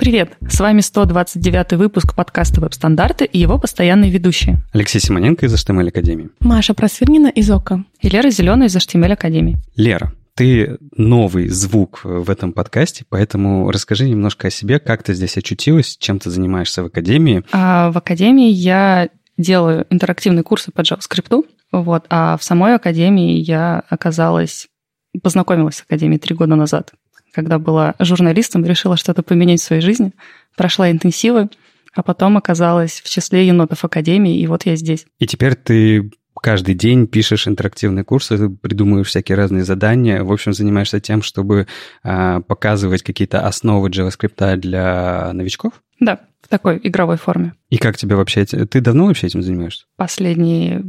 Привет! 0.00 0.38
С 0.48 0.58
вами 0.58 0.80
129 0.80 1.74
выпуск 1.74 2.14
подкаста 2.14 2.62
«Веб-стандарты» 2.62 3.26
и 3.26 3.38
его 3.38 3.58
постоянные 3.58 4.10
ведущие. 4.10 4.62
Алексей 4.72 4.98
Симоненко 4.98 5.44
из 5.44 5.52
HTML 5.52 5.88
Академии. 5.88 6.30
Маша 6.40 6.72
Просвирнина 6.72 7.26
из 7.26 7.50
ОКО. 7.50 7.84
И 8.00 8.08
Лера 8.08 8.30
Зеленая 8.30 8.68
из 8.68 8.76
HTML 8.76 9.12
Академии. 9.12 9.58
Лера, 9.76 10.14
ты 10.34 10.78
новый 10.96 11.48
звук 11.48 12.00
в 12.02 12.30
этом 12.30 12.54
подкасте, 12.54 13.04
поэтому 13.10 13.70
расскажи 13.70 14.08
немножко 14.08 14.48
о 14.48 14.50
себе, 14.50 14.78
как 14.78 15.02
ты 15.02 15.12
здесь 15.12 15.36
очутилась, 15.36 15.98
чем 15.98 16.18
ты 16.18 16.30
занимаешься 16.30 16.82
в 16.82 16.86
Академии. 16.86 17.44
А 17.52 17.90
в 17.90 17.98
Академии 17.98 18.48
я 18.48 19.10
делаю 19.36 19.86
интерактивные 19.90 20.44
курсы 20.44 20.72
по 20.72 20.80
JavaScript, 20.80 21.44
вот, 21.72 22.06
а 22.08 22.38
в 22.38 22.42
самой 22.42 22.74
Академии 22.74 23.36
я 23.36 23.82
оказалась, 23.90 24.66
познакомилась 25.22 25.76
с 25.76 25.82
Академией 25.82 26.18
три 26.18 26.34
года 26.34 26.56
назад 26.56 26.94
когда 27.32 27.58
была 27.58 27.94
журналистом, 27.98 28.64
решила 28.64 28.96
что-то 28.96 29.22
поменять 29.22 29.60
в 29.60 29.64
своей 29.64 29.82
жизни, 29.82 30.12
прошла 30.56 30.90
интенсивы, 30.90 31.48
а 31.94 32.02
потом 32.02 32.36
оказалась 32.36 33.00
в 33.00 33.08
числе 33.08 33.46
енотов 33.46 33.84
Академии, 33.84 34.38
и 34.38 34.46
вот 34.46 34.66
я 34.66 34.76
здесь. 34.76 35.06
И 35.18 35.26
теперь 35.26 35.54
ты 35.54 36.10
каждый 36.40 36.74
день 36.74 37.06
пишешь 37.06 37.46
интерактивные 37.46 38.04
курсы, 38.04 38.48
придумываешь 38.48 39.08
всякие 39.08 39.36
разные 39.36 39.64
задания, 39.64 40.22
в 40.22 40.32
общем, 40.32 40.52
занимаешься 40.52 41.00
тем, 41.00 41.22
чтобы 41.22 41.66
а, 42.02 42.40
показывать 42.40 43.02
какие-то 43.02 43.46
основы 43.46 43.88
JavaScript 43.90 44.56
для 44.56 45.32
новичков? 45.32 45.74
Да, 45.98 46.20
в 46.40 46.48
такой 46.48 46.80
игровой 46.82 47.16
форме. 47.16 47.54
И 47.68 47.76
как 47.76 47.96
тебе 47.96 48.16
вообще... 48.16 48.44
Ты 48.44 48.80
давно 48.80 49.06
вообще 49.06 49.26
этим 49.26 49.42
занимаешься? 49.42 49.84
Последние 49.96 50.84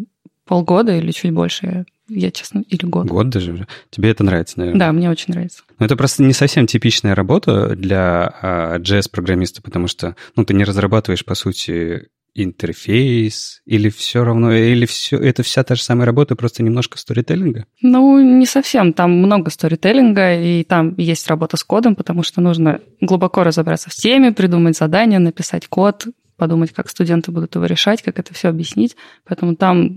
полгода 0.45 0.95
или 0.95 1.12
чуть 1.12 1.31
больше 1.31 1.85
я 2.13 2.31
честно, 2.31 2.63
или 2.67 2.85
год. 2.85 3.07
Год 3.07 3.29
даже 3.29 3.53
уже. 3.53 3.67
Тебе 3.89 4.09
это 4.09 4.23
нравится, 4.23 4.59
наверное? 4.59 4.79
Да, 4.79 4.91
мне 4.91 5.09
очень 5.09 5.33
нравится. 5.33 5.63
Но 5.79 5.85
это 5.85 5.95
просто 5.95 6.23
не 6.23 6.34
совсем 6.34 6.67
типичная 6.67 7.15
работа 7.15 7.75
для 7.75 8.34
а, 8.41 8.79
JS-программиста, 8.79 9.62
потому 9.62 9.87
что 9.87 10.15
ну, 10.35 10.45
ты 10.45 10.54
не 10.54 10.63
разрабатываешь, 10.63 11.26
по 11.26 11.35
сути, 11.35 12.07
интерфейс, 12.34 13.62
или 13.65 13.89
все 13.89 14.23
равно, 14.23 14.54
или 14.54 14.85
все, 14.85 15.17
это 15.17 15.43
вся 15.43 15.63
та 15.63 15.76
же 15.76 15.84
самая 15.84 16.05
работа, 16.05 16.35
просто 16.35 16.63
немножко 16.63 16.98
сторителлинга? 16.98 17.65
Ну, 17.82 18.20
не 18.20 18.45
совсем. 18.45 18.93
Там 18.93 19.12
много 19.12 19.49
сторителлинга, 19.49 20.39
и 20.41 20.63
там 20.63 20.95
есть 20.98 21.27
работа 21.27 21.57
с 21.57 21.63
кодом, 21.63 21.95
потому 21.95 22.23
что 22.23 22.41
нужно 22.41 22.79
глубоко 23.01 23.43
разобраться 23.43 23.89
в 23.89 23.95
теме, 23.95 24.32
придумать 24.32 24.77
задание, 24.77 25.20
написать 25.20 25.67
код, 25.67 26.07
подумать, 26.37 26.71
как 26.71 26.89
студенты 26.89 27.32
будут 27.32 27.55
его 27.55 27.65
решать, 27.65 28.01
как 28.01 28.17
это 28.17 28.34
все 28.34 28.48
объяснить. 28.48 28.95
Поэтому 29.26 29.55
там 29.55 29.93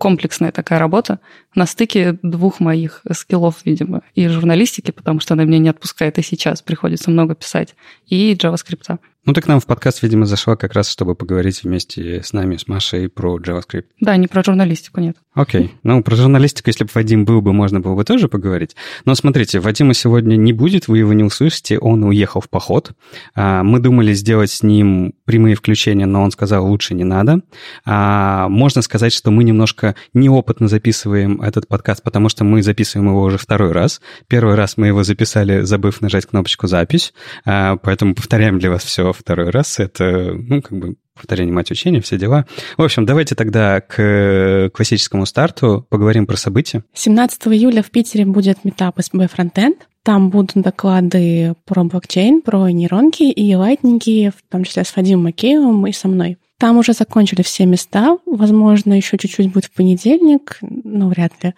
комплексная 0.00 0.50
такая 0.50 0.78
работа 0.78 1.20
на 1.54 1.66
стыке 1.66 2.18
двух 2.22 2.58
моих 2.58 3.02
скиллов, 3.12 3.56
видимо, 3.66 4.00
и 4.14 4.26
журналистики, 4.28 4.92
потому 4.92 5.20
что 5.20 5.34
она 5.34 5.44
меня 5.44 5.58
не 5.58 5.68
отпускает 5.68 6.18
и 6.18 6.22
сейчас, 6.22 6.62
приходится 6.62 7.10
много 7.10 7.34
писать, 7.34 7.74
и 8.06 8.34
JavaScript. 8.34 8.98
Ну, 9.26 9.34
ты 9.34 9.42
к 9.42 9.48
нам 9.48 9.60
в 9.60 9.66
подкаст, 9.66 10.02
видимо, 10.02 10.24
зашла 10.24 10.56
как 10.56 10.72
раз, 10.72 10.88
чтобы 10.88 11.14
поговорить 11.14 11.62
вместе 11.62 12.22
с 12.22 12.32
нами, 12.32 12.56
с 12.56 12.66
Машей, 12.66 13.10
про 13.10 13.38
JavaScript. 13.38 13.84
Да, 14.00 14.16
не 14.16 14.28
про 14.28 14.42
журналистику, 14.42 15.00
нет. 15.00 15.18
Окей. 15.34 15.64
Okay. 15.64 15.70
Ну, 15.82 16.02
про 16.02 16.16
журналистику, 16.16 16.70
если 16.70 16.84
бы 16.84 16.90
Вадим 16.94 17.26
был 17.26 17.42
бы, 17.42 17.52
можно 17.52 17.80
было 17.80 17.94
бы 17.94 18.04
тоже 18.04 18.28
поговорить. 18.28 18.76
Но 19.04 19.14
смотрите, 19.14 19.60
Вадима 19.60 19.92
сегодня 19.92 20.36
не 20.36 20.54
будет, 20.54 20.88
вы 20.88 20.98
его 20.98 21.12
не 21.12 21.22
услышите, 21.22 21.78
он 21.78 22.02
уехал 22.02 22.40
в 22.40 22.48
поход. 22.48 22.92
А, 23.34 23.62
мы 23.62 23.78
думали 23.78 24.14
сделать 24.14 24.50
с 24.50 24.62
ним 24.62 25.12
прямые 25.26 25.54
включения, 25.54 26.06
но 26.06 26.22
он 26.22 26.30
сказал, 26.30 26.66
лучше 26.66 26.94
не 26.94 27.04
надо. 27.04 27.42
А, 27.84 28.48
можно 28.48 28.80
сказать, 28.80 29.12
что 29.12 29.30
мы 29.30 29.44
немножко 29.44 29.96
неопытно 30.14 30.66
записываем 30.66 31.42
этот 31.42 31.68
подкаст, 31.68 32.02
потому 32.02 32.30
что 32.30 32.44
мы 32.44 32.62
записываем 32.62 33.10
его 33.10 33.22
уже 33.22 33.36
второй 33.36 33.72
раз. 33.72 34.00
Первый 34.28 34.54
раз 34.54 34.78
мы 34.78 34.86
его 34.86 35.04
записали, 35.04 35.60
забыв 35.60 36.00
нажать 36.00 36.24
кнопочку 36.24 36.66
«Запись», 36.68 37.12
а, 37.44 37.76
поэтому 37.76 38.14
повторяем 38.14 38.58
для 38.58 38.70
вас 38.70 38.82
все 38.82 39.09
второй 39.12 39.50
раз. 39.50 39.78
Это, 39.78 40.32
ну, 40.34 40.62
как 40.62 40.78
бы 40.78 40.96
повторение 41.14 41.52
мать 41.52 41.70
учения, 41.70 42.00
все 42.00 42.16
дела. 42.16 42.46
В 42.78 42.82
общем, 42.82 43.04
давайте 43.04 43.34
тогда 43.34 43.80
к 43.80 44.70
классическому 44.72 45.26
старту 45.26 45.86
поговорим 45.90 46.26
про 46.26 46.36
события. 46.36 46.82
17 46.94 47.48
июля 47.48 47.82
в 47.82 47.90
Питере 47.90 48.24
будет 48.24 48.64
метап 48.64 48.98
SB 48.98 49.30
Frontend. 49.30 49.76
Там 50.02 50.30
будут 50.30 50.52
доклады 50.54 51.54
про 51.66 51.84
блокчейн, 51.84 52.40
про 52.40 52.70
нейронки 52.70 53.24
и 53.24 53.54
лайтники, 53.54 54.30
в 54.30 54.50
том 54.50 54.64
числе 54.64 54.84
с 54.84 54.96
Вадимом 54.96 55.24
Макеевым 55.24 55.86
и 55.86 55.92
со 55.92 56.08
мной. 56.08 56.38
Там 56.58 56.78
уже 56.78 56.94
закончили 56.94 57.42
все 57.42 57.66
места. 57.66 58.18
Возможно, 58.24 58.94
еще 58.94 59.18
чуть-чуть 59.18 59.52
будет 59.52 59.66
в 59.66 59.72
понедельник, 59.72 60.58
но 60.62 61.08
вряд 61.08 61.32
ли. 61.42 61.54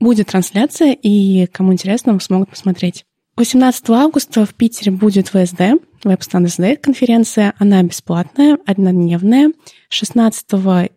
Будет 0.00 0.26
трансляция, 0.26 0.92
и 0.92 1.46
кому 1.46 1.72
интересно, 1.72 2.18
смогут 2.18 2.50
посмотреть. 2.50 3.04
18 3.36 3.90
августа 3.90 4.46
в 4.46 4.54
Питере 4.54 4.92
будет 4.92 5.28
ВСД, 5.28 5.60
Web 6.04 6.20
Standards 6.20 6.76
конференция. 6.76 7.54
Она 7.58 7.82
бесплатная, 7.82 8.58
однодневная. 8.64 9.52
16 9.88 10.44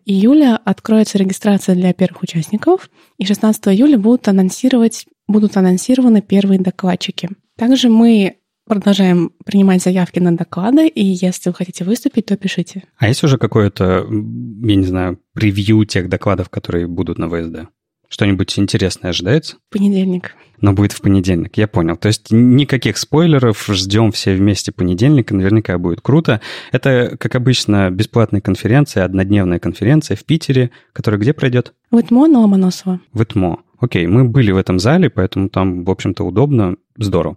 июля 0.04 0.56
откроется 0.64 1.18
регистрация 1.18 1.74
для 1.74 1.92
первых 1.92 2.22
участников, 2.22 2.90
и 3.18 3.26
16 3.26 3.68
июля 3.68 3.98
будут 3.98 4.28
анонсировать, 4.28 5.06
будут 5.26 5.56
анонсированы 5.56 6.22
первые 6.22 6.60
докладчики. 6.60 7.30
Также 7.56 7.88
мы 7.88 8.36
продолжаем 8.66 9.32
принимать 9.44 9.82
заявки 9.82 10.20
на 10.20 10.36
доклады, 10.36 10.86
и 10.86 11.04
если 11.04 11.48
вы 11.50 11.54
хотите 11.54 11.84
выступить, 11.84 12.26
то 12.26 12.36
пишите. 12.36 12.84
А 12.98 13.08
есть 13.08 13.24
уже 13.24 13.38
какое-то, 13.38 14.06
я 14.08 14.76
не 14.76 14.84
знаю, 14.84 15.18
превью 15.32 15.84
тех 15.86 16.08
докладов, 16.08 16.50
которые 16.50 16.86
будут 16.86 17.18
на 17.18 17.28
ВСД? 17.28 17.68
Что-нибудь 18.08 18.58
интересное 18.58 19.10
ожидается? 19.10 19.56
Понедельник. 19.70 20.34
Но 20.60 20.72
будет 20.72 20.92
в 20.92 21.00
понедельник, 21.00 21.56
я 21.56 21.68
понял. 21.68 21.96
То 21.96 22.08
есть 22.08 22.30
никаких 22.30 22.96
спойлеров, 22.96 23.66
ждем 23.68 24.10
все 24.12 24.34
вместе 24.34 24.72
понедельника, 24.72 25.34
наверняка 25.34 25.78
будет 25.78 26.00
круто. 26.00 26.40
Это, 26.72 27.16
как 27.18 27.34
обычно, 27.34 27.90
бесплатная 27.90 28.40
конференция, 28.40 29.04
однодневная 29.04 29.60
конференция 29.60 30.16
в 30.16 30.24
Питере, 30.24 30.70
которая 30.92 31.20
где 31.20 31.32
пройдет? 31.32 31.74
В 31.90 32.00
ИТМО 32.00 32.26
на 32.26 32.40
Ломоносова. 32.40 33.00
В 33.12 33.22
ИТМО. 33.22 33.60
Окей, 33.78 34.06
мы 34.06 34.24
были 34.24 34.50
в 34.50 34.56
этом 34.56 34.80
зале, 34.80 35.08
поэтому 35.08 35.48
там, 35.48 35.84
в 35.84 35.90
общем-то, 35.90 36.24
удобно, 36.24 36.76
здорово. 36.96 37.36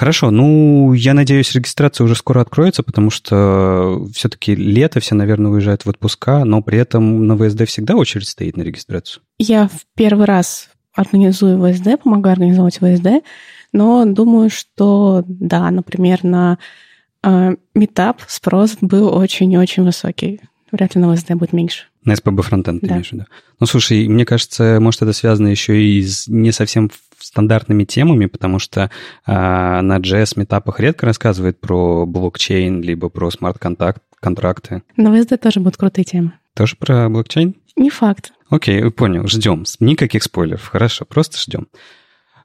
Хорошо, 0.00 0.30
ну, 0.30 0.94
я 0.94 1.12
надеюсь, 1.12 1.52
регистрация 1.52 2.06
уже 2.06 2.14
скоро 2.14 2.40
откроется, 2.40 2.82
потому 2.82 3.10
что 3.10 4.06
все-таки 4.14 4.54
лето, 4.54 4.98
все, 4.98 5.14
наверное, 5.14 5.50
уезжают 5.52 5.84
в 5.84 5.90
отпуска, 5.90 6.46
но 6.46 6.62
при 6.62 6.78
этом 6.78 7.26
на 7.26 7.36
ВСД 7.36 7.66
всегда 7.66 7.96
очередь 7.96 8.26
стоит 8.26 8.56
на 8.56 8.62
регистрацию. 8.62 9.22
Я 9.38 9.68
в 9.68 9.84
первый 9.94 10.24
раз 10.24 10.70
организую 10.94 11.58
ВСД, 11.62 12.02
помогаю 12.02 12.32
организовать 12.32 12.78
ВСД, 12.78 13.22
но 13.74 14.06
думаю, 14.06 14.48
что, 14.48 15.22
да, 15.26 15.70
например, 15.70 16.24
на 16.24 16.56
э, 17.22 17.56
метап 17.74 18.22
спрос 18.26 18.78
был 18.80 19.14
очень-очень 19.14 19.84
высокий. 19.84 20.40
Вряд 20.72 20.94
ли 20.94 21.02
на 21.02 21.14
ВСД 21.14 21.32
будет 21.32 21.52
меньше. 21.52 21.89
На 22.04 22.12
SPB 22.12 22.42
фронтенд, 22.42 22.80
ты 22.80 22.86
да. 22.86 22.94
имеешь 22.94 23.10
в 23.10 23.12
виду? 23.12 23.26
Ну, 23.58 23.66
слушай, 23.66 24.08
мне 24.08 24.24
кажется, 24.24 24.78
может, 24.80 25.02
это 25.02 25.12
связано 25.12 25.48
еще 25.48 25.82
и 25.82 26.02
с 26.02 26.28
не 26.28 26.50
совсем 26.52 26.90
стандартными 27.18 27.84
темами, 27.84 28.26
потому 28.26 28.58
что 28.58 28.90
а, 29.26 29.82
на 29.82 29.98
JS-метапах 29.98 30.80
редко 30.80 31.06
рассказывают 31.06 31.60
про 31.60 32.06
блокчейн, 32.06 32.80
либо 32.80 33.08
про 33.08 33.30
смарт-контракты. 33.30 34.82
На 34.96 35.14
ВСД 35.14 35.40
тоже 35.40 35.60
будут 35.60 35.76
крутые 35.76 36.04
темы. 36.04 36.32
Тоже 36.54 36.76
про 36.76 37.08
блокчейн? 37.08 37.54
Не 37.76 37.90
факт. 37.90 38.32
Окей, 38.48 38.90
понял, 38.90 39.26
ждем. 39.28 39.64
Никаких 39.78 40.22
спойлеров, 40.22 40.66
хорошо, 40.66 41.04
просто 41.04 41.38
ждем. 41.38 41.68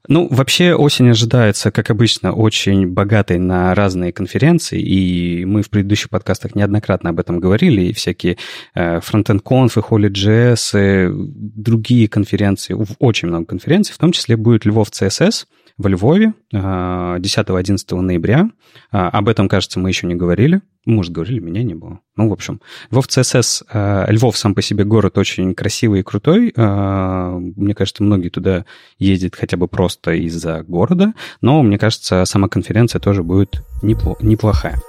Ну, 0.07 0.27
вообще 0.29 0.73
осень 0.73 1.09
ожидается, 1.09 1.71
как 1.71 1.89
обычно, 1.89 2.33
очень 2.33 2.87
богатой 2.87 3.39
на 3.39 3.73
разные 3.73 4.11
конференции, 4.11 4.79
и 4.79 5.45
мы 5.45 5.61
в 5.61 5.69
предыдущих 5.69 6.09
подкастах 6.09 6.55
неоднократно 6.55 7.09
об 7.09 7.19
этом 7.19 7.39
говорили, 7.39 7.81
и 7.81 7.93
всякие 7.93 8.37
Frontend 8.75 9.41
Conf, 9.43 9.75
Holy.js, 9.75 10.75
и 10.75 11.09
другие 11.55 12.07
конференции, 12.07 12.75
очень 12.99 13.27
много 13.29 13.45
конференций, 13.45 13.93
в 13.93 13.97
том 13.97 14.11
числе 14.11 14.37
будет 14.37 14.65
Львов 14.65 14.89
CSS, 14.89 15.45
во 15.77 15.89
Львове 15.89 16.33
10-11 16.53 17.77
а, 17.91 18.01
ноября. 18.01 18.49
А, 18.91 19.09
об 19.09 19.27
этом, 19.27 19.49
кажется, 19.49 19.79
мы 19.79 19.89
еще 19.89 20.07
не 20.07 20.15
говорили. 20.15 20.61
Может, 20.85 21.11
говорили, 21.11 21.39
меня 21.39 21.63
не 21.63 21.73
было. 21.73 21.99
Ну, 22.15 22.29
в 22.29 22.33
общем, 22.33 22.61
Львов 22.91 23.07
ЦСС, 23.07 23.63
а, 23.69 24.05
Львов 24.09 24.37
сам 24.37 24.55
по 24.55 24.61
себе 24.61 24.85
город 24.85 25.17
очень 25.17 25.53
красивый 25.53 25.99
и 25.99 26.03
крутой. 26.03 26.53
Мне 26.55 27.75
кажется, 27.75 28.03
многие 28.03 28.29
туда 28.29 28.65
ездят 28.99 29.35
хотя 29.35 29.57
бы 29.57 29.67
просто 29.67 30.13
из-за 30.13 30.63
города. 30.63 31.13
Но, 31.41 31.61
мне 31.61 31.77
кажется, 31.77 32.23
сама 32.25 32.47
конференция 32.47 32.99
тоже 32.99 33.23
будет 33.23 33.61
неплохая. 33.81 34.79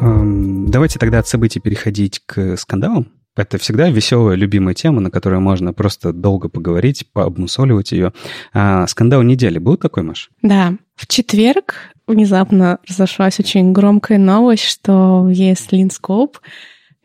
Давайте 0.00 0.98
тогда 0.98 1.18
от 1.18 1.26
событий 1.26 1.60
переходить 1.60 2.22
к 2.24 2.56
скандалам. 2.56 3.08
Это 3.38 3.56
всегда 3.56 3.88
веселая, 3.88 4.34
любимая 4.34 4.74
тема, 4.74 5.00
на 5.00 5.12
которую 5.12 5.40
можно 5.40 5.72
просто 5.72 6.12
долго 6.12 6.48
поговорить, 6.48 7.06
пообмусоливать 7.12 7.92
ее. 7.92 8.12
А, 8.52 8.84
скандал 8.88 9.22
недели 9.22 9.58
был 9.58 9.76
такой, 9.76 10.02
Маш? 10.02 10.28
Да. 10.42 10.74
В 10.96 11.06
четверг 11.06 11.76
внезапно 12.08 12.80
разошлась 12.88 13.38
очень 13.38 13.72
громкая 13.72 14.18
новость, 14.18 14.64
что 14.64 15.22
в 15.22 15.28
ESLint 15.28 15.90
Scope 15.90 16.38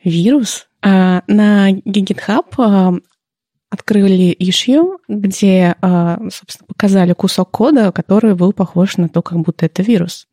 вирус. 0.03 0.65
А, 0.81 1.21
на 1.27 1.71
GitHub 1.71 2.45
а, 2.57 2.93
открыли 3.69 4.35
issue, 4.35 4.97
где, 5.07 5.75
а, 5.83 6.17
собственно, 6.31 6.65
показали 6.65 7.13
кусок 7.13 7.51
кода, 7.51 7.91
который 7.91 8.33
был 8.33 8.53
похож 8.53 8.97
на 8.97 9.07
то, 9.07 9.21
как 9.21 9.37
будто 9.37 9.67
это 9.67 9.83
вирус. 9.83 10.27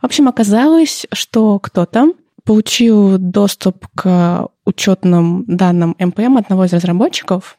В 0.00 0.04
общем, 0.04 0.28
оказалось, 0.28 1.04
что 1.12 1.58
кто-то 1.58 2.12
получил 2.44 3.18
доступ 3.18 3.88
к 3.96 4.50
учетным 4.66 5.44
данным 5.46 5.96
NPM 5.98 6.38
одного 6.38 6.64
из 6.64 6.72
разработчиков. 6.72 7.56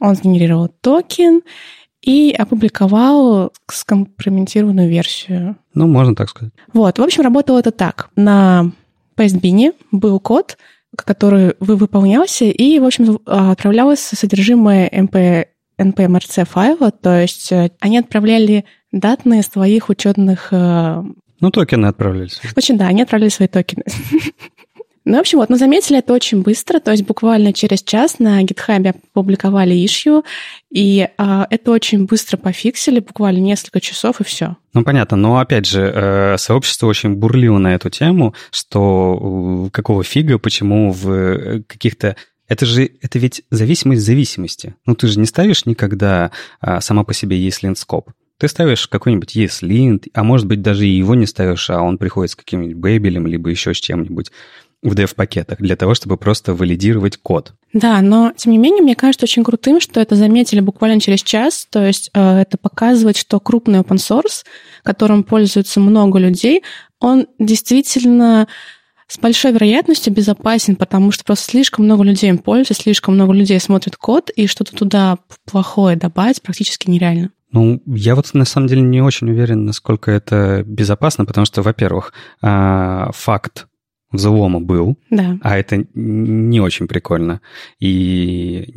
Он 0.00 0.14
сгенерировал 0.14 0.68
токен 0.80 1.40
и 2.02 2.34
опубликовал 2.36 3.52
скомпрометированную 3.70 4.88
версию. 4.88 5.56
Ну, 5.74 5.86
можно 5.86 6.14
так 6.14 6.28
сказать. 6.28 6.52
Вот, 6.72 6.98
в 6.98 7.02
общем, 7.02 7.22
работало 7.22 7.58
это 7.58 7.70
так. 7.70 8.10
На 8.16 8.72
Pastebin 9.16 9.74
был 9.92 10.18
код, 10.18 10.56
который 10.96 11.54
вы 11.60 11.76
выполнялся, 11.76 12.46
и, 12.46 12.78
в 12.78 12.84
общем, 12.84 13.20
отправлялось 13.26 14.00
содержимое 14.00 14.88
MP, 14.88 15.46
NPMRC 15.78 16.46
файла, 16.46 16.90
то 16.90 17.20
есть 17.20 17.52
э, 17.52 17.70
они 17.80 17.98
отправляли 17.98 18.64
данные 18.92 19.40
из 19.40 19.48
твоих 19.48 19.88
учетных... 19.88 20.48
Э, 20.50 21.02
ну, 21.40 21.50
токены 21.50 21.86
отправлялись. 21.86 22.40
Очень, 22.56 22.76
да, 22.76 22.88
они 22.88 23.02
отправляли 23.02 23.30
свои 23.30 23.48
токены. 23.48 23.84
Ну, 25.10 25.16
в 25.16 25.20
общем, 25.20 25.38
вот, 25.38 25.48
но 25.48 25.56
заметили 25.56 25.98
это 25.98 26.12
очень 26.12 26.42
быстро, 26.42 26.78
то 26.78 26.92
есть 26.92 27.02
буквально 27.02 27.52
через 27.52 27.82
час 27.82 28.20
на 28.20 28.44
GitHub 28.44 28.94
опубликовали 29.12 29.74
issue, 29.74 30.22
и 30.70 31.08
а, 31.18 31.48
это 31.50 31.72
очень 31.72 32.06
быстро 32.06 32.36
пофиксили, 32.36 33.00
буквально 33.00 33.40
несколько 33.40 33.80
часов, 33.80 34.20
и 34.20 34.24
все. 34.24 34.56
Ну, 34.72 34.84
понятно, 34.84 35.16
но, 35.16 35.38
опять 35.38 35.66
же, 35.66 35.82
э, 35.82 36.36
сообщество 36.38 36.86
очень 36.86 37.16
бурлило 37.16 37.58
на 37.58 37.74
эту 37.74 37.90
тему, 37.90 38.36
что 38.52 39.66
э, 39.66 39.70
какого 39.70 40.04
фига, 40.04 40.38
почему 40.38 40.92
в 40.92 41.10
э, 41.10 41.62
каких-то 41.66 42.14
это 42.46 42.64
же, 42.64 42.88
это 43.02 43.18
ведь 43.18 43.42
зависимость 43.50 44.02
зависимости. 44.02 44.76
Ну, 44.86 44.94
ты 44.94 45.08
же 45.08 45.18
не 45.18 45.26
ставишь 45.26 45.66
никогда 45.66 46.30
а, 46.60 46.80
сама 46.80 47.02
по 47.02 47.14
себе 47.14 47.44
ESLint 47.48 47.74
скоп. 47.74 48.10
Ты 48.38 48.46
ставишь 48.46 48.86
какой-нибудь 48.86 49.36
ESLint, 49.36 50.06
а 50.14 50.22
может 50.22 50.46
быть 50.46 50.62
даже 50.62 50.86
и 50.86 50.96
его 50.96 51.16
не 51.16 51.26
ставишь, 51.26 51.68
а 51.68 51.82
он 51.82 51.98
приходит 51.98 52.30
с 52.30 52.36
каким-нибудь 52.36 52.76
бэбелем, 52.76 53.26
либо 53.26 53.50
еще 53.50 53.74
с 53.74 53.78
чем-нибудь 53.78 54.30
в 54.82 54.94
dev-пакетах 54.94 55.58
для 55.58 55.76
того, 55.76 55.94
чтобы 55.94 56.16
просто 56.16 56.54
валидировать 56.54 57.18
код. 57.18 57.52
Да, 57.72 58.00
но 58.00 58.32
тем 58.36 58.52
не 58.52 58.58
менее, 58.58 58.82
мне 58.82 58.96
кажется 58.96 59.24
очень 59.24 59.44
крутым, 59.44 59.80
что 59.80 60.00
это 60.00 60.16
заметили 60.16 60.60
буквально 60.60 61.00
через 61.00 61.22
час. 61.22 61.66
То 61.70 61.86
есть 61.86 62.10
э, 62.14 62.38
это 62.40 62.56
показывает, 62.56 63.16
что 63.16 63.38
крупный 63.40 63.80
open 63.80 63.96
source, 63.96 64.44
которым 64.82 65.22
пользуется 65.22 65.80
много 65.80 66.18
людей, 66.18 66.62
он 66.98 67.26
действительно 67.38 68.48
с 69.06 69.18
большой 69.18 69.52
вероятностью 69.52 70.12
безопасен, 70.12 70.76
потому 70.76 71.10
что 71.10 71.24
просто 71.24 71.50
слишком 71.50 71.84
много 71.84 72.04
людей 72.04 72.30
им 72.30 72.38
пользуются, 72.38 72.74
слишком 72.74 73.14
много 73.14 73.32
людей 73.32 73.58
смотрят 73.58 73.96
код, 73.96 74.30
и 74.30 74.46
что-то 74.46 74.74
туда 74.74 75.18
плохое 75.50 75.96
добавить 75.96 76.42
практически 76.42 76.88
нереально. 76.88 77.30
Ну, 77.52 77.82
я 77.86 78.14
вот 78.14 78.32
на 78.32 78.44
самом 78.44 78.68
деле 78.68 78.82
не 78.82 79.02
очень 79.02 79.28
уверен, 79.28 79.64
насколько 79.64 80.12
это 80.12 80.62
безопасно, 80.64 81.24
потому 81.24 81.44
что, 81.44 81.62
во-первых, 81.62 82.12
а, 82.40 83.10
факт 83.12 83.66
взлома 84.12 84.60
был, 84.60 84.98
да. 85.10 85.38
а 85.42 85.56
это 85.56 85.84
не 85.94 86.60
очень 86.60 86.88
прикольно. 86.88 87.40
И 87.78 88.72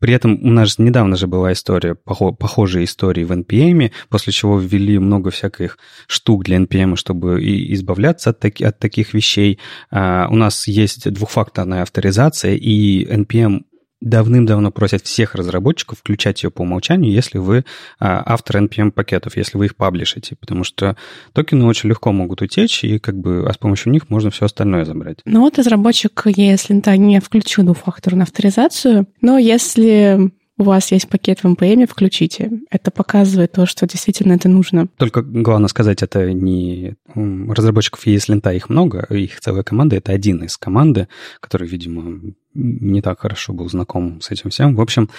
при 0.00 0.14
этом 0.14 0.38
у 0.42 0.50
нас 0.50 0.78
недавно 0.78 1.16
же 1.16 1.26
была 1.26 1.52
история, 1.52 1.94
похожая 1.94 2.84
история 2.84 3.24
в 3.24 3.32
NPM, 3.32 3.92
после 4.08 4.32
чего 4.32 4.58
ввели 4.58 4.98
много 4.98 5.30
всяких 5.30 5.78
штук 6.06 6.44
для 6.44 6.58
NPM, 6.58 6.96
чтобы 6.96 7.40
избавляться 7.72 8.30
от, 8.30 8.40
таки, 8.40 8.64
от 8.64 8.78
таких 8.78 9.14
вещей. 9.14 9.58
А, 9.90 10.26
у 10.30 10.36
нас 10.36 10.66
есть 10.66 11.10
двухфакторная 11.10 11.82
авторизация, 11.82 12.54
и 12.54 13.04
NPM 13.04 13.62
давным-давно 14.04 14.70
просят 14.70 15.02
всех 15.02 15.34
разработчиков 15.34 15.98
включать 15.98 16.42
ее 16.42 16.50
по 16.50 16.62
умолчанию, 16.62 17.12
если 17.12 17.38
вы 17.38 17.64
а, 17.98 18.22
автор 18.26 18.62
NPM-пакетов, 18.62 19.36
если 19.36 19.56
вы 19.56 19.66
их 19.66 19.76
паблишите, 19.76 20.36
потому 20.36 20.62
что 20.62 20.96
токены 21.32 21.64
очень 21.64 21.88
легко 21.88 22.12
могут 22.12 22.42
утечь, 22.42 22.84
и 22.84 22.98
как 22.98 23.18
бы, 23.18 23.48
а 23.48 23.52
с 23.52 23.56
помощью 23.56 23.92
них 23.92 24.10
можно 24.10 24.30
все 24.30 24.44
остальное 24.44 24.84
забрать. 24.84 25.18
Ну 25.24 25.40
вот 25.40 25.58
разработчик, 25.58 26.26
если 26.36 26.78
то 26.80 26.96
не 26.96 27.20
включил 27.20 27.64
двухфакторную 27.64 28.24
авторизацию, 28.24 29.06
но 29.22 29.38
если 29.38 30.32
у 30.56 30.64
вас 30.64 30.92
есть 30.92 31.08
пакет 31.08 31.40
в 31.40 31.46
NPM, 31.46 31.86
включите. 31.86 32.50
Это 32.70 32.90
показывает 32.90 33.52
то, 33.52 33.66
что 33.66 33.86
действительно 33.86 34.34
это 34.34 34.48
нужно. 34.48 34.86
Только 34.98 35.22
главное 35.22 35.68
сказать, 35.68 36.02
это 36.02 36.32
не 36.32 36.94
разработчиков 37.14 38.06
ESLint, 38.06 38.54
их 38.54 38.68
много, 38.68 39.06
их 39.10 39.40
целая 39.40 39.64
команда, 39.64 39.96
это 39.96 40.12
один 40.12 40.44
из 40.44 40.56
команды, 40.56 41.08
который, 41.40 41.66
видимо, 41.66 42.20
не 42.54 43.02
так 43.02 43.20
хорошо 43.20 43.52
был 43.52 43.68
знаком 43.68 44.20
с 44.20 44.30
этим 44.30 44.50
всем. 44.50 44.76
В 44.76 44.80
общем, 44.80 45.10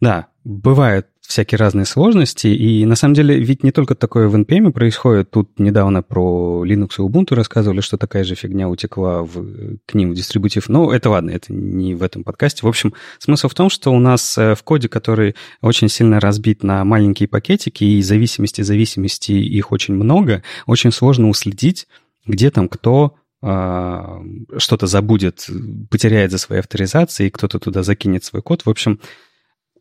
да, 0.00 0.28
бывают 0.44 1.06
всякие 1.20 1.58
разные 1.58 1.84
сложности, 1.84 2.46
и 2.46 2.86
на 2.86 2.96
самом 2.96 3.12
деле 3.12 3.38
ведь 3.38 3.62
не 3.62 3.70
только 3.70 3.94
такое 3.94 4.28
в 4.28 4.34
NPM 4.34 4.72
происходит. 4.72 5.30
Тут 5.30 5.58
недавно 5.58 6.02
про 6.02 6.64
Linux 6.64 6.92
и 6.98 7.02
Ubuntu 7.02 7.34
рассказывали, 7.34 7.82
что 7.82 7.98
такая 7.98 8.24
же 8.24 8.34
фигня 8.34 8.66
утекла 8.66 9.22
в, 9.22 9.76
к 9.84 9.94
ним 9.94 10.12
в 10.12 10.14
дистрибутив. 10.14 10.70
Но 10.70 10.90
это 10.90 11.10
ладно, 11.10 11.30
это 11.30 11.52
не 11.52 11.94
в 11.94 12.02
этом 12.02 12.24
подкасте. 12.24 12.64
В 12.64 12.68
общем, 12.68 12.94
смысл 13.18 13.48
в 13.48 13.54
том, 13.54 13.68
что 13.68 13.92
у 13.92 13.98
нас 13.98 14.38
э, 14.38 14.54
в 14.54 14.62
коде, 14.62 14.88
который 14.88 15.34
очень 15.60 15.90
сильно 15.90 16.18
разбит 16.18 16.62
на 16.62 16.82
маленькие 16.84 17.28
пакетики, 17.28 17.84
и 17.84 18.00
зависимости, 18.00 18.62
зависимости 18.62 19.32
их 19.32 19.70
очень 19.70 19.94
много, 19.94 20.42
очень 20.66 20.92
сложно 20.92 21.28
уследить, 21.28 21.88
где 22.26 22.50
там 22.50 22.70
кто 22.70 23.16
что-то 23.40 24.86
забудет, 24.86 25.48
потеряет 25.90 26.32
за 26.32 26.38
своей 26.38 26.60
авторизацией, 26.60 27.30
кто-то 27.30 27.58
туда 27.58 27.82
закинет 27.82 28.24
свой 28.24 28.42
код. 28.42 28.66
В 28.66 28.70
общем, 28.70 29.00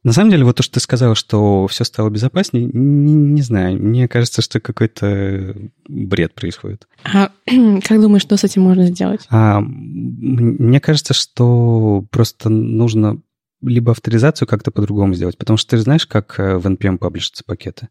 на 0.04 0.13
самом 0.13 0.31
деле, 0.31 0.45
вот 0.45 0.56
то, 0.57 0.63
что 0.63 0.75
ты 0.75 0.80
сказал, 0.80 1.15
что 1.15 1.68
все 1.68 1.83
стало 1.83 2.09
безопаснее, 2.09 2.69
не, 2.71 3.13
не 3.13 3.42
знаю. 3.42 3.81
Мне 3.81 4.07
кажется, 4.07 4.42
что 4.42 4.59
какой-то 4.59 5.56
бред 5.88 6.33
происходит. 6.33 6.88
А 7.04 7.31
как 7.83 8.01
думаешь, 8.01 8.21
что 8.21 8.38
с 8.38 8.44
этим 8.44 8.62
можно 8.62 8.86
сделать? 8.86 9.25
А, 9.30 9.59
мне 9.59 10.80
кажется, 10.80 11.13
что 11.13 12.06
просто 12.12 12.50
нужно 12.50 13.21
либо 13.62 13.92
авторизацию 13.92 14.48
как-то 14.48 14.71
по-другому 14.71 15.13
сделать, 15.13 15.38
потому 15.38 15.57
что 15.57 15.71
ты 15.71 15.77
знаешь, 15.80 16.06
как 16.06 16.39
э, 16.39 16.57
в 16.57 16.68
NPM 16.68 17.00
паблишатся 17.00 17.44
пакеты. 17.44 17.89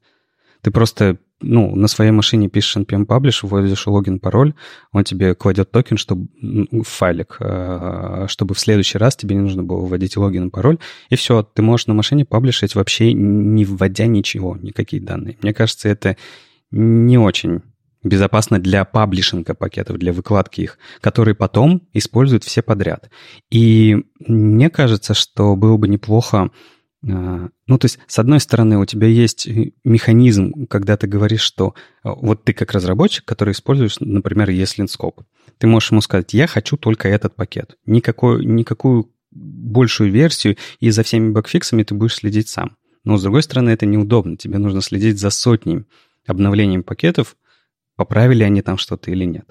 Ты 0.63 0.71
просто 0.71 1.19
ну, 1.41 1.75
на 1.77 1.89
своей 1.89 2.11
машине 2.11 2.49
пишешь 2.49 2.77
npm 2.77 3.07
publish, 3.07 3.41
вводишь 3.43 3.87
логин, 3.87 4.21
пароль, 4.21 4.55
он 4.93 5.05
тебе 5.05 5.35
кладет 5.35 5.71
токен, 5.71 5.97
чтобы 5.97 6.29
файлик, 6.85 7.37
э, 7.41 8.27
чтобы 8.29 8.55
в 8.55 8.59
следующий 8.59 8.99
раз 8.99 9.17
тебе 9.17 9.37
не 9.37 9.43
нужно 9.43 9.63
было 9.63 9.81
вводить 9.81 10.17
логин 10.17 10.49
и 10.49 10.51
пароль, 10.51 10.79
и 11.11 11.17
все, 11.17 11.43
ты 11.43 11.63
можешь 11.63 11.87
на 11.87 11.95
машине 11.95 12.25
паблишить 12.25 12.75
вообще 12.75 13.13
не 13.13 13.65
вводя 13.65 14.07
ничего, 14.07 14.57
никакие 14.57 15.03
данные. 15.03 15.37
Мне 15.43 15.53
кажется, 15.53 15.89
это 15.89 16.17
не 16.71 17.19
очень 17.19 17.63
безопасно 18.03 18.59
для 18.59 18.85
паблишинга 18.85 19.55
пакетов, 19.55 19.99
для 19.99 20.13
выкладки 20.13 20.63
их, 20.63 20.79
которые 21.01 21.35
потом 21.35 21.83
используют 21.93 22.45
все 22.45 22.63
подряд. 22.63 23.11
И 23.51 23.97
мне 24.21 24.71
кажется, 24.71 25.15
что 25.15 25.57
было 25.57 25.77
бы 25.77 25.89
неплохо 25.89 26.51
ну, 27.09 27.79
то 27.79 27.85
есть, 27.85 28.01
с 28.09 28.19
одной 28.19 28.41
стороны, 28.41 28.79
у 28.79 28.85
тебя 28.85 29.07
есть 29.07 29.49
механизм, 29.85 30.67
когда 30.67 30.97
ты 30.97 31.07
говоришь, 31.07 31.43
что 31.43 31.75
а, 32.03 32.15
вот 32.15 32.43
ты 32.43 32.53
как 32.53 32.73
разработчик, 32.73 33.25
который 33.25 33.53
используешь, 33.53 34.01
например, 34.01 34.51
ESLint 34.51 34.89
Scope, 34.89 35.23
ты 35.59 35.69
можешь 35.69 35.93
ему 35.93 36.01
сказать, 36.01 36.35
я 36.35 36.49
хочу 36.49 36.77
только 36.77 37.09
этот 37.09 37.37
пакет. 37.37 37.77
Никакой, 37.87 38.45
никакую 38.45 39.13
большую 39.31 40.11
версию, 40.11 40.57
и 40.81 40.91
за 40.91 41.05
всеми 41.05 41.31
багфиксами 41.31 41.85
ты 41.85 41.95
будешь 41.95 42.17
следить 42.17 42.49
сам. 42.49 42.77
Но, 43.05 43.17
с 43.17 43.23
другой 43.23 43.45
стороны, 43.45 43.71
это 43.71 43.87
неудобно. 43.87 44.37
Тебе 44.37 44.59
нужно 44.59 44.83
следить 44.83 45.21
за 45.21 45.31
сотней 45.31 45.85
обновлением 46.27 46.83
пакетов, 46.83 47.37
поправили 47.95 48.43
они 48.43 48.63
там 48.63 48.79
что-то 48.79 49.13
или 49.13 49.25
нет. 49.25 49.47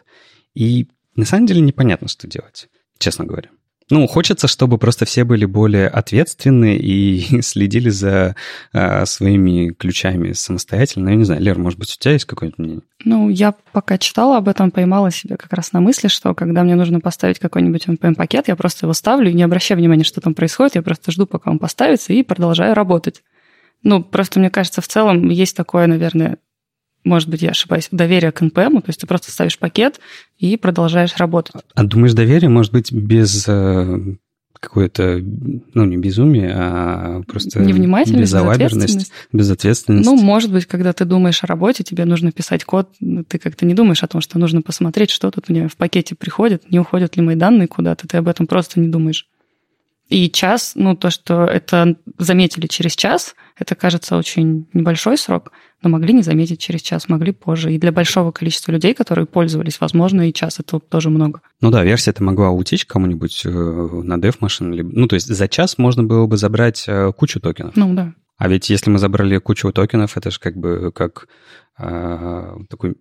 И 0.55 0.89
на 1.15 1.23
самом 1.23 1.45
деле 1.45 1.61
непонятно, 1.61 2.09
что 2.09 2.27
делать, 2.27 2.67
честно 2.97 3.23
говоря. 3.23 3.49
Ну, 3.91 4.07
хочется, 4.07 4.47
чтобы 4.47 4.79
просто 4.79 5.05
все 5.05 5.23
были 5.23 5.45
более 5.45 5.87
ответственны 5.87 6.75
и 6.75 7.41
следили 7.41 7.89
за 7.89 8.35
а, 8.73 9.05
своими 9.05 9.71
ключами 9.73 10.31
самостоятельно. 10.31 11.09
Я 11.09 11.15
не 11.15 11.23
знаю, 11.23 11.41
Лер, 11.41 11.59
может 11.59 11.77
быть, 11.77 11.93
у 11.93 11.99
тебя 11.99 12.13
есть 12.13 12.25
какое-то 12.25 12.55
мнение? 12.57 12.81
Ну, 13.03 13.29
я 13.29 13.53
пока 13.71 13.99
читала 13.99 14.37
об 14.37 14.47
этом, 14.47 14.71
поймала 14.71 15.11
себя 15.11 15.37
как 15.37 15.53
раз 15.53 15.71
на 15.71 15.81
мысли, 15.81 16.07
что 16.07 16.33
когда 16.33 16.63
мне 16.63 16.75
нужно 16.75 16.99
поставить 16.99 17.37
какой-нибудь 17.37 17.87
NPM-пакет, 17.87 18.47
я 18.47 18.55
просто 18.55 18.87
его 18.87 18.93
ставлю 18.93 19.29
и 19.29 19.33
не 19.33 19.43
обращаю 19.43 19.79
внимания, 19.79 20.03
что 20.03 20.19
там 20.19 20.33
происходит, 20.33 20.75
я 20.75 20.81
просто 20.81 21.11
жду, 21.11 21.27
пока 21.27 21.51
он 21.51 21.59
поставится, 21.59 22.11
и 22.11 22.23
продолжаю 22.23 22.73
работать. 22.73 23.21
Ну, 23.83 24.03
просто 24.03 24.39
мне 24.39 24.49
кажется, 24.49 24.81
в 24.81 24.87
целом 24.87 25.29
есть 25.29 25.55
такое, 25.55 25.85
наверное, 25.85 26.39
может 27.05 27.29
быть, 27.29 27.41
я 27.41 27.51
ошибаюсь, 27.51 27.87
доверие 27.91 28.31
к 28.31 28.41
NPM, 28.41 28.81
то 28.81 28.87
есть 28.87 28.99
ты 28.99 29.07
просто 29.07 29.31
ставишь 29.31 29.57
пакет 29.57 29.99
и 30.37 30.57
продолжаешь 30.57 31.15
работать. 31.17 31.55
А 31.73 31.83
думаешь, 31.83 32.13
доверие 32.13 32.49
может 32.49 32.73
быть 32.73 32.91
без 32.91 33.45
э, 33.47 34.15
какое-то, 34.59 35.21
ну, 35.73 35.85
не 35.85 35.97
безумие, 35.97 36.51
а 36.55 37.21
просто 37.27 37.61
Невнимательность, 37.61 38.21
безалаберность, 38.21 39.11
безответственность. 39.31 40.05
Ну, 40.05 40.15
может 40.17 40.51
быть, 40.51 40.65
когда 40.65 40.93
ты 40.93 41.05
думаешь 41.05 41.43
о 41.43 41.47
работе, 41.47 41.83
тебе 41.83 42.05
нужно 42.05 42.31
писать 42.31 42.63
код, 42.63 42.89
ты 43.27 43.37
как-то 43.37 43.65
не 43.65 43.73
думаешь 43.73 44.03
о 44.03 44.07
том, 44.07 44.21
что 44.21 44.39
нужно 44.39 44.61
посмотреть, 44.61 45.11
что 45.11 45.29
тут 45.31 45.45
у 45.47 45.53
меня 45.53 45.67
в 45.67 45.75
пакете 45.75 46.15
приходит, 46.15 46.69
не 46.71 46.79
уходят 46.79 47.15
ли 47.15 47.23
мои 47.23 47.35
данные 47.35 47.67
куда-то, 47.67 48.07
ты 48.07 48.17
об 48.17 48.27
этом 48.27 48.47
просто 48.47 48.79
не 48.79 48.87
думаешь. 48.87 49.27
И 50.07 50.29
час, 50.29 50.73
ну, 50.75 50.95
то, 50.95 51.09
что 51.09 51.45
это 51.45 51.95
заметили 52.19 52.67
через 52.67 52.95
час, 52.95 53.35
это 53.57 53.73
кажется 53.73 54.17
очень 54.17 54.67
небольшой 54.73 55.17
срок, 55.17 55.51
но 55.81 55.89
могли 55.89 56.13
не 56.13 56.21
заметить 56.21 56.59
через 56.59 56.81
час, 56.81 57.09
могли 57.09 57.31
позже. 57.31 57.73
И 57.73 57.79
для 57.79 57.91
большого 57.91 58.31
количества 58.31 58.71
людей, 58.71 58.93
которые 58.93 59.25
пользовались, 59.25 59.79
возможно, 59.79 60.29
и 60.29 60.33
час 60.33 60.59
это 60.59 60.79
тоже 60.79 61.09
много. 61.09 61.41
Ну 61.61 61.71
да, 61.71 61.83
версия 61.83 62.11
это 62.11 62.23
могла 62.23 62.51
утечь 62.51 62.85
кому-нибудь 62.85 63.45
э, 63.45 63.49
на 63.49 64.15
dev 64.19 64.35
машин. 64.41 64.71
Ну, 64.91 65.07
то 65.07 65.15
есть 65.15 65.27
за 65.27 65.47
час 65.47 65.77
можно 65.79 66.03
было 66.03 66.27
бы 66.27 66.37
забрать 66.37 66.85
э, 66.87 67.11
кучу 67.13 67.39
токенов. 67.39 67.75
Ну 67.75 67.93
да. 67.95 68.13
А 68.37 68.47
ведь 68.47 68.69
если 68.69 68.89
мы 68.91 68.99
забрали 68.99 69.37
кучу 69.37 69.71
токенов, 69.71 70.17
это 70.17 70.29
же 70.29 70.39
как 70.39 70.55
бы 70.55 70.91
как 70.93 71.27
э, 71.79 72.57
такой 72.69 72.95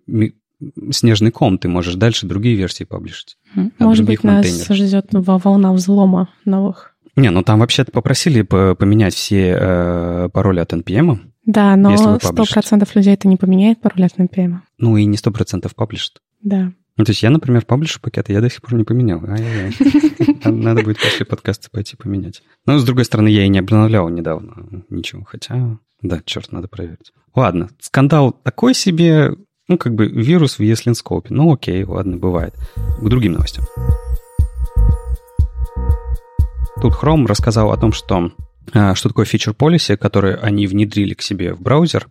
снежный 0.91 1.31
ком, 1.31 1.57
ты 1.57 1.67
можешь 1.67 1.95
дальше 1.95 2.25
другие 2.25 2.55
версии 2.55 2.83
паблишить. 2.83 3.37
Может 3.77 4.05
быть, 4.05 4.23
нас 4.23 4.67
ждет 4.69 5.07
волна 5.11 5.73
взлома 5.73 6.29
новых. 6.45 6.94
Не, 7.15 7.29
ну 7.29 7.43
там 7.43 7.59
вообще-то 7.59 7.91
попросили 7.91 8.41
поменять 8.41 9.13
все 9.13 9.57
э, 9.59 10.29
пароли 10.33 10.59
от 10.59 10.73
NPM. 10.73 11.19
Да, 11.45 11.75
но 11.75 12.19
сто 12.19 12.45
процентов 12.45 12.95
людей 12.95 13.13
это 13.13 13.27
не 13.27 13.37
поменяет 13.37 13.79
пароль 13.81 14.05
от 14.05 14.17
NPM. 14.17 14.57
Ну 14.77 14.97
и 14.97 15.05
не 15.05 15.17
сто 15.17 15.31
процентов 15.31 15.75
паблишит. 15.75 16.21
Да. 16.41 16.71
Ну, 16.97 17.03
то 17.03 17.11
есть 17.11 17.23
я, 17.23 17.29
например, 17.29 17.65
паблишу 17.65 17.99
пакеты, 17.99 18.31
я 18.31 18.39
до 18.39 18.49
сих 18.49 18.61
пор 18.61 18.75
не 18.75 18.85
поменял. 18.85 19.21
Надо 20.45 20.81
будет 20.81 20.97
после 20.97 21.25
подкаста 21.25 21.69
пойти 21.69 21.97
поменять. 21.97 22.41
Но, 22.65 22.77
с 22.77 22.85
другой 22.85 23.03
стороны, 23.03 23.27
я 23.27 23.43
и 23.43 23.49
не 23.49 23.59
обновлял 23.59 24.07
недавно 24.07 24.83
ничего. 24.89 25.23
Хотя, 25.25 25.77
да, 26.01 26.21
черт, 26.23 26.51
надо 26.51 26.67
проверить. 26.67 27.11
Ладно, 27.35 27.69
скандал 27.79 28.31
такой 28.31 28.73
себе, 28.73 29.33
ну, 29.67 29.77
как 29.77 29.93
бы 29.95 30.07
вирус 30.07 30.57
в 30.57 30.61
Scope. 30.61 31.27
Ну, 31.29 31.51
окей, 31.51 31.83
ладно, 31.83 32.15
бывает. 32.15 32.55
К 32.75 33.09
другим 33.09 33.33
новостям. 33.33 33.65
Тут 36.81 36.93
Chrome 36.93 37.25
рассказал 37.25 37.71
о 37.71 37.77
том, 37.77 37.93
что, 37.93 38.31
а, 38.73 38.95
что 38.95 39.09
такое 39.09 39.25
feature 39.25 39.55
policy, 39.55 39.95
который 39.95 40.35
они 40.35 40.67
внедрили 40.67 41.13
к 41.13 41.21
себе 41.21 41.53
в 41.53 41.61
браузер, 41.61 42.07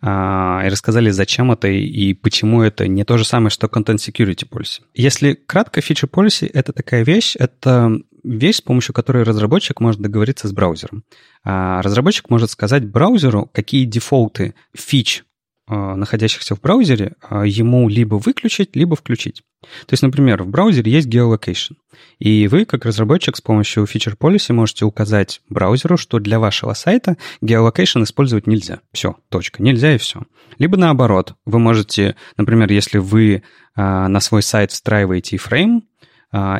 а, 0.00 0.62
и 0.64 0.68
рассказали, 0.68 1.10
зачем 1.10 1.52
это 1.52 1.68
и 1.68 2.14
почему 2.14 2.62
это 2.62 2.86
не 2.88 3.04
то 3.04 3.16
же 3.16 3.24
самое, 3.24 3.50
что 3.50 3.66
Content 3.68 3.96
Security 3.96 4.48
Policy. 4.48 4.80
Если 4.94 5.34
кратко, 5.34 5.80
feature 5.80 6.10
policy— 6.10 6.50
это 6.52 6.72
такая 6.72 7.04
вещь, 7.04 7.36
это 7.38 7.92
вещь, 8.24 8.56
с 8.56 8.60
помощью 8.60 8.94
которой 8.94 9.22
разработчик 9.22 9.80
может 9.80 10.00
договориться 10.00 10.48
с 10.48 10.52
браузером. 10.52 11.04
А, 11.44 11.80
разработчик 11.82 12.28
может 12.30 12.50
сказать 12.50 12.86
браузеру, 12.86 13.48
какие 13.52 13.84
дефолты 13.84 14.54
фич 14.74 15.24
находящихся 15.68 16.54
в 16.54 16.60
браузере, 16.60 17.14
а, 17.20 17.44
ему 17.44 17.88
либо 17.88 18.16
выключить, 18.16 18.74
либо 18.74 18.96
включить. 18.96 19.42
То 19.60 19.92
есть, 19.92 20.02
например, 20.02 20.42
в 20.42 20.48
браузере 20.48 20.90
есть 20.90 21.08
geolocation, 21.08 21.74
и 22.18 22.46
вы, 22.48 22.64
как 22.64 22.84
разработчик, 22.84 23.36
с 23.36 23.40
помощью 23.40 23.84
feature 23.84 24.16
policy 24.16 24.52
можете 24.52 24.84
указать 24.84 25.40
браузеру, 25.48 25.96
что 25.96 26.18
для 26.20 26.38
вашего 26.38 26.74
сайта 26.74 27.16
geolocation 27.42 28.04
использовать 28.04 28.46
нельзя. 28.46 28.80
Все, 28.92 29.16
точка. 29.28 29.62
Нельзя 29.62 29.94
и 29.94 29.98
все. 29.98 30.22
Либо 30.58 30.76
наоборот, 30.76 31.34
вы 31.44 31.58
можете, 31.58 32.16
например, 32.36 32.70
если 32.70 32.98
вы 32.98 33.42
а, 33.74 34.08
на 34.08 34.20
свой 34.20 34.42
сайт 34.42 34.70
встраиваете 34.72 35.36
iframe 35.36 35.82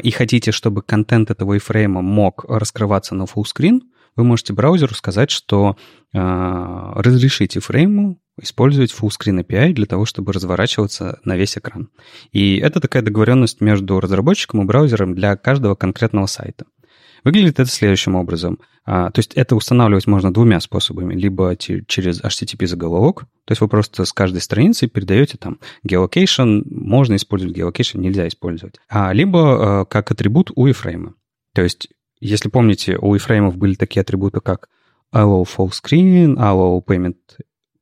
и 0.02 0.10
хотите, 0.12 0.50
чтобы 0.50 0.80
контент 0.80 1.30
этого 1.30 1.54
iframe 1.54 2.00
мог 2.00 2.46
раскрываться 2.48 3.14
на 3.14 3.24
full 3.24 3.44
screen, 3.44 3.80
вы 4.18 4.24
можете 4.24 4.52
браузеру 4.52 4.94
сказать, 4.94 5.30
что 5.30 5.76
э, 6.12 6.18
разрешите 6.18 7.60
фрейму 7.60 8.18
использовать 8.40 8.92
fullscreen 8.92 9.44
API 9.44 9.72
для 9.72 9.86
того, 9.86 10.04
чтобы 10.04 10.32
разворачиваться 10.32 11.20
на 11.24 11.36
весь 11.36 11.56
экран. 11.56 11.88
И 12.32 12.56
это 12.58 12.80
такая 12.80 13.02
договоренность 13.02 13.60
между 13.60 14.00
разработчиком 14.00 14.62
и 14.62 14.64
браузером 14.64 15.14
для 15.14 15.36
каждого 15.36 15.74
конкретного 15.74 16.26
сайта. 16.26 16.66
Выглядит 17.24 17.58
это 17.58 17.70
следующим 17.70 18.14
образом. 18.14 18.60
А, 18.84 19.10
то 19.10 19.18
есть 19.18 19.34
это 19.34 19.56
устанавливать 19.56 20.06
можно 20.06 20.32
двумя 20.32 20.60
способами. 20.60 21.14
Либо 21.14 21.56
через 21.56 22.22
HTTP 22.22 22.66
заголовок, 22.66 23.22
то 23.44 23.52
есть 23.52 23.60
вы 23.60 23.68
просто 23.68 24.04
с 24.04 24.12
каждой 24.12 24.40
страницы 24.40 24.86
передаете 24.86 25.36
там 25.36 25.58
geolocation, 25.86 26.62
можно 26.70 27.16
использовать 27.16 27.56
geolocation, 27.56 27.98
нельзя 27.98 28.26
использовать. 28.28 28.76
А, 28.88 29.12
либо 29.12 29.80
а, 29.80 29.84
как 29.84 30.10
атрибут 30.10 30.52
у 30.54 30.68
iframe. 30.68 31.14
То 31.54 31.62
есть 31.62 31.88
если 32.20 32.48
помните, 32.48 32.98
у 33.00 33.14
iframe 33.14 33.52
были 33.52 33.74
такие 33.74 34.00
атрибуты, 34.00 34.40
как 34.40 34.68
allow 35.14 35.44
full 35.44 35.70
screen, 35.70 36.36
allow 36.36 36.82
payment 36.84 37.16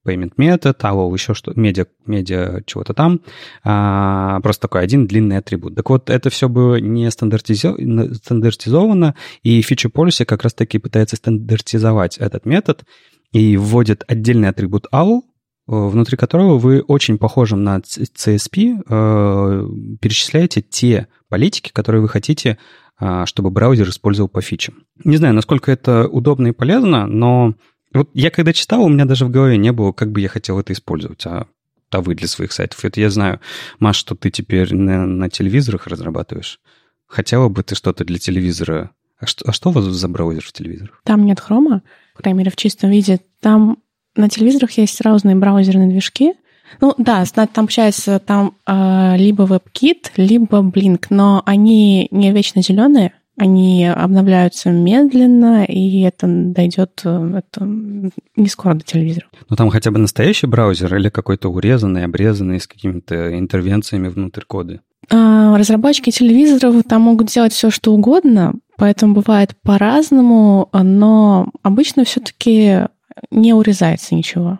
payment 0.06 0.34
method, 0.36 0.76
allow 0.80 1.12
еще 1.12 1.34
что, 1.34 1.52
медиа, 1.56 1.86
медиа 2.06 2.62
чего-то 2.66 2.94
там. 2.94 3.20
А, 3.64 4.40
просто 4.40 4.62
такой 4.62 4.82
один 4.82 5.06
длинный 5.06 5.38
атрибут. 5.38 5.74
Так 5.74 5.90
вот, 5.90 6.10
это 6.10 6.30
все 6.30 6.48
было 6.48 6.76
не 6.76 7.10
стандартизовано, 7.10 9.14
и 9.42 9.60
feature 9.60 9.92
policy 9.92 10.24
как 10.24 10.42
раз-таки 10.42 10.78
пытается 10.78 11.16
стандартизовать 11.16 12.18
этот 12.18 12.46
метод 12.46 12.84
и 13.32 13.56
вводит 13.56 14.04
отдельный 14.06 14.48
атрибут 14.48 14.86
allow, 14.92 15.22
внутри 15.66 16.16
которого 16.16 16.58
вы 16.58 16.80
очень 16.80 17.18
похожим 17.18 17.64
на 17.64 17.78
CSP 17.78 18.84
э, 18.88 19.68
перечисляете 20.00 20.62
те 20.62 21.08
политики, 21.28 21.72
которые 21.72 22.02
вы 22.02 22.08
хотите 22.08 22.56
а, 22.98 23.26
чтобы 23.26 23.50
браузер 23.50 23.88
использовал 23.90 24.28
по 24.28 24.40
фичам. 24.40 24.84
Не 25.04 25.18
знаю, 25.18 25.34
насколько 25.34 25.70
это 25.70 26.08
удобно 26.08 26.48
и 26.48 26.52
полезно, 26.52 27.06
но 27.06 27.54
вот 27.92 28.10
я 28.14 28.30
когда 28.30 28.52
читал, 28.52 28.84
у 28.84 28.88
меня 28.88 29.04
даже 29.04 29.24
в 29.24 29.30
голове 29.30 29.56
не 29.56 29.72
было, 29.72 29.92
как 29.92 30.12
бы 30.12 30.20
я 30.20 30.28
хотел 30.28 30.58
это 30.58 30.72
использовать, 30.72 31.24
а, 31.26 31.46
а 31.90 32.00
вы 32.00 32.14
для 32.14 32.28
своих 32.28 32.52
сайтов. 32.52 32.84
Это 32.84 33.00
я 33.00 33.10
знаю, 33.10 33.40
Маш, 33.78 33.96
что 33.96 34.14
ты 34.14 34.30
теперь 34.30 34.74
на, 34.74 35.06
на 35.06 35.30
телевизорах 35.30 35.86
разрабатываешь. 35.86 36.60
Хотела 37.06 37.48
бы 37.48 37.62
ты 37.62 37.74
что-то 37.74 38.04
для 38.04 38.18
телевизора? 38.18 38.90
А 39.18 39.26
что, 39.26 39.48
а 39.48 39.52
что 39.52 39.70
у 39.70 39.72
вас 39.72 39.84
за 39.84 40.08
браузер 40.08 40.42
в 40.42 40.52
телевизорах? 40.52 41.00
Там 41.04 41.24
нет 41.24 41.40
хрома, 41.40 41.82
по 42.14 42.22
крайней 42.22 42.40
мере, 42.40 42.50
в 42.50 42.56
чистом 42.56 42.90
виде. 42.90 43.20
Там 43.40 43.78
на 44.14 44.28
телевизорах 44.28 44.72
есть 44.72 45.00
разные 45.00 45.36
браузерные 45.36 45.88
движки, 45.88 46.34
ну 46.80 46.94
да, 46.98 47.24
там 47.24 47.48
получается 47.48 48.18
там 48.18 48.56
э, 48.66 49.16
либо 49.16 49.44
WebKit, 49.44 50.12
либо 50.16 50.58
Blink, 50.58 51.06
но 51.10 51.42
они 51.46 52.08
не 52.10 52.32
вечно 52.32 52.62
зеленые, 52.62 53.12
они 53.36 53.86
обновляются 53.86 54.70
медленно, 54.70 55.64
и 55.64 56.00
это 56.00 56.26
дойдет 56.26 57.02
э, 57.04 57.38
это 57.38 57.64
не 57.64 58.48
скоро 58.48 58.74
до 58.74 58.84
телевизора. 58.84 59.26
Но 59.50 59.56
там 59.56 59.70
хотя 59.70 59.90
бы 59.90 59.98
настоящий 59.98 60.46
браузер 60.46 60.94
или 60.96 61.10
какой-то 61.10 61.50
урезанный, 61.50 62.04
обрезанный 62.04 62.60
с 62.60 62.66
какими-то 62.66 63.38
интервенциями 63.38 64.08
внутрь 64.08 64.42
коды? 64.46 64.80
А, 65.10 65.56
разработчики 65.56 66.10
телевизоров 66.10 66.82
там 66.88 67.02
могут 67.02 67.28
делать 67.28 67.52
все, 67.52 67.70
что 67.70 67.92
угодно, 67.92 68.54
поэтому 68.76 69.14
бывает 69.14 69.54
по-разному, 69.62 70.68
но 70.72 71.50
обычно 71.62 72.04
все-таки 72.04 72.86
не 73.30 73.52
урезается 73.52 74.14
ничего. 74.14 74.58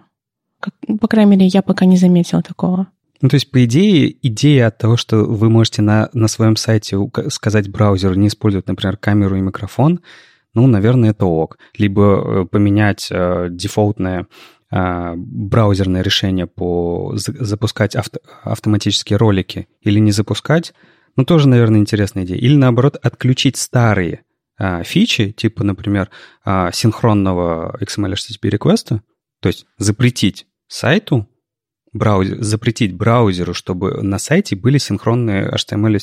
По 1.01 1.09
крайней 1.09 1.33
мере, 1.33 1.47
я 1.47 1.63
пока 1.63 1.85
не 1.85 1.97
заметила 1.97 2.43
такого. 2.43 2.89
Ну, 3.21 3.29
то 3.29 3.35
есть, 3.35 3.51
по 3.51 3.65
идее, 3.65 4.15
идея 4.27 4.69
от 4.69 4.79
того, 4.79 4.97
что 4.97 5.25
вы 5.25 5.49
можете 5.49 5.83
на, 5.83 6.11
на 6.13 6.29
своем 6.29 6.57
сайте 6.57 6.99
сказать 7.29 7.69
браузеру 7.69 8.15
не 8.15 8.29
использовать, 8.29 8.67
например, 8.67 8.97
камеру 8.97 9.37
и 9.37 9.41
микрофон, 9.41 10.01
ну, 10.55 10.67
наверное, 10.67 11.11
это 11.11 11.27
ок. 11.27 11.59
Либо 11.77 12.03
э, 12.03 12.47
поменять 12.47 13.09
э, 13.11 13.49
дефолтное 13.51 14.27
э, 14.71 15.13
браузерное 15.17 16.03
решение 16.03 16.47
по 16.47 17.13
запускать 17.15 17.95
авто, 17.95 18.21
автоматические 18.43 19.19
ролики 19.19 19.69
или 19.83 19.99
не 19.99 20.13
запускать, 20.13 20.73
ну, 21.17 21.25
тоже, 21.25 21.49
наверное, 21.49 21.81
интересная 21.81 22.25
идея. 22.25 22.39
Или, 22.39 22.57
наоборот, 22.57 22.97
отключить 22.97 23.57
старые 23.57 24.23
э, 24.59 24.83
фичи, 24.85 25.33
типа, 25.33 25.65
например, 25.65 26.11
э, 26.45 26.71
синхронного 26.73 27.77
XML 27.81 28.15
HTTP 28.15 28.51
реквеста, 28.51 29.03
то 29.41 29.49
есть 29.49 29.67
запретить 29.79 30.47
сайту, 30.69 31.29
браузер, 31.97 32.43
запретить 32.43 32.95
браузеру, 32.95 33.55
чтобы 33.55 34.03
на 34.03 34.19
сайте 34.19 34.57
были 34.57 34.79
синхронные 34.79 35.49
HTML 35.51 36.01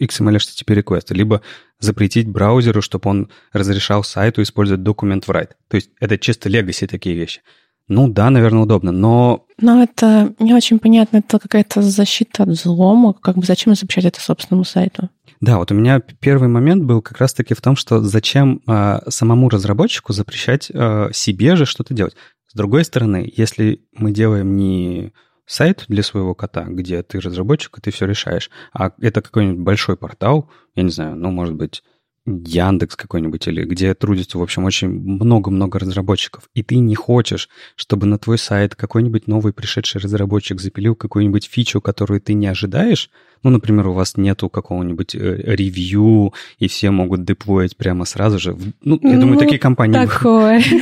XML 0.00 0.36
HTTP 0.36 0.74
реквесты, 0.74 1.14
либо 1.14 1.42
запретить 1.78 2.28
браузеру, 2.28 2.82
чтобы 2.82 3.10
он 3.10 3.28
разрешал 3.52 4.02
сайту 4.02 4.42
использовать 4.42 4.82
документ 4.82 5.28
write. 5.28 5.50
То 5.68 5.76
есть 5.76 5.90
это 6.00 6.18
чисто 6.18 6.48
legacy 6.48 6.86
такие 6.86 7.14
вещи. 7.14 7.42
Ну 7.88 8.06
да, 8.06 8.30
наверное, 8.30 8.62
удобно, 8.62 8.92
но... 8.92 9.46
Но 9.60 9.82
это 9.82 10.32
не 10.38 10.54
очень 10.54 10.78
понятно, 10.78 11.18
это 11.18 11.40
какая-то 11.40 11.82
защита 11.82 12.44
от 12.44 12.50
взлома, 12.50 13.12
как 13.12 13.36
бы 13.36 13.44
зачем 13.44 13.74
запрещать 13.74 14.04
это 14.04 14.20
собственному 14.20 14.64
сайту? 14.64 15.10
Да, 15.40 15.58
вот 15.58 15.72
у 15.72 15.74
меня 15.74 16.00
первый 16.20 16.48
момент 16.48 16.84
был 16.84 17.02
как 17.02 17.18
раз-таки 17.18 17.54
в 17.54 17.60
том, 17.60 17.74
что 17.74 18.00
зачем 18.00 18.60
э, 18.66 19.00
самому 19.08 19.48
разработчику 19.48 20.12
запрещать 20.12 20.70
э, 20.72 21.08
себе 21.12 21.56
же 21.56 21.66
что-то 21.66 21.92
делать. 21.92 22.14
С 22.50 22.54
другой 22.54 22.84
стороны, 22.84 23.32
если 23.36 23.86
мы 23.92 24.10
делаем 24.10 24.56
не 24.56 25.12
сайт 25.46 25.84
для 25.86 26.02
своего 26.02 26.34
кота, 26.34 26.64
где 26.64 27.00
ты 27.04 27.20
разработчик, 27.20 27.78
и 27.78 27.80
ты 27.80 27.92
все 27.92 28.06
решаешь, 28.06 28.50
а 28.72 28.90
это 29.00 29.22
какой-нибудь 29.22 29.60
большой 29.60 29.96
портал, 29.96 30.50
я 30.74 30.82
не 30.82 30.90
знаю, 30.90 31.14
ну, 31.14 31.30
может 31.30 31.54
быть, 31.54 31.84
Яндекс 32.26 32.96
какой-нибудь, 32.96 33.46
или 33.48 33.64
где 33.64 33.94
трудится, 33.94 34.38
в 34.38 34.42
общем, 34.42 34.64
очень 34.64 34.88
много-много 34.88 35.78
разработчиков, 35.78 36.44
и 36.54 36.62
ты 36.62 36.76
не 36.76 36.94
хочешь, 36.94 37.48
чтобы 37.76 38.06
на 38.06 38.18
твой 38.18 38.38
сайт 38.38 38.74
какой-нибудь 38.74 39.26
новый 39.26 39.52
пришедший 39.52 40.00
разработчик 40.00 40.60
запилил 40.60 40.94
какую-нибудь 40.94 41.46
фичу, 41.46 41.80
которую 41.80 42.20
ты 42.20 42.34
не 42.34 42.46
ожидаешь, 42.46 43.10
ну, 43.42 43.50
например, 43.50 43.88
у 43.88 43.92
вас 43.94 44.16
нету 44.16 44.50
какого-нибудь 44.50 45.14
э, 45.14 45.42
ревью, 45.46 46.34
и 46.58 46.68
все 46.68 46.90
могут 46.90 47.24
деплоить 47.24 47.76
прямо 47.76 48.04
сразу 48.04 48.38
же. 48.38 48.56
Ну, 48.82 48.98
я 49.02 49.18
думаю, 49.18 49.34
ну, 49.34 49.38
такие 49.38 49.58
компании... 49.58 49.94
Такое. 49.94 50.62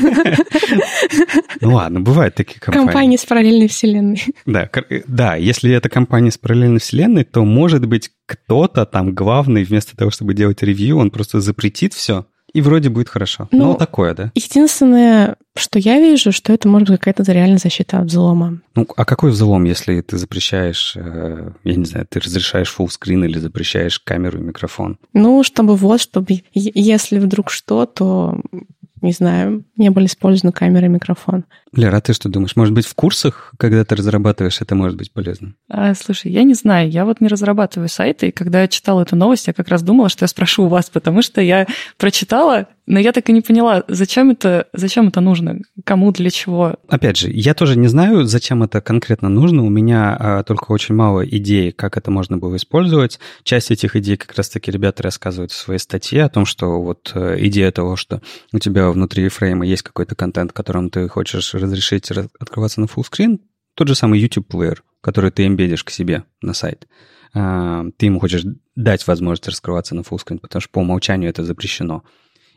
Ну 1.61 1.75
ладно, 1.75 2.01
бывают 2.01 2.35
такие 2.35 2.61
компании. 2.61 2.87
Компании 2.87 3.17
с 3.17 3.25
параллельной 3.25 3.69
вселенной. 3.69 4.23
Да, 4.47 4.71
да, 5.07 5.35
если 5.35 5.73
это 5.73 5.89
компания 5.89 6.31
с 6.31 6.39
параллельной 6.39 6.79
вселенной, 6.79 7.25
то, 7.25 7.45
может 7.45 7.85
быть, 7.87 8.11
кто-то 8.29 8.85
там 8.85 9.15
главный, 9.15 9.65
вместо 9.65 9.97
того, 9.97 10.11
чтобы 10.11 10.35
делать 10.35 10.63
ревью, 10.63 10.99
он 10.99 11.11
просто 11.11 11.41
запретит 11.41 11.95
все, 11.95 12.27
и 12.53 12.61
вроде 12.61 12.91
будет 12.91 13.09
хорошо. 13.09 13.49
Ну, 13.51 13.69
Но 13.69 13.75
такое, 13.75 14.15
да? 14.15 14.33
Единственное, 14.35 15.37
что 15.57 15.79
я 15.79 15.99
вижу, 15.99 16.31
что 16.31 16.53
это 16.53 16.69
может 16.69 16.89
быть 16.91 16.99
какая-то 17.01 17.31
реальная 17.33 17.59
защита 17.59 18.01
от 18.01 18.07
взлома. 18.07 18.61
Ну, 18.75 18.87
а 18.97 19.05
какой 19.05 19.31
взлом, 19.31 19.65
если 19.65 20.01
ты 20.03 20.19
запрещаешь, 20.19 20.95
э, 20.97 21.51
я 21.65 21.75
не 21.75 21.85
знаю, 21.85 22.07
ты 22.09 22.21
разрешаешь 22.21 22.71
фуллскрин 22.71 23.25
или 23.25 23.39
запрещаешь 23.39 23.99
камеру 23.99 24.39
и 24.39 24.43
микрофон? 24.43 24.99
Ну, 25.15 25.43
чтобы 25.43 25.77
вот, 25.77 26.01
чтобы 26.01 26.43
если 26.53 27.19
вдруг 27.19 27.51
что, 27.51 27.87
то 27.87 28.41
не 29.03 29.13
знаю, 29.13 29.65
не 29.77 29.91
были 29.91 30.07
использованы 30.07 30.53
камера 30.53 30.87
и 30.87 30.91
микрофон. 30.91 31.45
Лера, 31.73 31.99
а 31.99 32.01
ты 32.01 32.13
что 32.13 32.29
думаешь? 32.29 32.57
Может 32.57 32.75
быть, 32.75 32.87
в 32.87 32.95
курсах, 32.95 33.53
когда 33.59 33.85
ты 33.85 33.97
разрабатываешь, 33.97 34.61
это 34.61 34.75
может 34.75 34.97
быть 34.97 35.13
полезно? 35.13 35.55
А, 35.69 35.95
слушай, 35.95 36.31
я 36.31 36.43
не 36.43 36.55
знаю, 36.55 36.91
я 36.91 37.05
вот 37.05 37.21
не 37.21 37.29
разрабатываю 37.29 37.89
сайты, 37.89 38.29
и 38.29 38.33
когда 38.33 38.63
я 38.63 38.69
читала 38.69 39.03
эту 39.03 39.17
новость, 39.17 39.47
я 39.47 39.53
как 39.53 39.69
раз 39.69 39.83
думала, 39.83 40.09
что 40.09 40.25
я 40.25 40.29
спрошу 40.29 40.65
у 40.65 40.69
вас, 40.69 40.91
потому 40.91 41.23
что 41.23 41.41
я 41.41 41.67
прочитала, 41.99 42.69
но 42.89 42.99
я 42.99 43.13
так 43.13 43.29
и 43.29 43.33
не 43.33 43.43
поняла, 43.43 43.85
зачем 43.87 44.31
это, 44.31 44.67
зачем 44.73 45.09
это 45.09 45.21
нужно, 45.21 45.59
кому, 45.85 46.11
для 46.11 46.31
чего. 46.31 46.77
Опять 46.89 47.19
же, 47.19 47.31
я 47.31 47.53
тоже 47.53 47.77
не 47.77 47.87
знаю, 47.87 48.25
зачем 48.25 48.63
это 48.63 48.81
конкретно 48.81 49.29
нужно. 49.29 49.63
У 49.63 49.69
меня 49.69 50.17
а, 50.19 50.43
только 50.43 50.73
очень 50.73 50.95
мало 50.95 51.21
идей, 51.21 51.71
как 51.71 51.99
это 51.99 52.11
можно 52.11 52.39
было 52.39 52.57
использовать. 52.57 53.21
Часть 53.43 53.71
этих 53.71 53.95
идей 53.95 54.17
как 54.17 54.35
раз-таки 54.35 54.71
ребята 54.71 55.03
рассказывают 55.03 55.53
в 55.53 55.57
своей 55.57 55.79
статье 55.79 56.25
о 56.25 56.31
том, 56.31 56.47
что 56.47 56.81
вот 56.81 57.13
э, 57.15 57.37
идея 57.41 57.71
того, 57.73 57.97
что 57.97 58.23
у 58.55 58.59
тебя 58.59 58.89
внутри 58.89 59.29
фрейма 59.29 59.67
есть 59.67 59.83
какой-то 59.83 60.15
контент, 60.15 60.53
которым 60.53 60.89
ты 60.89 61.09
хочешь 61.09 61.53
разрешить 61.69 62.11
открываться 62.11 62.81
на 62.81 62.87
fullscreen, 62.87 63.41
тот 63.75 63.89
же 63.89 63.95
самый 63.95 64.21
YouTube-плеер, 64.21 64.83
который 65.01 65.31
ты 65.31 65.47
эмбедишь 65.47 65.85
к 65.85 65.91
себе 65.91 66.25
на 66.43 66.53
сайт. 66.53 66.89
А, 67.35 67.85
ты 67.97 68.07
ему 68.07 68.21
хочешь 68.21 68.45
дать 68.75 69.07
возможность 69.07 69.49
раскрываться 69.49 69.95
на 69.95 70.03
fullscreen, 70.03 70.39
потому 70.39 70.61
что 70.61 70.71
по 70.71 70.81
умолчанию 70.81 71.31
это 71.31 71.45
запрещено. 71.45 72.03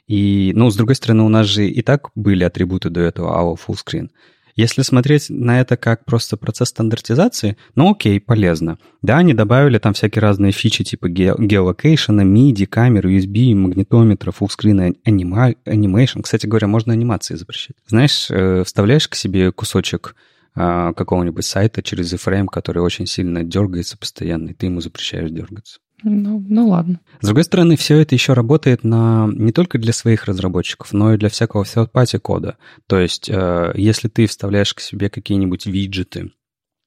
И, 0.07 0.51
ну, 0.55 0.69
с 0.69 0.75
другой 0.75 0.95
стороны, 0.95 1.23
у 1.23 1.29
нас 1.29 1.47
же 1.47 1.67
и 1.67 1.81
так 1.81 2.09
были 2.15 2.43
атрибуты 2.43 2.89
до 2.89 3.01
этого 3.01 3.37
allow 3.39 3.57
fullscreen. 3.57 4.09
Если 4.55 4.81
смотреть 4.81 5.29
на 5.29 5.61
это 5.61 5.77
как 5.77 6.05
просто 6.05 6.37
процесс 6.37 6.69
стандартизации, 6.69 7.57
ну 7.75 7.91
окей, 7.91 8.19
полезно. 8.19 8.77
Да, 9.01 9.17
они 9.17 9.33
добавили 9.33 9.77
там 9.77 9.93
всякие 9.93 10.21
разные 10.21 10.51
фичи 10.51 10.83
типа 10.83 11.09
геолокейшена, 11.09 12.23
MIDI, 12.23 12.65
камер, 12.65 13.07
USB, 13.07 13.55
магнитометра, 13.55 14.31
fullscreen, 14.31 14.95
animation. 15.05 16.21
Кстати 16.21 16.47
говоря, 16.47 16.67
можно 16.67 16.93
анимации 16.93 17.35
запрещать. 17.35 17.75
Знаешь, 17.87 18.27
э, 18.29 18.63
вставляешь 18.65 19.07
к 19.07 19.15
себе 19.15 19.51
кусочек 19.51 20.15
а, 20.53 20.91
какого-нибудь 20.93 21.45
сайта 21.45 21.81
через 21.81 22.13
iframe, 22.13 22.47
который 22.47 22.83
очень 22.83 23.05
сильно 23.05 23.43
дергается 23.43 23.97
постоянно, 23.97 24.49
и 24.49 24.53
ты 24.53 24.65
ему 24.65 24.81
запрещаешь 24.81 25.31
дергаться. 25.31 25.79
Ну, 26.03 26.43
ну 26.47 26.69
ладно. 26.69 26.99
С 27.19 27.25
другой 27.25 27.43
стороны, 27.43 27.75
все 27.75 27.99
это 27.99 28.15
еще 28.15 28.33
работает 28.33 28.83
на, 28.83 29.29
не 29.31 29.51
только 29.51 29.77
для 29.77 29.93
своих 29.93 30.25
разработчиков, 30.25 30.93
но 30.93 31.13
и 31.13 31.17
для 31.17 31.29
всякого 31.29 31.63
third-party 31.63 32.19
кода. 32.19 32.57
То 32.87 32.99
есть, 32.99 33.29
э, 33.29 33.73
если 33.75 34.07
ты 34.07 34.25
вставляешь 34.25 34.73
к 34.73 34.79
себе 34.79 35.09
какие-нибудь 35.09 35.65
виджеты 35.65 36.31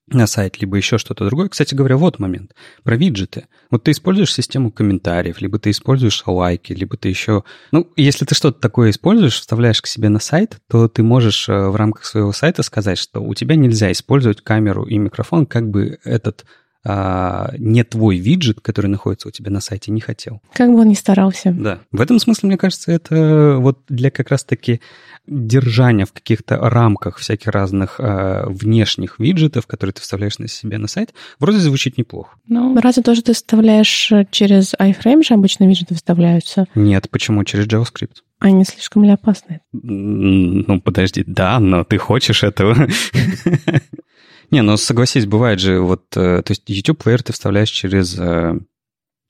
на 0.07 0.27
сайт, 0.27 0.61
либо 0.61 0.77
еще 0.77 0.97
что-то 0.97 1.25
другое. 1.25 1.49
Кстати 1.49 1.73
говоря, 1.73 1.97
вот 1.97 2.19
момент 2.19 2.53
про 2.83 2.95
виджеты. 2.95 3.47
Вот 3.71 3.83
ты 3.83 3.91
используешь 3.91 4.33
систему 4.33 4.71
комментариев, 4.71 5.41
либо 5.41 5.57
ты 5.57 5.71
используешь 5.71 6.21
лайки, 6.25 6.73
либо 6.73 6.95
ты 6.95 7.09
еще... 7.09 7.43
Ну, 7.71 7.91
если 7.95 8.25
ты 8.25 8.35
что-то 8.35 8.59
такое 8.59 8.91
используешь, 8.91 9.39
вставляешь 9.39 9.81
к 9.81 9.87
себе 9.87 10.09
на 10.09 10.19
сайт, 10.19 10.59
то 10.69 10.87
ты 10.87 11.01
можешь 11.01 11.49
э, 11.49 11.69
в 11.69 11.75
рамках 11.75 12.05
своего 12.05 12.31
сайта 12.33 12.61
сказать, 12.61 12.99
что 12.99 13.21
у 13.21 13.33
тебя 13.33 13.55
нельзя 13.55 13.91
использовать 13.91 14.41
камеру 14.41 14.83
и 14.83 14.97
микрофон, 14.97 15.47
как 15.47 15.69
бы 15.69 15.97
этот 16.03 16.45
а, 16.87 17.51
не 17.57 17.83
твой 17.83 18.17
виджет, 18.17 18.61
который 18.61 18.87
находится 18.87 19.27
у 19.27 19.31
тебя 19.31 19.49
на 19.49 19.59
сайте, 19.59 19.91
не 19.91 20.01
хотел. 20.01 20.41
Как 20.53 20.69
бы 20.69 20.81
он 20.81 20.89
ни 20.89 20.93
старался. 20.93 21.51
Да. 21.51 21.79
В 21.91 21.99
этом 21.99 22.19
смысле, 22.19 22.47
мне 22.47 22.57
кажется, 22.57 22.91
это 22.91 23.57
вот 23.59 23.79
для 23.89 24.11
как 24.11 24.29
раз-таки 24.29 24.81
держания 25.25 26.05
в 26.05 26.13
каких-то 26.13 26.57
рамках 26.57 27.17
всяких 27.17 27.47
разных 27.47 27.99
э, 27.99 28.43
внешних 28.47 29.17
виджетов, 29.17 29.65
которые 29.65 29.93
ты 29.93 30.01
вставляешь 30.01 30.37
на 30.37 30.47
себе 30.47 30.77
на 30.77 30.87
сайт, 30.87 31.15
вроде 31.39 31.57
звучит 31.57 31.97
неплохо. 31.97 32.37
Ну, 32.47 32.79
разве 32.79 33.01
тоже 33.01 33.23
ты 33.23 33.33
вставляешь 33.33 34.13
через 34.29 34.75
iFrame 34.75 35.23
же 35.23 35.33
обычно 35.33 35.67
виджеты 35.67 35.95
вставляются? 35.95 36.65
Нет, 36.75 37.09
почему? 37.09 37.43
Через 37.43 37.65
JavaScript. 37.65 38.17
Они 38.39 38.63
слишком 38.63 39.03
ли 39.03 39.09
опасны? 39.09 39.61
Ну, 39.71 40.79
подожди, 40.81 41.23
да, 41.25 41.59
но 41.59 41.83
ты 41.83 41.97
хочешь 41.97 42.43
этого. 42.43 42.75
Не, 44.51 44.61
ну 44.61 44.77
согласись, 44.77 45.25
бывает 45.25 45.59
же, 45.59 45.79
вот, 45.79 46.05
э, 46.15 46.41
то 46.41 46.51
есть 46.51 46.63
YouTube-плеер 46.67 47.23
ты 47.23 47.33
вставляешь 47.33 47.69
через, 47.69 48.17
э, 48.17 48.53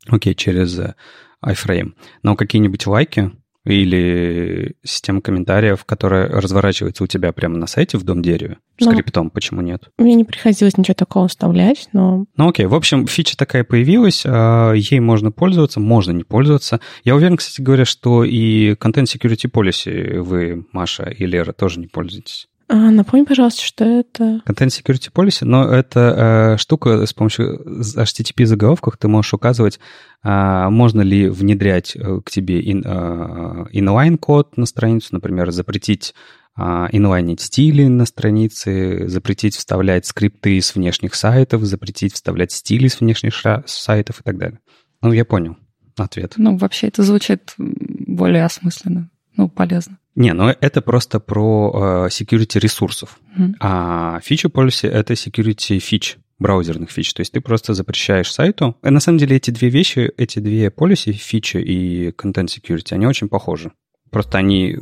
окей, 0.07 0.35
через 0.35 0.77
э, 0.79 0.95
iFrame, 1.43 1.93
но 2.23 2.35
какие-нибудь 2.35 2.85
лайки 2.87 3.31
или 3.65 4.75
система 4.83 5.21
комментариев, 5.21 5.85
которая 5.85 6.27
разворачивается 6.27 7.03
у 7.03 7.07
тебя 7.07 7.31
прямо 7.31 7.57
на 7.57 7.65
сайте 7.65 7.97
в 7.97 8.03
дом 8.03 8.21
дереве, 8.21 8.57
ну, 8.79 8.91
скриптом, 8.91 9.31
почему 9.31 9.61
нет? 9.61 9.89
Мне 9.97 10.13
не 10.13 10.23
приходилось 10.23 10.77
ничего 10.77 10.93
такого 10.93 11.27
вставлять, 11.27 11.89
но... 11.91 12.25
Ну 12.37 12.49
окей, 12.49 12.67
в 12.67 12.75
общем, 12.75 13.07
фича 13.07 13.35
такая 13.35 13.63
появилась, 13.63 14.23
а, 14.25 14.73
ей 14.73 14.99
можно 14.99 15.31
пользоваться, 15.31 15.79
можно 15.79 16.11
не 16.11 16.23
пользоваться. 16.23 16.79
Я 17.03 17.15
уверен, 17.15 17.37
кстати 17.37 17.61
говоря, 17.61 17.85
что 17.85 18.23
и 18.23 18.73
Content 18.73 19.05
Security 19.05 19.49
Policy 19.49 20.19
вы, 20.19 20.65
Маша 20.71 21.05
и 21.05 21.25
Лера, 21.25 21.51
тоже 21.51 21.79
не 21.79 21.87
пользуетесь. 21.87 22.47
А, 22.67 22.89
напомни, 22.89 23.25
пожалуйста, 23.25 23.63
что 23.63 23.85
это... 23.85 24.41
Content 24.47 24.69
Security 24.69 25.11
Policy, 25.13 25.45
но 25.45 25.71
это 25.71 26.55
э, 26.55 26.57
штука 26.57 27.05
с 27.05 27.13
помощью 27.13 27.61
HTTP 27.81 28.45
заголовков 28.45 28.97
ты 28.97 29.07
можешь 29.07 29.35
указывать, 29.35 29.79
э, 30.23 30.69
можно 30.69 31.01
ли 31.01 31.29
внедрять 31.29 31.95
э, 31.95 32.21
к 32.25 32.31
тебе 32.31 32.61
in, 32.61 32.81
э, 32.83 33.65
inline 33.71 34.17
код 34.17 34.57
на 34.57 34.65
страницу, 34.65 35.09
например, 35.11 35.51
запретить 35.51 36.15
э, 36.57 36.61
инлайнить 36.91 37.41
стили 37.41 37.85
на 37.85 38.05
странице, 38.05 39.07
запретить 39.09 39.55
вставлять 39.55 40.07
скрипты 40.07 40.59
с 40.59 40.73
внешних 40.73 41.13
сайтов, 41.13 41.61
запретить 41.63 42.13
вставлять 42.15 42.51
стили 42.51 42.87
с 42.87 42.99
внешних 42.99 43.35
сайтов 43.67 44.21
и 44.21 44.23
так 44.23 44.39
далее. 44.39 44.59
Ну, 45.03 45.11
я 45.11 45.23
понял 45.23 45.55
ответ. 45.97 46.33
Ну, 46.37 46.57
вообще 46.57 46.87
это 46.87 47.03
звучит 47.03 47.53
более 47.57 48.43
осмысленно, 48.43 49.11
ну, 49.37 49.49
полезно. 49.49 49.99
Не, 50.15 50.33
ну 50.33 50.47
это 50.47 50.81
просто 50.81 51.19
про 51.19 52.05
э, 52.05 52.07
security 52.07 52.59
ресурсов. 52.59 53.19
Mm-hmm. 53.37 53.53
А 53.59 54.19
feature 54.19 54.51
policy— 54.51 54.89
это 54.89 55.13
security 55.13 55.79
фич, 55.79 56.17
браузерных 56.39 56.89
фич. 56.89 57.13
То 57.13 57.21
есть 57.21 57.33
ты 57.33 57.41
просто 57.41 57.73
запрещаешь 57.73 58.31
сайту. 58.31 58.77
И 58.81 58.89
на 58.89 59.01
самом 59.01 59.17
деле 59.17 59.35
эти 59.35 59.51
две 59.51 59.69
вещи, 59.69 60.11
эти 60.17 60.39
две 60.39 60.71
полиси, 60.71 61.11
фичи 61.11 61.57
и 61.57 62.09
content 62.11 62.47
security, 62.47 62.93
они 62.93 63.07
очень 63.07 63.27
похожи. 63.27 63.71
Просто 64.09 64.37
они 64.37 64.77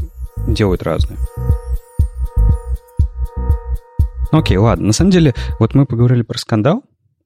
делают 0.47 0.83
разные. 0.83 1.17
Ну 4.31 4.39
окей, 4.39 4.57
ладно. 4.57 4.87
На 4.87 4.93
самом 4.93 5.11
деле, 5.11 5.33
вот 5.59 5.73
мы 5.73 5.85
поговорили 5.85 6.21
про 6.23 6.37
скандал, 6.37 6.83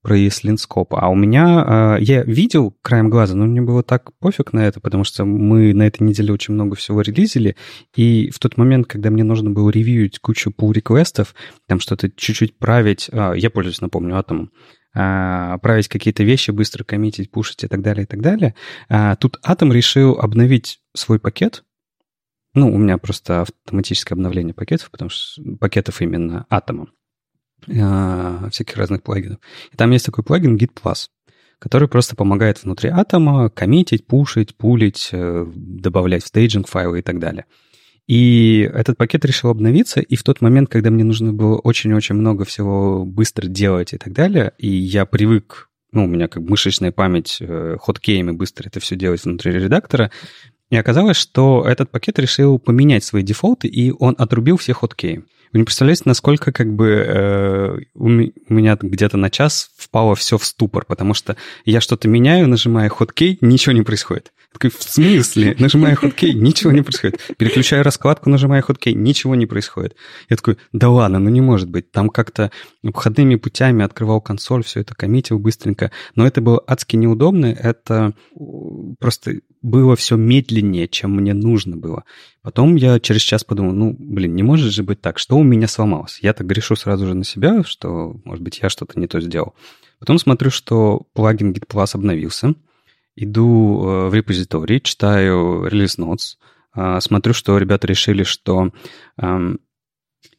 про 0.08 0.18
ESLint 0.18 0.58
А 0.92 1.10
у 1.10 1.16
меня... 1.16 1.98
Э, 1.98 2.02
я 2.02 2.24
видел 2.24 2.74
краем 2.82 3.10
глаза, 3.10 3.36
но 3.36 3.46
мне 3.46 3.62
было 3.62 3.84
так 3.84 4.18
пофиг 4.20 4.54
на 4.54 4.66
это, 4.66 4.80
потому 4.80 5.04
что 5.04 5.26
мы 5.26 5.74
на 5.74 5.86
этой 5.86 6.04
неделе 6.04 6.32
очень 6.32 6.54
много 6.54 6.78
всего 6.78 7.02
релизили, 7.02 7.58
и 7.94 8.32
в 8.34 8.40
тот 8.40 8.56
момент, 8.56 8.88
когда 8.88 9.10
мне 9.10 9.26
нужно 9.26 9.50
было 9.52 9.70
ревьюить 9.70 10.20
кучу 10.20 10.52
pull-реквестов, 10.58 11.36
там 11.68 11.82
что-то 11.82 12.10
чуть-чуть 12.10 12.58
править... 12.58 13.10
Э, 13.12 13.34
я 13.36 13.50
пользуюсь, 13.50 13.82
напомню, 13.82 14.16
атомом 14.16 14.54
э, 14.96 15.58
править 15.62 15.90
какие-то 15.90 16.24
вещи, 16.24 16.52
быстро 16.52 16.86
коммитить, 16.86 17.30
пушить 17.30 17.66
и 17.66 17.68
так 17.68 17.82
далее, 17.82 18.04
и 18.04 18.08
так 18.08 18.22
далее. 18.22 18.56
Тут 19.20 19.42
Atom 19.46 19.74
решил 19.74 20.18
обновить 20.18 20.80
свой 20.96 21.20
пакет, 21.20 21.66
ну, 22.54 22.74
у 22.74 22.78
меня 22.78 22.98
просто 22.98 23.42
автоматическое 23.42 24.16
обновление 24.16 24.54
пакетов, 24.54 24.90
потому 24.90 25.10
что 25.10 25.44
пакетов 25.60 26.02
именно 26.02 26.46
атома. 26.50 26.88
А, 27.80 28.50
всяких 28.52 28.78
разных 28.78 29.04
плагинов. 29.04 29.40
И 29.72 29.76
там 29.76 29.92
есть 29.92 30.06
такой 30.06 30.24
плагин 30.24 30.56
Git 30.56 30.72
Plus, 30.74 31.08
который 31.60 31.88
просто 31.88 32.16
помогает 32.16 32.64
внутри 32.64 32.90
атома 32.90 33.50
коммитить, 33.50 34.06
пушить, 34.06 34.56
пулить, 34.56 35.10
э, 35.12 35.46
добавлять 35.56 36.24
в 36.24 36.28
стейджинг 36.28 36.68
файлы 36.68 37.00
и 37.00 37.02
так 37.02 37.20
далее. 37.20 37.46
И 38.08 38.70
этот 38.74 38.98
пакет 38.98 39.26
решил 39.26 39.50
обновиться, 39.50 40.00
и 40.00 40.16
в 40.16 40.24
тот 40.24 40.40
момент, 40.40 40.70
когда 40.70 40.90
мне 40.92 41.04
нужно 41.04 41.34
было 41.34 41.58
очень-очень 41.58 42.16
много 42.16 42.46
всего 42.46 43.06
быстро 43.06 43.48
делать 43.48 43.94
и 43.94 43.98
так 43.98 44.14
далее, 44.14 44.54
и 44.58 44.70
я 44.70 45.06
привык 45.06 45.68
ну, 45.94 46.04
у 46.04 46.08
меня 46.08 46.28
как 46.28 46.44
мышечная 46.44 46.92
память 46.92 47.38
э, 47.40 47.78
хоткеями 47.80 48.32
быстро 48.32 48.68
это 48.68 48.80
все 48.80 48.96
делать 48.96 49.24
внутри 49.24 49.54
редактора. 49.54 50.12
И 50.70 50.76
оказалось, 50.76 51.16
что 51.16 51.66
этот 51.66 51.90
пакет 51.90 52.20
решил 52.20 52.60
поменять 52.60 53.04
свои 53.04 53.24
дефолты, 53.24 53.68
и 53.68 53.92
он 53.92 54.14
отрубил 54.18 54.58
все 54.58 54.74
хоткеи. 54.74 55.24
Вы 55.54 55.60
не 55.60 55.66
представляете, 55.66 56.04
насколько 56.06 56.52
как 56.52 56.74
бы 56.74 56.90
э, 56.90 57.78
у 57.96 58.08
меня 58.10 58.78
где-то 58.80 59.18
на 59.18 59.30
час 59.30 59.72
впало 59.78 60.16
все 60.16 60.38
в 60.38 60.46
ступор, 60.46 60.86
потому 60.86 61.14
что 61.14 61.38
я 61.66 61.82
что-то 61.82 62.08
меняю, 62.08 62.48
нажимаю 62.48 62.90
хоткей, 62.90 63.38
ничего 63.42 63.74
не 63.74 63.82
происходит. 63.82 64.32
В 64.64 64.84
смысле? 64.84 65.56
Нажимаю 65.60 65.96
хоткей, 65.96 66.34
ничего 66.34 66.72
не 66.72 66.82
происходит. 66.82 67.22
Переключаю 67.38 67.84
раскладку, 67.84 68.30
нажимаю 68.30 68.64
хоткей, 68.64 68.94
ничего 68.94 69.36
не 69.36 69.46
происходит. 69.46 69.96
Я 70.30 70.36
такой, 70.36 70.58
да 70.74 70.90
ладно, 70.90 71.20
ну 71.20 71.30
не 71.30 71.42
может 71.42 71.70
быть. 71.70 71.92
Там 71.92 72.10
как-то 72.10 72.52
обходными 72.84 73.36
путями 73.36 73.84
открывал 73.84 74.22
консоль, 74.22 74.64
все 74.64 74.82
это 74.82 74.96
коммитил 74.96 75.40
быстренько. 75.40 75.92
Но 76.16 76.26
это 76.26 76.42
было 76.42 76.62
адски 76.66 76.96
неудобно. 76.96 77.48
Это 77.48 78.14
просто 79.00 79.40
было 79.62 79.96
все 79.96 80.16
медленнее, 80.16 80.88
чем 80.88 81.16
мне 81.16 81.34
нужно 81.34 81.78
было. 81.78 82.04
Потом 82.42 82.76
я 82.76 83.00
через 83.00 83.22
час 83.22 83.44
подумал, 83.44 83.74
ну, 83.74 83.96
блин, 83.98 84.36
не 84.36 84.44
может 84.44 84.72
же 84.72 84.84
быть 84.84 85.02
так, 85.02 85.20
что 85.20 85.38
у 85.38 85.44
меня 85.44 85.68
сломалось? 85.68 86.20
Я 86.22 86.34
так 86.34 86.48
грешу 86.48 86.76
сразу 86.76 87.06
же 87.06 87.14
на 87.14 87.24
себя, 87.24 87.64
что, 87.64 88.20
может 88.24 88.44
быть, 88.44 88.60
я 88.62 88.70
что-то 88.70 89.00
не 89.00 89.08
то 89.08 89.20
сделал. 89.20 89.54
Потом 90.00 90.20
смотрю, 90.20 90.52
что 90.52 91.08
плагин 91.14 91.52
Git 91.52 91.68
Plus 91.68 91.90
обновился, 91.94 92.54
иду 93.18 93.84
э, 93.84 94.10
в 94.10 94.14
репозиторий, 94.14 94.80
читаю 94.80 95.66
релиз 95.66 95.98
notes, 95.98 96.38
э, 96.76 97.00
смотрю, 97.02 97.34
что 97.34 97.58
ребята 97.58 97.88
решили, 97.88 98.24
что 98.24 98.72
эм, 99.18 99.60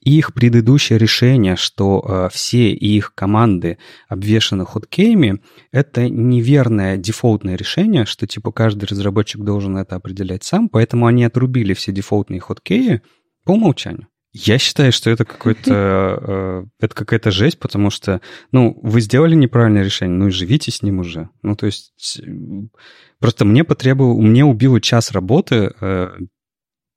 их 0.01 0.33
предыдущее 0.33 0.99
решение, 0.99 1.57
что 1.57 2.05
э, 2.07 2.29
все 2.33 2.71
их 2.73 3.15
команды 3.15 3.79
обвешаны 4.09 4.65
хоткеями, 4.65 5.43
это 5.73 6.09
неверное 6.09 6.97
дефолтное 6.97 7.57
решение, 7.57 8.07
что 8.07 8.27
типа 8.27 8.53
каждый 8.53 8.85
разработчик 8.85 9.43
должен 9.43 9.77
это 9.77 9.97
определять 9.97 10.45
сам, 10.45 10.69
поэтому 10.69 11.07
они 11.07 11.25
отрубили 11.25 11.75
все 11.75 11.93
дефолтные 11.93 12.41
хоткеи 12.41 13.03
по 13.45 13.53
умолчанию. 13.53 14.07
Я 14.33 14.59
считаю, 14.59 14.93
что 14.93 15.11
это 15.11 15.25
какой-то 15.25 15.71
э, 15.71 16.65
это 16.81 16.95
какая-то 16.95 17.31
жесть, 17.31 17.59
потому 17.59 17.91
что, 17.91 18.21
ну, 18.53 18.79
вы 18.83 19.01
сделали 19.01 19.35
неправильное 19.35 19.85
решение, 19.85 20.19
ну 20.19 20.29
и 20.29 20.33
живите 20.33 20.71
с 20.71 20.83
ним 20.83 21.01
уже. 21.01 21.31
Ну, 21.43 21.57
то 21.57 21.67
есть 21.67 22.21
просто 23.19 23.45
мне 23.45 23.65
потребовал, 23.65 24.21
мне 24.21 24.45
убило 24.45 24.81
час 24.81 25.13
работы 25.13 25.73
э, 25.81 26.11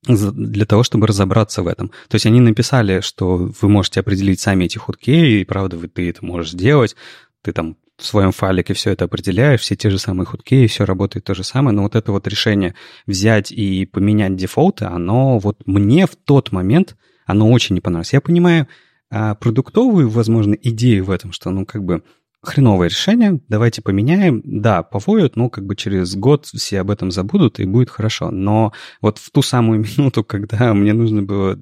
для 0.07 0.65
того, 0.65 0.83
чтобы 0.83 1.07
разобраться 1.07 1.61
в 1.63 1.67
этом. 1.67 1.89
То 2.09 2.15
есть 2.15 2.25
они 2.25 2.39
написали, 2.39 3.01
что 3.01 3.51
вы 3.61 3.69
можете 3.69 3.99
определить 3.99 4.39
сами 4.39 4.65
эти 4.65 4.77
хуткеи, 4.77 5.41
и 5.41 5.45
правда, 5.45 5.77
вы, 5.77 5.87
ты 5.87 6.09
это 6.09 6.25
можешь 6.25 6.51
сделать, 6.51 6.95
ты 7.43 7.53
там 7.53 7.77
в 7.97 8.05
своем 8.05 8.31
файлике 8.31 8.73
все 8.73 8.91
это 8.91 9.05
определяешь, 9.05 9.61
все 9.61 9.75
те 9.75 9.89
же 9.89 9.99
самые 9.99 10.25
хуткеи, 10.25 10.65
все 10.65 10.85
работает 10.85 11.25
то 11.25 11.35
же 11.35 11.43
самое, 11.43 11.75
но 11.75 11.83
вот 11.83 11.95
это 11.95 12.11
вот 12.11 12.27
решение 12.27 12.73
взять 13.05 13.51
и 13.51 13.85
поменять 13.85 14.35
дефолты, 14.35 14.85
оно 14.85 15.37
вот 15.37 15.67
мне 15.67 16.07
в 16.07 16.15
тот 16.15 16.51
момент 16.51 16.95
оно 17.31 17.49
очень 17.49 17.75
не 17.75 17.81
понравилось. 17.81 18.13
Я 18.13 18.21
понимаю 18.21 18.67
а, 19.09 19.35
продуктовую, 19.35 20.09
возможно, 20.09 20.53
идею 20.53 21.05
в 21.05 21.11
этом, 21.11 21.31
что, 21.31 21.49
ну, 21.49 21.65
как 21.65 21.83
бы, 21.83 22.03
хреновое 22.41 22.87
решение, 22.87 23.39
давайте 23.47 23.81
поменяем. 23.81 24.41
Да, 24.43 24.83
повоют, 24.83 25.35
ну, 25.35 25.49
как 25.49 25.65
бы 25.65 25.75
через 25.75 26.15
год 26.15 26.45
все 26.45 26.79
об 26.79 26.89
этом 26.89 27.11
забудут, 27.11 27.59
и 27.59 27.65
будет 27.65 27.89
хорошо. 27.89 28.31
Но 28.31 28.73
вот 29.01 29.17
в 29.17 29.29
ту 29.31 29.41
самую 29.41 29.79
минуту, 29.97 30.23
когда 30.23 30.73
мне 30.73 30.93
нужно 30.93 31.23
было 31.23 31.59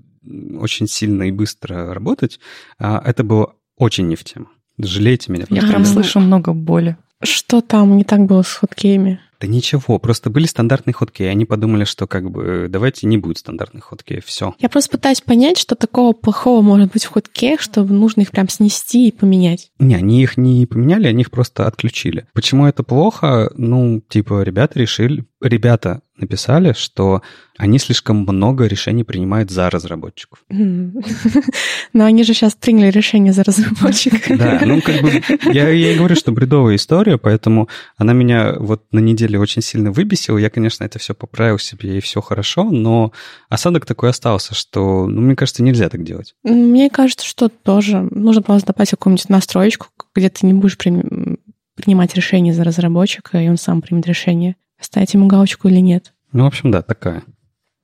очень 0.59 0.87
сильно 0.87 1.23
и 1.23 1.31
быстро 1.31 1.93
работать, 1.93 2.39
а, 2.77 3.01
это 3.03 3.23
было 3.23 3.55
очень 3.77 4.07
не 4.07 4.15
в 4.15 4.23
тему. 4.23 4.47
Жалейте 4.77 5.31
меня. 5.31 5.45
Я 5.49 5.61
прям 5.61 5.83
слышу 5.85 6.19
много 6.19 6.53
боли. 6.53 6.97
Что 7.21 7.59
там 7.61 7.97
не 7.97 8.05
так 8.05 8.25
было 8.25 8.43
с 8.43 8.53
хоткеями? 8.53 9.19
Да 9.39 9.47
ничего, 9.47 9.99
просто 9.99 10.29
были 10.29 10.45
стандартные 10.45 10.93
ходки, 10.93 11.23
и 11.23 11.27
они 11.27 11.45
подумали, 11.45 11.85
что 11.85 12.07
как 12.07 12.29
бы 12.29 12.67
давайте 12.69 13.07
не 13.07 13.17
будет 13.17 13.37
стандартных 13.37 13.85
ходки, 13.85 14.21
все. 14.25 14.53
Я 14.59 14.69
просто 14.69 14.91
пытаюсь 14.91 15.21
понять, 15.21 15.57
что 15.57 15.75
такого 15.75 16.13
плохого 16.13 16.61
может 16.61 16.91
быть 16.91 17.05
в 17.05 17.09
ходке, 17.09 17.57
что 17.57 17.83
нужно 17.83 18.21
их 18.21 18.31
прям 18.31 18.49
снести 18.49 19.07
и 19.07 19.11
поменять. 19.11 19.71
Не, 19.79 19.95
они 19.95 20.21
их 20.21 20.37
не 20.37 20.65
поменяли, 20.65 21.07
они 21.07 21.21
их 21.21 21.31
просто 21.31 21.67
отключили. 21.67 22.27
Почему 22.33 22.65
это 22.65 22.83
плохо? 22.83 23.51
Ну, 23.55 24.01
типа, 24.07 24.43
ребята 24.43 24.77
решили, 24.79 25.25
ребята 25.41 26.01
написали, 26.21 26.73
что 26.73 27.21
они 27.57 27.77
слишком 27.77 28.21
много 28.21 28.67
решений 28.67 29.03
принимают 29.03 29.51
за 29.51 29.69
разработчиков. 29.69 30.39
Но 30.49 32.05
они 32.05 32.23
же 32.23 32.33
сейчас 32.33 32.55
приняли 32.55 32.89
решение 32.89 33.33
за 33.33 33.43
разработчика. 33.43 34.37
Да, 34.37 34.61
ну 34.65 34.81
как 34.81 35.01
бы 35.01 35.21
я, 35.51 35.69
я 35.69 35.91
и 35.91 35.97
говорю, 35.97 36.15
что 36.15 36.31
бредовая 36.31 36.77
история, 36.77 37.17
поэтому 37.17 37.67
она 37.97 38.13
меня 38.13 38.53
вот 38.57 38.83
на 38.91 38.99
неделе 38.99 39.37
очень 39.37 39.61
сильно 39.61 39.91
выбесила. 39.91 40.37
Я, 40.37 40.49
конечно, 40.49 40.85
это 40.85 40.99
все 40.99 41.13
поправил 41.13 41.59
себе, 41.59 41.97
и 41.97 42.01
все 42.01 42.21
хорошо, 42.21 42.63
но 42.63 43.11
осадок 43.49 43.85
такой 43.85 44.11
остался, 44.11 44.55
что, 44.55 45.05
ну, 45.07 45.19
мне 45.19 45.35
кажется, 45.35 45.61
нельзя 45.61 45.89
так 45.89 46.03
делать. 46.03 46.35
Мне 46.43 46.89
кажется, 46.89 47.25
что 47.25 47.49
тоже 47.49 48.07
нужно 48.11 48.41
просто 48.41 48.67
добавить 48.67 48.91
какую-нибудь 48.91 49.27
настроечку, 49.27 49.87
где 50.15 50.29
ты 50.29 50.45
не 50.45 50.53
будешь 50.53 50.77
принимать 50.77 52.15
решение 52.15 52.53
за 52.53 52.63
разработчика, 52.63 53.37
и 53.37 53.49
он 53.49 53.57
сам 53.57 53.81
примет 53.81 54.07
решение 54.07 54.55
ставить 54.79 55.13
ему 55.13 55.27
галочку 55.27 55.67
или 55.67 55.79
нет. 55.79 56.13
Ну, 56.31 56.43
в 56.43 56.47
общем, 56.47 56.71
да, 56.71 56.81
такая. 56.81 57.23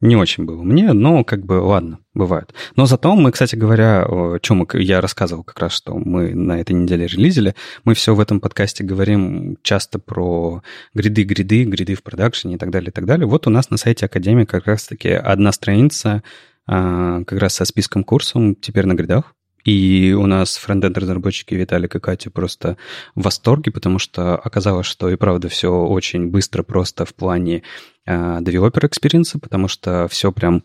Не 0.01 0.17
очень 0.17 0.43
было 0.43 0.61
мне, 0.61 0.91
но 0.91 1.23
как 1.23 1.45
бы 1.45 1.53
ладно, 1.53 1.99
бывает. 2.13 2.53
Но 2.75 2.85
зато 2.85 3.15
мы, 3.15 3.31
кстати 3.31 3.55
говоря, 3.55 4.05
о 4.05 4.39
чем 4.39 4.67
я 4.73 4.99
рассказывал 4.99 5.43
как 5.43 5.57
раз, 5.59 5.71
что 5.71 5.95
мы 5.95 6.35
на 6.35 6.59
этой 6.59 6.73
неделе 6.73 7.07
релизили, 7.07 7.55
мы 7.85 7.93
все 7.93 8.13
в 8.13 8.19
этом 8.19 8.41
подкасте 8.41 8.83
говорим 8.83 9.57
часто 9.63 9.97
про 9.97 10.61
гриды, 10.93 11.23
гриды, 11.23 11.63
гриды 11.63 11.95
в 11.95 12.03
продакшене 12.03 12.55
и 12.55 12.57
так 12.57 12.71
далее, 12.71 12.89
и 12.89 12.91
так 12.91 13.05
далее. 13.05 13.25
Вот 13.25 13.47
у 13.47 13.49
нас 13.49 13.69
на 13.69 13.77
сайте 13.77 14.05
Академии 14.05 14.43
как 14.43 14.67
раз-таки 14.67 15.09
одна 15.09 15.53
страница 15.53 16.23
а, 16.67 17.23
как 17.23 17.39
раз 17.39 17.55
со 17.55 17.65
списком 17.65 18.03
курсов 18.03 18.55
теперь 18.61 18.85
на 18.85 18.95
гридах. 18.95 19.33
И 19.65 20.13
у 20.13 20.27
нас 20.27 20.57
фронтенд-разработчики 20.57 21.55
Виталик 21.55 21.95
и 21.95 21.99
Катя 21.99 22.29
просто 22.29 22.77
в 23.15 23.23
восторге, 23.23 23.71
потому 23.71 23.99
что 23.99 24.35
оказалось, 24.35 24.85
что 24.85 25.09
и 25.09 25.15
правда 25.15 25.49
все 25.49 25.69
очень 25.69 26.27
быстро, 26.27 26.63
просто 26.63 27.05
в 27.05 27.13
плане 27.15 27.63
э, 28.05 28.39
developer 28.41 28.87
experience, 28.89 29.37
потому 29.39 29.67
что 29.67 30.07
все 30.07 30.31
прям 30.31 30.63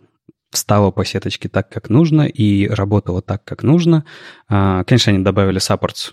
встало 0.50 0.90
по 0.90 1.04
сеточке 1.04 1.48
так, 1.48 1.70
как 1.70 1.88
нужно, 1.88 2.22
и 2.22 2.68
работало 2.68 3.22
так, 3.22 3.42
как 3.44 3.62
нужно. 3.62 4.04
А, 4.48 4.84
конечно, 4.84 5.12
они 5.12 5.24
добавили 5.24 5.60
supports, 5.60 6.12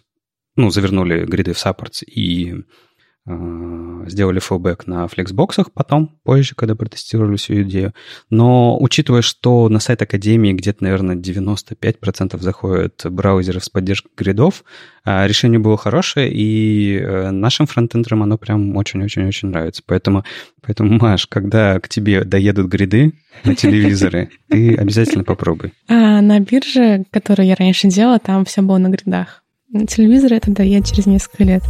ну, 0.55 0.69
завернули 0.69 1.25
гриды 1.25 1.53
в 1.53 1.57
supports 1.57 2.03
и 2.05 2.55
Э, 2.55 2.86
сделали 3.27 4.39
флбэк 4.39 4.87
на 4.87 5.07
флексбоксах 5.07 5.71
потом, 5.71 6.17
позже, 6.23 6.55
когда 6.55 6.75
протестировали 6.75 7.35
всю 7.35 7.61
идею. 7.63 7.93
Но 8.29 8.77
учитывая, 8.79 9.21
что 9.21 9.67
на 9.69 9.79
сайт 9.79 10.01
Академии 10.01 10.53
где-то, 10.53 10.83
наверное, 10.83 11.15
95% 11.15 12.39
заходят 12.39 13.05
браузеров 13.09 13.63
с 13.63 13.69
поддержкой 13.69 14.11
гридов, 14.15 14.63
э, 15.05 15.27
решение 15.27 15.59
было 15.59 15.77
хорошее, 15.77 16.31
и 16.31 16.97
э, 16.97 17.31
нашим 17.31 17.67
фронтендерам 17.67 18.23
оно 18.23 18.37
прям 18.37 18.75
очень-очень-очень 18.75 19.49
нравится. 19.49 19.83
Поэтому, 19.85 20.23
поэтому, 20.61 20.97
Маш, 20.97 21.27
когда 21.27 21.79
к 21.79 21.89
тебе 21.89 22.23
доедут 22.23 22.67
гриды 22.67 23.13
на 23.43 23.55
телевизоры, 23.55 24.29
ты 24.49 24.75
обязательно 24.75 25.23
попробуй. 25.23 25.73
А 25.89 26.21
на 26.21 26.39
бирже, 26.39 27.05
которую 27.11 27.47
я 27.47 27.55
раньше 27.55 27.87
делала, 27.89 28.19
там 28.19 28.45
все 28.45 28.61
было 28.61 28.77
на 28.77 28.89
гридах. 28.89 29.43
На 29.69 29.85
телевизоре 29.85 30.37
это 30.37 30.49
доедет 30.49 30.87
через 30.87 31.07
несколько 31.07 31.43
лет. 31.43 31.63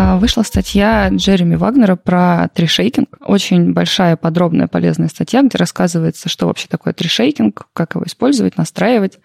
А, 0.00 0.16
вышла 0.16 0.44
статья 0.44 1.08
Джереми 1.08 1.56
Вагнера 1.56 1.96
про 1.96 2.48
трешейкинг. 2.54 3.18
Очень 3.26 3.72
большая, 3.72 4.16
подробная, 4.16 4.68
полезная 4.68 5.08
статья, 5.08 5.42
где 5.42 5.58
рассказывается, 5.58 6.28
что 6.28 6.46
вообще 6.46 6.68
такое 6.68 6.92
трешейкинг, 6.92 7.66
как 7.72 7.96
его 7.96 8.04
использовать, 8.06 8.56
настраивать. 8.56 9.18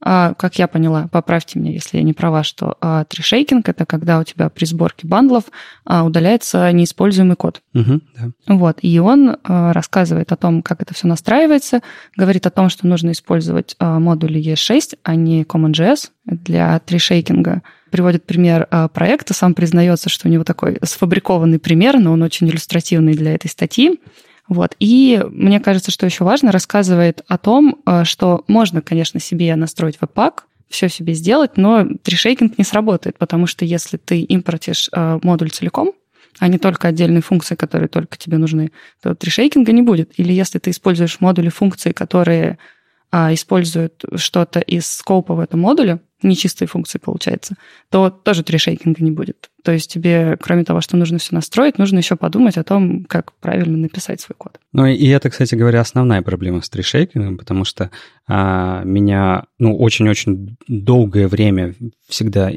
А, 0.00 0.34
как 0.34 0.58
я 0.58 0.68
поняла, 0.68 1.08
поправьте 1.10 1.58
меня, 1.58 1.72
если 1.72 1.98
я 1.98 2.02
не 2.02 2.12
права, 2.12 2.42
что 2.44 2.76
а, 2.80 3.04
трешейкинг— 3.04 3.68
это 3.70 3.84
когда 3.84 4.20
у 4.20 4.24
тебя 4.24 4.48
при 4.48 4.64
сборке 4.64 5.06
бандлов 5.06 5.44
удаляется 5.84 6.70
неиспользуемый 6.72 7.36
код. 7.36 7.62
Угу, 7.74 8.00
да. 8.16 8.54
Вот. 8.54 8.78
И 8.82 8.98
он 8.98 9.36
рассказывает 9.44 10.32
о 10.32 10.36
том, 10.36 10.62
как 10.62 10.82
это 10.82 10.94
все 10.94 11.06
настраивается, 11.06 11.80
говорит 12.16 12.46
о 12.46 12.50
том, 12.50 12.68
что 12.68 12.86
нужно 12.86 13.12
использовать 13.12 13.74
модули 13.80 14.40
ES6, 14.40 14.98
а 15.02 15.14
не 15.14 15.42
CommonJS 15.44 16.10
для 16.26 16.78
трешейкинга 16.80 17.62
приводит 17.90 18.24
пример 18.24 18.66
а, 18.70 18.88
проекта, 18.88 19.34
сам 19.34 19.54
признается, 19.54 20.08
что 20.08 20.28
у 20.28 20.30
него 20.30 20.44
такой 20.44 20.78
сфабрикованный 20.82 21.58
пример, 21.58 21.98
но 21.98 22.12
он 22.12 22.22
очень 22.22 22.48
иллюстративный 22.48 23.14
для 23.14 23.34
этой 23.34 23.48
статьи. 23.48 24.00
Вот. 24.48 24.74
И 24.78 25.22
мне 25.30 25.60
кажется, 25.60 25.90
что 25.90 26.06
еще 26.06 26.24
важно, 26.24 26.52
рассказывает 26.52 27.22
о 27.28 27.38
том, 27.38 27.80
а, 27.84 28.04
что 28.04 28.44
можно, 28.48 28.80
конечно, 28.80 29.20
себе 29.20 29.54
настроить 29.56 30.00
веб-пак, 30.00 30.46
все 30.68 30.88
себе 30.88 31.14
сделать, 31.14 31.56
но 31.56 31.86
трешейкинг 32.02 32.58
не 32.58 32.64
сработает, 32.64 33.16
потому 33.18 33.46
что 33.46 33.64
если 33.64 33.96
ты 33.96 34.20
импортишь 34.20 34.88
а, 34.92 35.18
модуль 35.22 35.50
целиком, 35.50 35.92
а 36.38 36.48
не 36.48 36.58
только 36.58 36.88
отдельные 36.88 37.22
функции, 37.22 37.56
которые 37.56 37.88
только 37.88 38.16
тебе 38.16 38.38
нужны, 38.38 38.70
то 39.02 39.14
трешейкинга 39.14 39.72
не 39.72 39.82
будет. 39.82 40.12
Или 40.18 40.32
если 40.32 40.58
ты 40.58 40.70
используешь 40.70 41.20
модули 41.20 41.48
функции, 41.48 41.92
которые 41.92 42.58
а 43.10 43.32
использует 43.32 44.04
что-то 44.16 44.60
из 44.60 44.86
скопа 44.86 45.34
в 45.34 45.40
этом 45.40 45.60
модуле, 45.60 46.00
нечистые 46.22 46.68
функции 46.68 46.98
получается, 46.98 47.54
то 47.90 48.10
тоже 48.10 48.42
трешейкинга 48.42 49.02
не 49.02 49.10
будет. 49.10 49.50
То 49.62 49.72
есть 49.72 49.90
тебе, 49.92 50.36
кроме 50.40 50.64
того, 50.64 50.80
что 50.80 50.96
нужно 50.96 51.18
все 51.18 51.34
настроить, 51.34 51.78
нужно 51.78 51.98
еще 51.98 52.16
подумать 52.16 52.56
о 52.56 52.64
том, 52.64 53.04
как 53.04 53.32
правильно 53.34 53.76
написать 53.76 54.20
свой 54.20 54.34
код. 54.36 54.58
Ну 54.72 54.86
и 54.86 55.06
это, 55.08 55.30
кстати 55.30 55.54
говоря, 55.54 55.80
основная 55.80 56.22
проблема 56.22 56.60
с 56.60 56.68
трешейкингом, 56.68 57.38
потому 57.38 57.64
что 57.64 57.90
а, 58.26 58.82
меня 58.84 59.44
ну, 59.58 59.76
очень-очень 59.76 60.56
долгое 60.66 61.28
время 61.28 61.74
всегда 62.08 62.50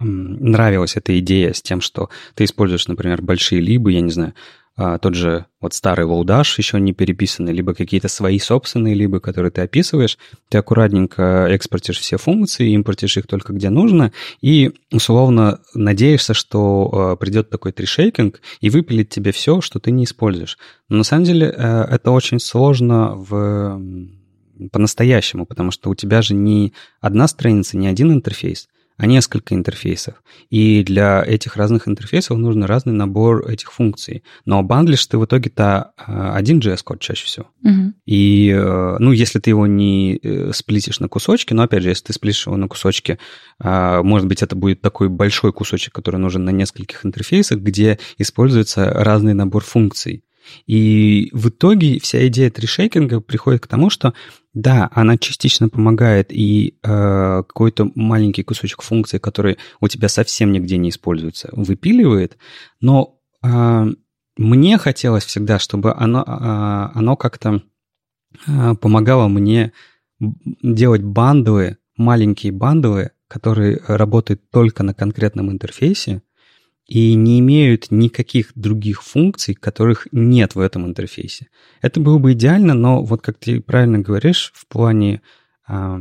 нравилась 0.00 0.96
эта 0.96 1.18
идея 1.20 1.52
с 1.52 1.62
тем, 1.62 1.80
что 1.80 2.10
ты 2.34 2.44
используешь, 2.44 2.88
например, 2.88 3.22
большие 3.22 3.60
либо, 3.60 3.90
я 3.90 4.00
не 4.00 4.10
знаю, 4.10 4.34
а, 4.76 4.98
тот 4.98 5.14
же 5.14 5.46
вот 5.60 5.72
старый 5.72 6.04
лоудаш 6.04 6.58
еще 6.58 6.80
не 6.80 6.92
переписанный, 6.92 7.52
либо 7.52 7.74
какие-то 7.74 8.08
свои 8.08 8.40
собственные 8.40 8.94
либо, 8.94 9.20
которые 9.20 9.52
ты 9.52 9.62
описываешь, 9.62 10.18
ты 10.48 10.58
аккуратненько 10.58 11.46
экспортишь 11.50 11.98
все 11.98 12.18
функции, 12.18 12.74
импортишь 12.74 13.16
их 13.16 13.28
только 13.28 13.52
где 13.52 13.70
нужно, 13.70 14.12
и 14.40 14.72
условно 14.90 15.60
надеешься, 15.74 16.34
что 16.34 16.90
а, 16.92 17.16
придет 17.16 17.50
такой 17.50 17.70
трешейкинг 17.72 18.40
и 18.60 18.70
выпилит 18.70 19.10
тебе 19.10 19.30
все, 19.30 19.60
что 19.60 19.78
ты 19.78 19.92
не 19.92 20.04
используешь. 20.04 20.58
Но 20.88 20.98
на 20.98 21.04
самом 21.04 21.24
деле 21.24 21.46
э, 21.46 21.84
это 21.90 22.10
очень 22.10 22.40
сложно 22.40 23.14
в 23.14 23.80
по-настоящему, 24.70 25.46
потому 25.46 25.70
что 25.70 25.90
у 25.90 25.94
тебя 25.94 26.22
же 26.22 26.34
не 26.34 26.72
одна 27.00 27.26
страница, 27.28 27.76
не 27.76 27.86
один 27.86 28.12
интерфейс, 28.12 28.68
а 28.96 29.06
несколько 29.06 29.54
интерфейсов. 29.54 30.22
И 30.50 30.84
для 30.84 31.24
этих 31.26 31.56
разных 31.56 31.88
интерфейсов 31.88 32.38
нужен 32.38 32.62
разный 32.64 32.92
набор 32.92 33.48
этих 33.48 33.72
функций. 33.72 34.22
Но 34.44 34.62
бандлишь 34.62 35.06
ты 35.06 35.18
в 35.18 35.24
итоге-то 35.24 35.92
э, 35.98 36.30
один 36.34 36.60
JS-код 36.60 37.00
чаще 37.00 37.26
всего. 37.26 37.46
Угу. 37.64 37.92
И, 38.06 38.50
э, 38.50 38.96
ну, 39.00 39.10
если 39.10 39.40
ты 39.40 39.50
его 39.50 39.66
не 39.66 40.20
э, 40.22 40.52
сплитишь 40.54 41.00
на 41.00 41.08
кусочки, 41.08 41.52
но, 41.52 41.64
опять 41.64 41.82
же, 41.82 41.88
если 41.88 42.04
ты 42.04 42.12
сплитишь 42.12 42.46
его 42.46 42.56
на 42.56 42.68
кусочки, 42.68 43.18
может 43.58 44.26
быть, 44.26 44.42
это 44.42 44.56
будет 44.56 44.80
такой 44.80 45.08
большой 45.08 45.52
кусочек, 45.52 45.94
который 45.94 46.16
нужен 46.16 46.44
на 46.44 46.50
нескольких 46.50 47.06
интерфейсах, 47.06 47.60
где 47.60 47.98
используется 48.18 48.90
разный 48.90 49.34
набор 49.34 49.62
функций. 49.62 50.24
И 50.66 51.30
в 51.32 51.48
итоге 51.48 51.98
вся 52.00 52.26
идея 52.26 52.50
трешейкинга 52.50 53.20
приходит 53.20 53.62
к 53.62 53.66
тому, 53.66 53.90
что 53.90 54.14
да, 54.54 54.88
она 54.92 55.18
частично 55.18 55.68
помогает 55.68 56.32
и 56.32 56.78
э, 56.82 57.42
какой-то 57.46 57.90
маленький 57.96 58.44
кусочек 58.44 58.82
функции, 58.82 59.18
который 59.18 59.58
у 59.80 59.88
тебя 59.88 60.08
совсем 60.08 60.52
нигде 60.52 60.76
не 60.76 60.90
используется, 60.90 61.48
выпиливает, 61.52 62.38
но 62.80 63.18
э, 63.42 63.86
мне 64.36 64.78
хотелось 64.78 65.24
всегда, 65.24 65.58
чтобы 65.58 65.92
оно, 65.92 66.22
э, 66.22 66.98
оно 66.98 67.16
как-то 67.16 67.62
э, 68.46 68.74
помогало 68.80 69.26
мне 69.26 69.72
делать 70.20 71.02
бандовые, 71.02 71.78
маленькие 71.96 72.52
бандовые, 72.52 73.10
которые 73.26 73.80
работают 73.88 74.48
только 74.50 74.84
на 74.84 74.94
конкретном 74.94 75.50
интерфейсе, 75.50 76.22
и 76.86 77.14
не 77.14 77.40
имеют 77.40 77.90
никаких 77.90 78.52
других 78.54 79.02
функций, 79.02 79.54
которых 79.54 80.06
нет 80.12 80.54
в 80.54 80.60
этом 80.60 80.86
интерфейсе. 80.86 81.48
Это 81.80 82.00
было 82.00 82.18
бы 82.18 82.32
идеально, 82.32 82.74
но 82.74 83.02
вот 83.02 83.22
как 83.22 83.38
ты 83.38 83.60
правильно 83.60 83.98
говоришь, 83.98 84.52
в 84.54 84.66
плане 84.66 85.22
э, 85.68 86.00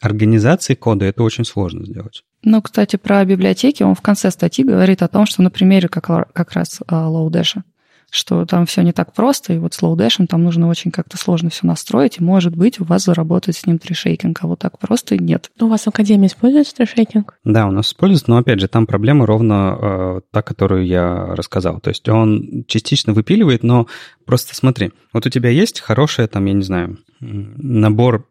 организации 0.00 0.74
кода 0.74 1.06
это 1.06 1.22
очень 1.22 1.44
сложно 1.44 1.86
сделать. 1.86 2.24
Ну, 2.42 2.62
кстати, 2.62 2.96
про 2.96 3.24
библиотеки 3.24 3.82
он 3.82 3.94
в 3.94 4.02
конце 4.02 4.30
статьи 4.30 4.64
говорит 4.64 5.02
о 5.02 5.08
том, 5.08 5.26
что 5.26 5.42
на 5.42 5.50
примере 5.50 5.88
как, 5.88 6.06
как 6.32 6.52
раз 6.52 6.80
э, 6.80 6.94
Lodash 6.94 7.62
что 8.10 8.46
там 8.46 8.64
все 8.66 8.82
не 8.82 8.92
так 8.92 9.12
просто, 9.12 9.52
и 9.52 9.58
вот 9.58 9.74
с 9.74 9.82
лоудешем 9.82 10.26
там 10.26 10.42
нужно 10.42 10.68
очень 10.68 10.90
как-то 10.90 11.16
сложно 11.18 11.50
все 11.50 11.66
настроить, 11.66 12.18
и, 12.18 12.22
может 12.22 12.56
быть, 12.56 12.80
у 12.80 12.84
вас 12.84 13.04
заработает 13.04 13.56
с 13.56 13.66
ним 13.66 13.78
трешейкинг, 13.78 14.38
а 14.42 14.46
вот 14.46 14.60
так 14.60 14.78
просто 14.78 15.16
нет. 15.16 15.50
У 15.60 15.66
вас 15.66 15.84
в 15.84 15.88
Академии 15.88 16.26
используется 16.26 16.74
трешейкинг? 16.76 17.38
Да, 17.44 17.66
у 17.66 17.70
нас 17.70 17.88
используется, 17.88 18.30
но, 18.30 18.38
опять 18.38 18.60
же, 18.60 18.68
там 18.68 18.86
проблема 18.86 19.26
ровно 19.26 19.78
э, 19.80 20.20
та, 20.32 20.42
которую 20.42 20.86
я 20.86 21.34
рассказал. 21.34 21.80
То 21.80 21.90
есть 21.90 22.08
он 22.08 22.64
частично 22.66 23.12
выпиливает, 23.12 23.62
но 23.62 23.86
просто 24.24 24.54
смотри, 24.54 24.92
вот 25.12 25.26
у 25.26 25.30
тебя 25.30 25.50
есть 25.50 25.80
хорошая, 25.80 26.28
там, 26.28 26.46
я 26.46 26.54
не 26.54 26.62
знаю, 26.62 26.98
набор 27.20 28.28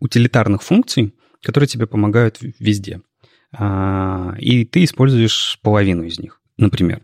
утилитарных 0.00 0.62
функций, 0.62 1.14
которые 1.42 1.68
тебе 1.68 1.86
помогают 1.86 2.38
везде. 2.40 3.02
А, 3.52 4.34
и 4.38 4.64
ты 4.64 4.84
используешь 4.84 5.58
половину 5.62 6.04
из 6.04 6.18
них, 6.18 6.40
например. 6.56 7.02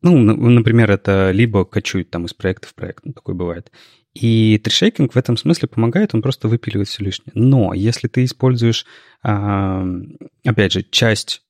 Ну, 0.00 0.16
например, 0.16 0.90
это 0.90 1.32
либо 1.32 1.64
качует 1.64 2.10
там 2.10 2.26
из 2.26 2.34
проекта 2.34 2.68
в 2.68 2.74
проект, 2.74 3.04
ну, 3.04 3.12
такое 3.12 3.34
бывает. 3.34 3.72
И 4.14 4.58
трешейкинг 4.58 5.14
в 5.14 5.18
этом 5.18 5.36
смысле 5.36 5.68
помогает, 5.68 6.14
он 6.14 6.22
просто 6.22 6.48
выпиливает 6.48 6.88
все 6.88 7.04
лишнее. 7.04 7.32
Но 7.34 7.74
если 7.74 8.08
ты 8.08 8.24
используешь, 8.24 8.86
опять 9.22 10.72
же, 10.72 10.82
часть 10.82 11.42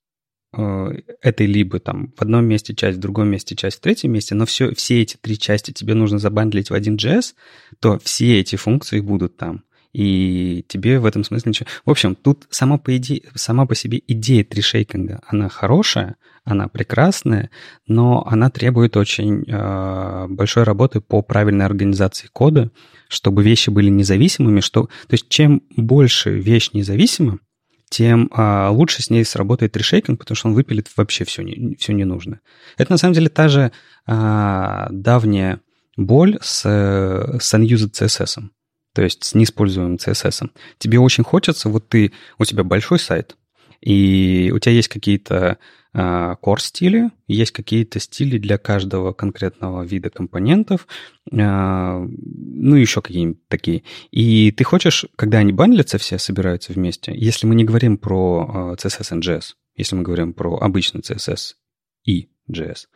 э, 0.56 0.88
этой 1.22 1.46
либо 1.46 1.78
там 1.78 2.12
в 2.16 2.22
одном 2.22 2.46
месте 2.46 2.74
часть, 2.74 2.98
в 2.98 3.00
другом 3.00 3.28
месте 3.28 3.54
часть, 3.54 3.78
в 3.78 3.80
третьем 3.80 4.12
месте, 4.12 4.34
но 4.34 4.44
все, 4.44 4.74
все 4.74 5.02
эти 5.02 5.16
три 5.16 5.38
части 5.38 5.70
тебе 5.70 5.94
нужно 5.94 6.18
забандлить 6.18 6.70
в 6.70 6.74
один 6.74 6.96
JS, 6.96 7.34
то 7.80 7.98
все 8.02 8.40
эти 8.40 8.56
функции 8.56 9.00
будут 9.00 9.36
там 9.36 9.64
и 9.98 10.64
тебе 10.68 11.00
в 11.00 11.06
этом 11.06 11.24
смысле 11.24 11.50
ничего... 11.50 11.68
В 11.84 11.90
общем, 11.90 12.14
тут 12.14 12.46
сама 12.50 12.78
по, 12.78 12.96
идее, 12.96 13.22
сама 13.34 13.66
по 13.66 13.74
себе 13.74 14.00
идея 14.06 14.44
трешейкинга, 14.44 15.22
она 15.26 15.48
хорошая, 15.48 16.14
она 16.44 16.68
прекрасная, 16.68 17.50
но 17.88 18.24
она 18.24 18.48
требует 18.48 18.96
очень 18.96 19.42
э, 19.48 20.26
большой 20.28 20.62
работы 20.62 21.00
по 21.00 21.20
правильной 21.20 21.66
организации 21.66 22.28
кода, 22.32 22.70
чтобы 23.08 23.42
вещи 23.42 23.70
были 23.70 23.90
независимыми, 23.90 24.60
что... 24.60 24.84
То 24.84 25.14
есть 25.14 25.28
чем 25.30 25.64
больше 25.76 26.30
вещь 26.30 26.70
независима, 26.74 27.40
тем 27.90 28.28
а, 28.30 28.70
лучше 28.70 29.02
с 29.02 29.10
ней 29.10 29.24
сработает 29.24 29.76
решейкинг, 29.76 30.20
потому 30.20 30.36
что 30.36 30.46
он 30.48 30.54
выпилит 30.54 30.86
вообще 30.96 31.24
все, 31.24 31.42
не, 31.42 31.74
все 31.74 31.92
ненужное. 31.92 32.40
Это 32.76 32.92
на 32.92 32.98
самом 32.98 33.14
деле 33.14 33.30
та 33.30 33.48
же 33.48 33.72
а, 34.06 34.86
давняя 34.92 35.60
боль 35.96 36.38
с, 36.40 36.60
с 36.60 37.54
unused 37.54 37.90
CSS 37.94 38.44
то 38.92 39.02
есть 39.02 39.24
с 39.24 39.34
неиспользуемым 39.34 39.96
CSS. 39.96 40.50
Тебе 40.78 40.98
очень 40.98 41.24
хочется, 41.24 41.68
вот 41.68 41.88
ты, 41.88 42.12
у 42.38 42.44
тебя 42.44 42.64
большой 42.64 42.98
сайт, 42.98 43.36
и 43.80 44.52
у 44.54 44.58
тебя 44.58 44.72
есть 44.72 44.88
какие-то 44.88 45.58
uh, 45.94 46.36
core 46.42 46.60
стили, 46.60 47.10
есть 47.26 47.52
какие-то 47.52 48.00
стили 48.00 48.38
для 48.38 48.58
каждого 48.58 49.12
конкретного 49.12 49.82
вида 49.82 50.10
компонентов, 50.10 50.86
uh, 51.30 52.08
ну, 52.20 52.74
еще 52.76 53.00
какие-нибудь 53.02 53.46
такие. 53.48 53.84
И 54.10 54.50
ты 54.50 54.64
хочешь, 54.64 55.06
когда 55.16 55.38
они 55.38 55.52
бандлятся 55.52 55.98
все, 55.98 56.18
собираются 56.18 56.72
вместе, 56.72 57.12
если 57.14 57.46
мы 57.46 57.54
не 57.54 57.64
говорим 57.64 57.98
про 57.98 58.74
CSS 58.78 59.18
and 59.18 59.20
JS, 59.20 59.54
если 59.76 59.96
мы 59.96 60.02
говорим 60.02 60.32
про 60.34 60.58
обычный 60.58 61.00
CSS 61.00 61.54
и 62.04 62.30
JS, 62.50 62.86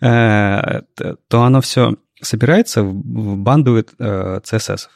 то 1.28 1.42
оно 1.42 1.60
все 1.60 1.96
собирается 2.20 2.82
в 2.82 3.36
банду 3.36 3.78
э, 3.78 4.40
CSS. 4.40 4.88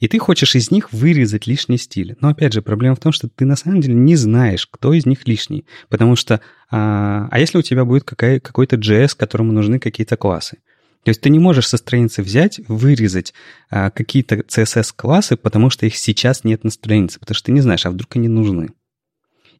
И 0.00 0.06
ты 0.06 0.18
хочешь 0.18 0.54
из 0.54 0.70
них 0.70 0.92
вырезать 0.92 1.46
лишние 1.46 1.78
стили. 1.78 2.16
Но 2.20 2.28
опять 2.28 2.52
же, 2.52 2.62
проблема 2.62 2.94
в 2.94 3.00
том, 3.00 3.10
что 3.12 3.28
ты 3.28 3.44
на 3.44 3.56
самом 3.56 3.80
деле 3.80 3.94
не 3.94 4.14
знаешь, 4.14 4.66
кто 4.66 4.92
из 4.92 5.06
них 5.06 5.26
лишний. 5.26 5.66
Потому 5.88 6.14
что... 6.14 6.40
А, 6.70 7.26
а 7.30 7.40
если 7.40 7.58
у 7.58 7.62
тебя 7.62 7.84
будет 7.84 8.04
какая, 8.04 8.38
какой-то 8.38 8.76
JS, 8.76 9.16
которому 9.16 9.52
нужны 9.52 9.80
какие-то 9.80 10.16
классы? 10.16 10.58
То 11.04 11.10
есть 11.10 11.20
ты 11.20 11.30
не 11.30 11.38
можешь 11.38 11.66
со 11.66 11.78
страницы 11.78 12.22
взять, 12.22 12.60
вырезать 12.68 13.34
а, 13.70 13.90
какие-то 13.90 14.36
CSS-классы, 14.36 15.36
потому 15.36 15.70
что 15.70 15.86
их 15.86 15.96
сейчас 15.96 16.44
нет 16.44 16.64
на 16.64 16.70
странице, 16.70 17.18
потому 17.18 17.34
что 17.34 17.46
ты 17.46 17.52
не 17.52 17.60
знаешь, 17.60 17.86
а 17.86 17.90
вдруг 17.90 18.14
они 18.16 18.28
нужны. 18.28 18.70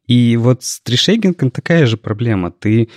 И 0.07 0.37
вот 0.37 0.63
с 0.63 0.81
трешейгингом 0.81 1.51
такая 1.51 1.87
же 1.87 1.97
проблема. 1.97 2.51
Ты 2.51 2.89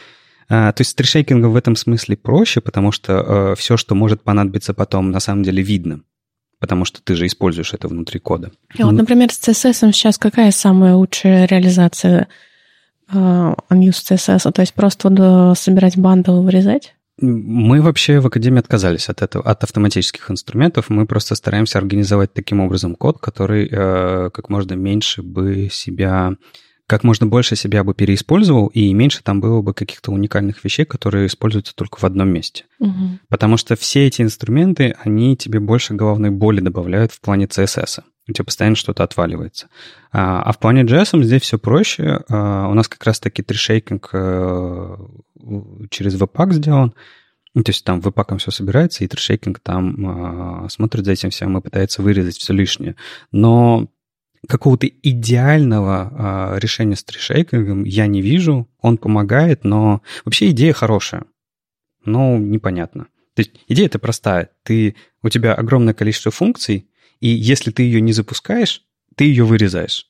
а, 0.51 0.71
то 0.73 0.81
есть 0.81 0.91
с 0.91 0.93
трешейкингом 0.95 1.51
в 1.51 1.55
этом 1.55 1.75
смысле 1.75 2.17
проще, 2.17 2.61
потому 2.61 2.91
что 2.91 3.13
э, 3.53 3.55
все, 3.55 3.77
что 3.77 3.95
может 3.95 4.21
понадобиться 4.21 4.73
потом, 4.73 5.11
на 5.11 5.19
самом 5.19 5.43
деле 5.43 5.63
видно 5.63 6.01
потому 6.61 6.85
что 6.85 7.01
ты 7.01 7.15
же 7.15 7.25
используешь 7.25 7.73
это 7.73 7.87
внутри 7.87 8.19
кода. 8.19 8.51
И 8.75 8.83
вот, 8.83 8.91
например, 8.91 9.31
с 9.33 9.41
CSS 9.41 9.91
сейчас 9.93 10.19
какая 10.19 10.51
самая 10.51 10.93
лучшая 10.93 11.47
реализация 11.47 12.27
э, 13.11 13.15
unused 13.17 14.11
CSS? 14.11 14.51
То 14.51 14.61
есть 14.61 14.75
просто 14.75 15.09
вот 15.09 15.19
э, 15.19 15.59
собирать 15.59 15.97
бандл 15.97 16.39
и 16.39 16.45
вырезать? 16.45 16.93
Мы 17.19 17.81
вообще 17.81 18.19
в 18.19 18.27
Академии 18.27 18.59
отказались 18.59 19.09
от 19.09 19.23
этого, 19.23 19.43
от 19.43 19.63
автоматических 19.63 20.29
инструментов. 20.29 20.89
Мы 20.89 21.07
просто 21.07 21.33
стараемся 21.35 21.79
организовать 21.79 22.33
таким 22.33 22.59
образом 22.59 22.95
код, 22.95 23.19
который 23.19 23.67
э, 23.69 24.29
как 24.31 24.49
можно 24.49 24.73
меньше 24.73 25.23
бы 25.23 25.67
себя 25.71 26.35
как 26.91 27.05
можно 27.05 27.25
больше 27.25 27.55
себя 27.55 27.85
бы 27.85 27.93
переиспользовал, 27.93 28.67
и 28.67 28.91
меньше 28.91 29.23
там 29.23 29.39
было 29.39 29.61
бы 29.61 29.73
каких-то 29.73 30.11
уникальных 30.11 30.61
вещей, 30.61 30.83
которые 30.83 31.27
используются 31.27 31.73
только 31.73 31.97
в 31.99 32.03
одном 32.03 32.27
месте. 32.27 32.65
Угу. 32.79 33.19
Потому 33.29 33.55
что 33.55 33.77
все 33.77 34.07
эти 34.07 34.21
инструменты, 34.21 34.93
они 35.01 35.37
тебе 35.37 35.61
больше 35.61 35.93
головной 35.93 36.31
боли 36.31 36.59
добавляют 36.59 37.13
в 37.13 37.21
плане 37.21 37.45
CSS. 37.45 38.01
У 38.27 38.33
тебя 38.33 38.43
постоянно 38.43 38.75
что-то 38.75 39.05
отваливается. 39.05 39.69
А, 40.11 40.41
а 40.41 40.51
в 40.51 40.59
плане 40.59 40.83
JS 40.83 41.23
здесь 41.23 41.43
все 41.43 41.57
проще. 41.57 42.25
А, 42.27 42.67
у 42.67 42.73
нас 42.73 42.89
как 42.89 43.05
раз-таки 43.05 43.41
трешейкинг 43.41 44.09
э, 44.11 44.97
через 45.91 46.19
Webpack 46.19 46.51
сделан. 46.51 46.93
То 47.53 47.63
есть 47.67 47.85
там 47.85 48.01
веб-паком 48.01 48.37
все 48.37 48.51
собирается, 48.51 49.05
и 49.05 49.07
трешейкинг 49.07 49.59
там 49.59 50.65
э, 50.65 50.69
смотрит 50.69 51.05
за 51.05 51.13
этим 51.13 51.29
всем 51.29 51.57
и 51.57 51.61
пытается 51.61 52.01
вырезать 52.01 52.35
все 52.35 52.51
лишнее. 52.51 52.97
Но 53.31 53.87
какого-то 54.47 54.87
идеального 54.87 56.53
э, 56.55 56.59
решения 56.59 56.95
с 56.95 57.03
трешейкингом 57.03 57.83
я 57.83 58.07
не 58.07 58.21
вижу. 58.21 58.67
Он 58.79 58.97
помогает, 58.97 59.63
но 59.63 60.01
вообще 60.25 60.49
идея 60.49 60.73
хорошая. 60.73 61.25
Но 62.05 62.37
непонятно. 62.37 63.07
То 63.35 63.41
есть 63.41 63.51
идея-то 63.67 63.99
простая. 63.99 64.49
Ты, 64.63 64.95
у 65.21 65.29
тебя 65.29 65.53
огромное 65.53 65.93
количество 65.93 66.31
функций, 66.31 66.89
и 67.19 67.27
если 67.27 67.71
ты 67.71 67.83
ее 67.83 68.01
не 68.01 68.13
запускаешь, 68.13 68.83
ты 69.15 69.25
ее 69.25 69.45
вырезаешь. 69.45 70.07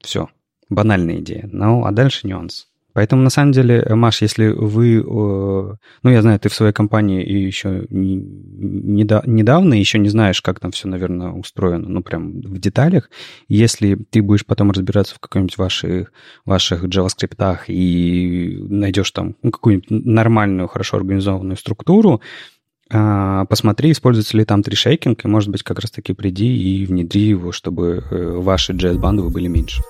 Все. 0.00 0.28
Банальная 0.68 1.18
идея. 1.20 1.48
Ну, 1.50 1.84
а 1.84 1.92
дальше 1.92 2.26
нюанс. 2.26 2.68
Поэтому, 2.98 3.22
на 3.22 3.30
самом 3.30 3.52
деле, 3.52 3.86
Маш, 3.90 4.22
если 4.22 4.48
вы... 4.48 5.04
Ну, 5.04 6.10
я 6.10 6.20
знаю, 6.20 6.40
ты 6.40 6.48
в 6.48 6.54
своей 6.54 6.72
компании 6.72 7.24
еще 7.24 7.86
недавно, 7.88 9.74
еще 9.74 10.00
не 10.00 10.08
знаешь, 10.08 10.42
как 10.42 10.58
там 10.58 10.72
все, 10.72 10.88
наверное, 10.88 11.30
устроено, 11.30 11.88
ну, 11.88 12.02
прям 12.02 12.40
в 12.40 12.58
деталях. 12.58 13.08
Если 13.46 13.94
ты 13.94 14.20
будешь 14.20 14.44
потом 14.44 14.72
разбираться 14.72 15.14
в 15.14 15.20
какой-нибудь 15.20 15.56
ваших, 15.58 16.12
ваших 16.44 16.86
JavaScript 16.86 17.66
и 17.68 18.58
найдешь 18.68 19.12
там 19.12 19.36
ну, 19.44 19.52
какую-нибудь 19.52 19.90
нормальную, 19.90 20.66
хорошо 20.66 20.96
организованную 20.96 21.56
структуру, 21.56 22.20
а, 22.90 23.44
посмотри, 23.44 23.92
используется 23.92 24.36
ли 24.36 24.44
там 24.44 24.64
трешейкинг, 24.64 25.24
и, 25.24 25.28
может 25.28 25.50
быть, 25.50 25.62
как 25.62 25.78
раз-таки 25.78 26.14
приди 26.14 26.48
и 26.48 26.84
внедри 26.84 27.28
его, 27.28 27.52
чтобы 27.52 28.02
э, 28.10 28.38
ваши 28.38 28.72
JS-бандовые 28.72 29.30
были 29.30 29.46
меньше. 29.46 29.82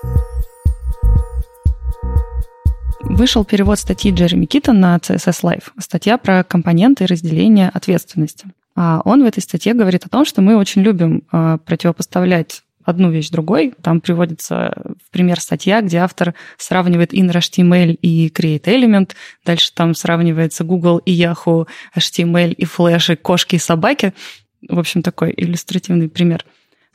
Вышел 3.01 3.45
перевод 3.45 3.79
статьи 3.79 4.11
Джереми 4.13 4.47
Кита 4.47 4.73
на 4.73 4.97
CSS 4.97 5.43
Live. 5.43 5.65
Статья 5.79 6.19
про 6.19 6.43
компоненты 6.43 7.05
и 7.05 7.07
разделение 7.07 7.69
ответственности. 7.69 8.47
А 8.75 9.01
он 9.05 9.23
в 9.23 9.27
этой 9.27 9.41
статье 9.41 9.73
говорит 9.73 10.05
о 10.05 10.09
том, 10.09 10.25
что 10.25 10.43
мы 10.43 10.57
очень 10.57 10.83
любим 10.83 11.23
а, 11.31 11.59
противопоставлять 11.59 12.63
одну 12.85 13.11
вещь 13.11 13.31
другой. 13.31 13.75
Там 13.83 14.01
приводится 14.01 14.73
в 15.05 15.11
пример 15.13 15.41
статья, 15.41 15.81
где 15.81 15.99
автор 15.99 16.35
сравнивает 16.57 17.13
inner 17.13 17.37
HTML 17.37 17.93
и 17.95 18.29
create 18.29 18.65
element. 18.65 19.13
Дальше 19.45 19.73
там 19.75 19.95
сравнивается 19.95 20.65
Google 20.65 20.99
и 20.99 21.13
Yahoo, 21.13 21.67
HTML 21.97 22.53
и 22.53 22.65
Flash, 22.65 23.13
и 23.13 23.17
кошки 23.17 23.57
и 23.57 23.59
собаки. 23.59 24.13
В 24.69 24.79
общем, 24.79 25.03
такой 25.03 25.33
иллюстративный 25.37 26.09
пример. 26.09 26.45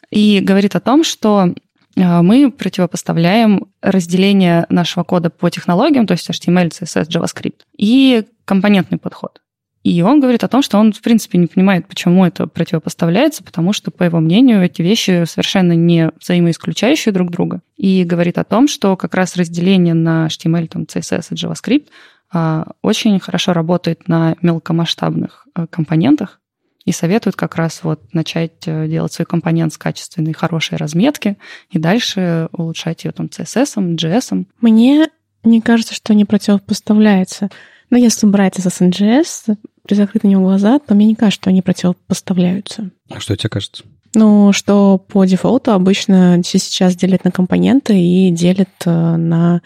И 0.09 0.41
говорит 0.41 0.75
о 0.75 0.79
том, 0.79 1.03
что 1.03 1.53
мы 1.95 2.51
противопоставляем 2.51 3.67
разделение 3.81 4.65
нашего 4.69 5.03
кода 5.03 5.29
по 5.29 5.49
технологиям, 5.49 6.07
то 6.07 6.13
есть 6.13 6.29
HTML, 6.29 6.69
CSS, 6.69 7.07
JavaScript, 7.07 7.61
и 7.77 8.25
компонентный 8.45 8.97
подход. 8.97 9.43
И 9.83 10.01
он 10.01 10.21
говорит 10.21 10.43
о 10.45 10.47
том, 10.47 10.61
что 10.61 10.77
он, 10.77 10.93
в 10.93 11.01
принципе, 11.01 11.37
не 11.37 11.47
понимает, 11.47 11.87
почему 11.87 12.25
это 12.25 12.47
противопоставляется, 12.47 13.43
потому 13.43 13.73
что, 13.73 13.91
по 13.91 14.03
его 14.03 14.19
мнению, 14.19 14.63
эти 14.63 14.81
вещи 14.81 15.25
совершенно 15.25 15.73
не 15.73 16.11
взаимоисключающие 16.19 17.11
друг 17.11 17.31
друга. 17.31 17.61
И 17.75 18.05
говорит 18.05 18.37
о 18.37 18.45
том, 18.45 18.69
что 18.69 18.95
как 18.95 19.13
раз 19.13 19.35
разделение 19.35 19.93
на 19.93 20.27
HTML, 20.27 20.67
там, 20.67 20.83
CSS 20.83 21.27
и 21.31 21.35
JavaScript 21.35 21.87
а, 22.31 22.71
очень 22.81 23.19
хорошо 23.19 23.51
работает 23.51 24.07
на 24.07 24.35
мелкомасштабных 24.41 25.47
а, 25.53 25.67
компонентах, 25.67 26.39
и 26.85 26.91
советуют 26.91 27.35
как 27.35 27.55
раз 27.55 27.83
вот 27.83 28.13
начать 28.13 28.67
э, 28.67 28.87
делать 28.87 29.13
свой 29.13 29.25
компонент 29.25 29.73
с 29.73 29.77
качественной, 29.77 30.33
хорошей 30.33 30.77
разметки 30.77 31.37
и 31.69 31.79
дальше 31.79 32.49
улучшать 32.51 33.05
ее 33.05 33.11
там 33.11 33.27
CSS, 33.27 33.95
JS. 33.95 34.45
Мне 34.61 35.07
не 35.43 35.61
кажется, 35.61 35.93
что 35.93 36.13
они 36.13 36.25
противопоставляются. 36.25 37.49
Но 37.89 37.97
если 37.97 38.25
брать 38.25 38.57
SSNGS, 38.57 39.55
при 39.83 39.95
закрыть 39.95 40.23
на 40.23 40.29
него 40.29 40.43
глаза, 40.43 40.79
то 40.79 40.95
мне 40.95 41.05
не 41.05 41.15
кажется, 41.15 41.41
что 41.41 41.49
они 41.49 41.61
противопоставляются. 41.61 42.89
А 43.09 43.19
что 43.19 43.35
тебе 43.35 43.49
кажется? 43.49 43.83
Ну, 44.15 44.53
что 44.53 44.97
по 44.97 45.25
дефолту 45.25 45.71
обычно 45.71 46.41
сейчас 46.43 46.95
делят 46.95 47.23
на 47.23 47.31
компоненты 47.31 47.99
и 47.99 48.29
делят 48.31 48.69
э, 48.85 49.15
на 49.15 49.61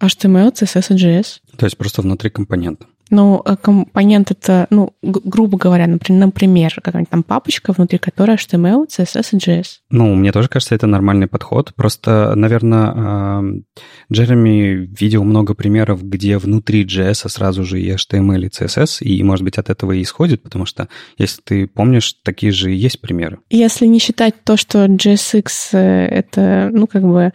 HTML, 0.00 0.52
CSS 0.52 0.94
и 0.94 0.98
JS. 0.98 1.26
То 1.56 1.66
есть 1.66 1.76
просто 1.76 2.02
внутри 2.02 2.30
компонента. 2.30 2.86
Ну, 3.10 3.42
э, 3.44 3.56
компонент 3.60 4.30
это, 4.30 4.66
ну, 4.70 4.94
грубо 5.02 5.58
говоря, 5.58 5.86
например, 5.86 6.26
например 6.26 6.74
какая-нибудь 6.82 7.10
там 7.10 7.22
папочка, 7.22 7.72
внутри 7.72 7.98
которой 7.98 8.36
HTML, 8.36 8.86
CSS 8.88 9.28
и 9.32 9.36
JS. 9.36 9.66
Ну, 9.90 10.14
мне 10.14 10.32
тоже 10.32 10.48
кажется, 10.48 10.74
это 10.74 10.86
нормальный 10.86 11.26
подход. 11.26 11.74
Просто, 11.74 12.34
наверное, 12.34 13.62
Джереми 14.12 14.88
видел 14.98 15.24
много 15.24 15.54
примеров, 15.54 16.02
где 16.02 16.38
внутри 16.38 16.84
JS 16.84 17.28
сразу 17.28 17.64
же 17.64 17.80
и 17.80 17.90
HTML, 17.92 18.46
и 18.46 18.48
CSS, 18.48 19.02
и, 19.02 19.22
может 19.22 19.44
быть, 19.44 19.58
от 19.58 19.70
этого 19.70 19.92
и 19.92 20.02
исходит, 20.02 20.42
потому 20.42 20.66
что, 20.66 20.88
если 21.18 21.40
ты 21.42 21.66
помнишь, 21.66 22.14
такие 22.22 22.52
же 22.52 22.72
и 22.72 22.76
есть 22.76 23.00
примеры. 23.00 23.38
Если 23.50 23.86
не 23.86 23.98
считать 23.98 24.34
то, 24.44 24.56
что 24.56 24.86
JSX— 24.86 25.48
это, 25.72 26.70
ну, 26.72 26.86
как 26.86 27.02
бы 27.02 27.32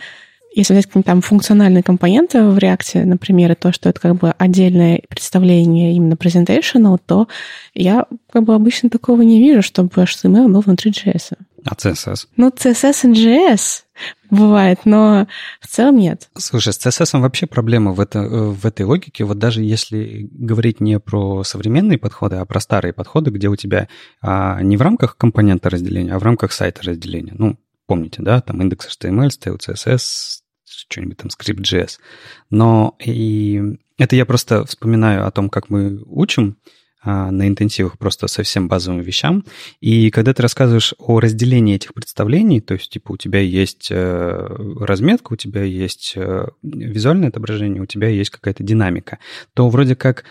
если 0.55 0.73
взять 0.73 0.85
какие-нибудь 0.85 1.05
там 1.05 1.21
функциональные 1.21 1.83
компоненты 1.83 2.41
в 2.41 2.57
React, 2.57 3.03
например, 3.03 3.51
и 3.51 3.55
то, 3.55 3.73
что 3.73 3.89
это 3.89 3.99
как 3.99 4.15
бы 4.15 4.31
отдельное 4.31 5.01
представление 5.09 5.93
именно 5.93 6.13
presentational, 6.13 6.97
то 7.05 7.27
я 7.73 8.05
как 8.31 8.43
бы 8.43 8.55
обычно 8.55 8.89
такого 8.89 9.21
не 9.21 9.39
вижу, 9.39 9.61
чтобы 9.61 9.89
HTML 9.93 10.47
был 10.47 10.61
внутри 10.61 10.91
JS. 10.91 11.33
А 11.65 11.73
CSS? 11.73 12.27
Ну, 12.37 12.49
CSS 12.49 13.11
и 13.11 13.13
JS 13.13 13.83
бывает, 14.29 14.81
но 14.85 15.27
в 15.59 15.67
целом 15.67 15.97
нет. 15.97 16.29
Слушай, 16.37 16.71
с 16.71 16.77
CSS 16.77 17.19
вообще 17.19 17.47
проблема 17.47 17.91
в, 17.91 17.99
это, 17.99 18.21
в 18.21 18.65
этой 18.65 18.85
логике. 18.85 19.25
Вот 19.25 19.37
даже 19.39 19.61
если 19.61 20.29
говорить 20.31 20.79
не 20.79 20.99
про 20.99 21.43
современные 21.43 21.97
подходы, 21.97 22.37
а 22.37 22.45
про 22.45 22.61
старые 22.61 22.93
подходы, 22.93 23.31
где 23.31 23.49
у 23.49 23.57
тебя 23.57 23.89
а, 24.21 24.61
не 24.61 24.77
в 24.77 24.81
рамках 24.81 25.17
компонента 25.17 25.69
разделения, 25.69 26.13
а 26.13 26.19
в 26.19 26.23
рамках 26.23 26.53
сайта 26.53 26.83
разделения. 26.83 27.33
Ну, 27.35 27.57
помните, 27.87 28.21
да, 28.21 28.41
там 28.41 28.61
индекс 28.61 28.95
HTML, 28.97 29.29
style 29.29 29.57
CSS, 29.59 30.44
что-нибудь 30.75 31.17
там 31.17 31.29
Script.js. 31.29 31.97
Но 32.49 32.95
и 33.03 33.77
это 33.97 34.15
я 34.15 34.25
просто 34.25 34.65
вспоминаю 34.65 35.25
о 35.25 35.31
том, 35.31 35.49
как 35.49 35.69
мы 35.69 36.01
учим 36.05 36.57
а, 37.07 37.29
на 37.29 37.47
интенсивах 37.47 37.99
просто 37.99 38.27
совсем 38.27 38.67
базовым 38.67 39.01
вещам. 39.01 39.45
И 39.79 40.09
когда 40.09 40.33
ты 40.33 40.41
рассказываешь 40.41 40.95
о 40.97 41.19
разделении 41.19 41.75
этих 41.75 41.93
представлений, 41.93 42.61
то 42.61 42.73
есть, 42.73 42.89
типа, 42.89 43.11
у 43.11 43.17
тебя 43.17 43.39
есть 43.39 43.89
э, 43.91 44.55
разметка, 44.79 45.33
у 45.33 45.35
тебя 45.35 45.61
есть 45.63 46.13
э, 46.15 46.47
визуальное 46.63 47.29
отображение, 47.29 47.83
у 47.83 47.85
тебя 47.85 48.07
есть 48.07 48.31
какая-то 48.31 48.63
динамика, 48.63 49.19
то 49.53 49.69
вроде 49.69 49.95
как 49.95 50.23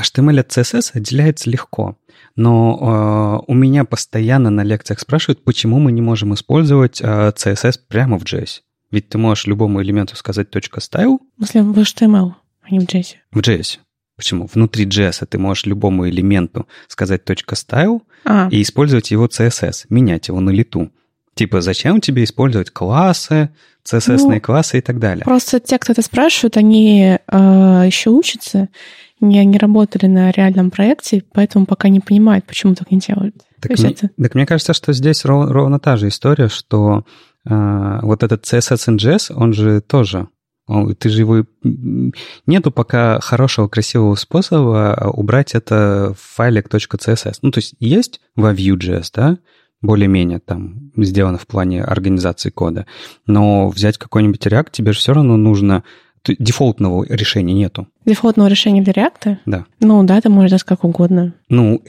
HTML 0.00 0.40
от 0.40 0.56
CSS 0.56 0.92
отделяется 0.94 1.50
легко. 1.50 1.98
Но 2.36 3.42
э, 3.44 3.50
у 3.50 3.54
меня 3.54 3.84
постоянно 3.84 4.50
на 4.50 4.62
лекциях 4.62 5.00
спрашивают, 5.00 5.42
почему 5.42 5.80
мы 5.80 5.90
не 5.90 6.02
можем 6.02 6.34
использовать 6.34 7.00
э, 7.00 7.32
CSS 7.34 7.80
прямо 7.88 8.18
в 8.18 8.22
JS. 8.22 8.60
Ведь 8.92 9.08
ты 9.08 9.18
можешь 9.18 9.46
любому 9.46 9.82
элементу 9.82 10.14
сказать 10.14 10.48
.style. 10.50 11.18
В 11.38 11.44
смысле, 11.44 11.62
в 11.62 11.78
HTML, 11.78 12.34
а 12.62 12.70
не 12.70 12.78
в 12.78 12.84
JS. 12.84 13.16
В 13.32 13.38
JS. 13.38 13.78
Почему? 14.16 14.48
Внутри 14.52 14.86
JS 14.86 15.26
ты 15.26 15.38
можешь 15.38 15.66
любому 15.66 16.08
элементу 16.08 16.68
сказать 16.86 17.22
.style 17.24 18.02
а. 18.24 18.48
и 18.52 18.62
использовать 18.62 19.10
его 19.10 19.26
CSS, 19.26 19.86
менять 19.88 20.28
его 20.28 20.40
на 20.40 20.50
лету. 20.50 20.92
Типа, 21.34 21.62
зачем 21.62 22.02
тебе 22.02 22.24
использовать 22.24 22.70
классы, 22.70 23.50
CSS 23.84 24.18
ну, 24.18 24.40
классы 24.40 24.78
и 24.78 24.80
так 24.82 24.98
далее? 24.98 25.24
Просто 25.24 25.58
те, 25.58 25.78
кто 25.78 25.92
это 25.92 26.02
спрашивают, 26.02 26.58
они 26.58 27.18
э, 27.26 27.82
еще 27.86 28.10
учатся, 28.10 28.68
не, 29.20 29.42
не 29.46 29.56
работали 29.56 30.06
на 30.06 30.30
реальном 30.30 30.70
проекте, 30.70 31.24
поэтому 31.32 31.64
пока 31.64 31.88
не 31.88 32.00
понимают, 32.00 32.44
почему 32.44 32.74
так 32.74 32.90
не 32.90 32.98
делают. 32.98 33.34
Так, 33.60 33.78
мне, 33.78 33.90
это... 33.92 34.10
так 34.20 34.34
мне 34.34 34.44
кажется, 34.44 34.74
что 34.74 34.92
здесь 34.92 35.24
ров, 35.24 35.50
ровно 35.50 35.80
та 35.80 35.96
же 35.96 36.08
история, 36.08 36.48
что 36.48 37.06
а, 37.44 38.00
вот 38.02 38.22
этот 38.22 38.44
CSS 38.44 38.96
NGS, 38.96 39.32
он 39.34 39.52
же 39.52 39.80
тоже 39.80 40.28
ты 40.98 41.08
же 41.08 41.20
его... 41.20 41.44
Нету 42.46 42.70
пока 42.70 43.20
хорошего, 43.20 43.68
красивого 43.68 44.14
способа 44.14 45.10
убрать 45.12 45.54
это 45.54 46.14
в 46.16 46.36
файлик 46.36 46.68
.css. 46.68 47.38
Ну, 47.42 47.50
то 47.50 47.58
есть 47.58 47.74
есть 47.78 48.20
во 48.36 48.52
Vue.js, 48.52 49.10
да, 49.14 49.38
более-менее 49.80 50.38
там 50.38 50.92
сделано 50.96 51.38
в 51.38 51.46
плане 51.46 51.82
организации 51.82 52.50
кода, 52.50 52.86
но 53.26 53.68
взять 53.68 53.98
какой-нибудь 53.98 54.46
React 54.46 54.68
тебе 54.70 54.92
же 54.92 54.98
все 54.98 55.12
равно 55.12 55.36
нужно... 55.36 55.84
Дефолтного 56.24 57.04
решения 57.08 57.52
нету. 57.52 57.88
Дефолтного 58.04 58.48
решения 58.48 58.82
для 58.82 58.92
React? 58.92 59.38
Да. 59.46 59.64
Ну 59.80 60.02
да, 60.04 60.20
ты 60.20 60.28
можешь 60.28 60.50
делать 60.50 60.64
как 60.64 60.84
угодно. 60.84 61.34
Ну, 61.48 61.82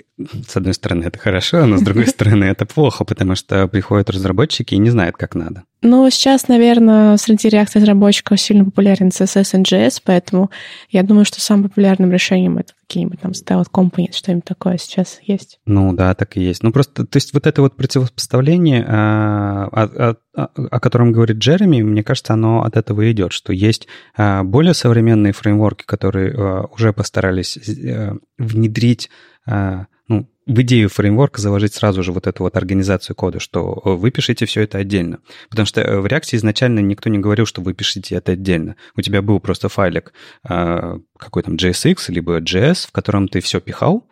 с 0.47 0.55
одной 0.55 0.73
стороны, 0.73 1.05
это 1.05 1.17
хорошо, 1.17 1.65
но 1.65 1.77
с 1.77 1.81
другой 1.81 2.07
стороны, 2.07 2.45
это 2.45 2.65
плохо, 2.65 3.03
потому 3.03 3.35
что 3.35 3.67
приходят 3.67 4.09
разработчики 4.09 4.75
и 4.75 4.79
не 4.79 4.89
знают, 4.89 5.17
как 5.17 5.35
надо. 5.35 5.63
Ну, 5.81 6.09
сейчас, 6.09 6.47
наверное, 6.47 7.17
среди 7.17 7.49
React-разработчиков 7.49 8.39
сильно 8.39 8.63
популярен 8.63 9.09
CSS 9.09 9.59
и 9.59 9.63
JS, 9.63 10.01
поэтому 10.05 10.49
я 10.89 11.03
думаю, 11.03 11.25
что 11.25 11.41
самым 11.41 11.67
популярным 11.67 12.11
решением 12.11 12.57
это 12.57 12.73
какие-нибудь 12.87 13.19
там 13.19 13.31
style 13.31 13.65
components, 13.71 14.13
что-нибудь 14.13 14.45
такое 14.45 14.77
сейчас 14.77 15.19
есть. 15.23 15.59
Ну, 15.65 15.93
да, 15.93 16.13
так 16.13 16.37
и 16.37 16.41
есть. 16.41 16.63
Ну, 16.63 16.71
просто, 16.71 17.05
то 17.05 17.17
есть 17.17 17.33
вот 17.33 17.47
это 17.47 17.61
вот 17.61 17.75
противопоставление, 17.75 18.85
а, 18.87 19.67
о, 19.71 20.15
о, 20.35 20.47
о 20.55 20.79
котором 20.79 21.11
говорит 21.11 21.37
Джереми, 21.37 21.81
мне 21.81 22.03
кажется, 22.03 22.33
оно 22.33 22.63
от 22.63 22.77
этого 22.77 23.11
идет, 23.11 23.33
что 23.33 23.51
есть 23.51 23.87
а, 24.15 24.43
более 24.43 24.73
современные 24.73 25.33
фреймворки, 25.33 25.83
которые 25.85 26.02
а, 26.09 26.65
уже 26.71 26.93
постарались 26.93 27.57
э, 27.57 28.13
внедрить 28.37 29.09
а, 29.45 29.87
ну, 30.07 30.29
в 30.45 30.61
идею 30.61 30.89
фреймворка 30.89 31.41
заложить 31.41 31.73
сразу 31.73 32.03
же 32.03 32.11
вот 32.11 32.27
эту 32.27 32.43
вот 32.43 32.57
организацию 32.57 33.15
кода, 33.15 33.39
что 33.39 33.81
вы 33.83 34.11
пишете 34.11 34.45
все 34.45 34.61
это 34.61 34.77
отдельно. 34.77 35.19
Потому 35.49 35.65
что 35.65 35.81
в 36.01 36.05
React 36.05 36.35
изначально 36.35 36.79
никто 36.79 37.09
не 37.09 37.19
говорил, 37.19 37.45
что 37.45 37.61
вы 37.61 37.73
пишете 37.73 38.15
это 38.15 38.33
отдельно. 38.33 38.75
У 38.95 39.01
тебя 39.01 39.21
был 39.21 39.39
просто 39.39 39.69
файлик 39.69 40.13
какой 40.43 41.43
там 41.43 41.55
JSX, 41.55 41.95
либо 42.09 42.41
JS, 42.41 42.87
в 42.87 42.91
котором 42.91 43.29
ты 43.29 43.39
все 43.39 43.61
пихал, 43.61 44.05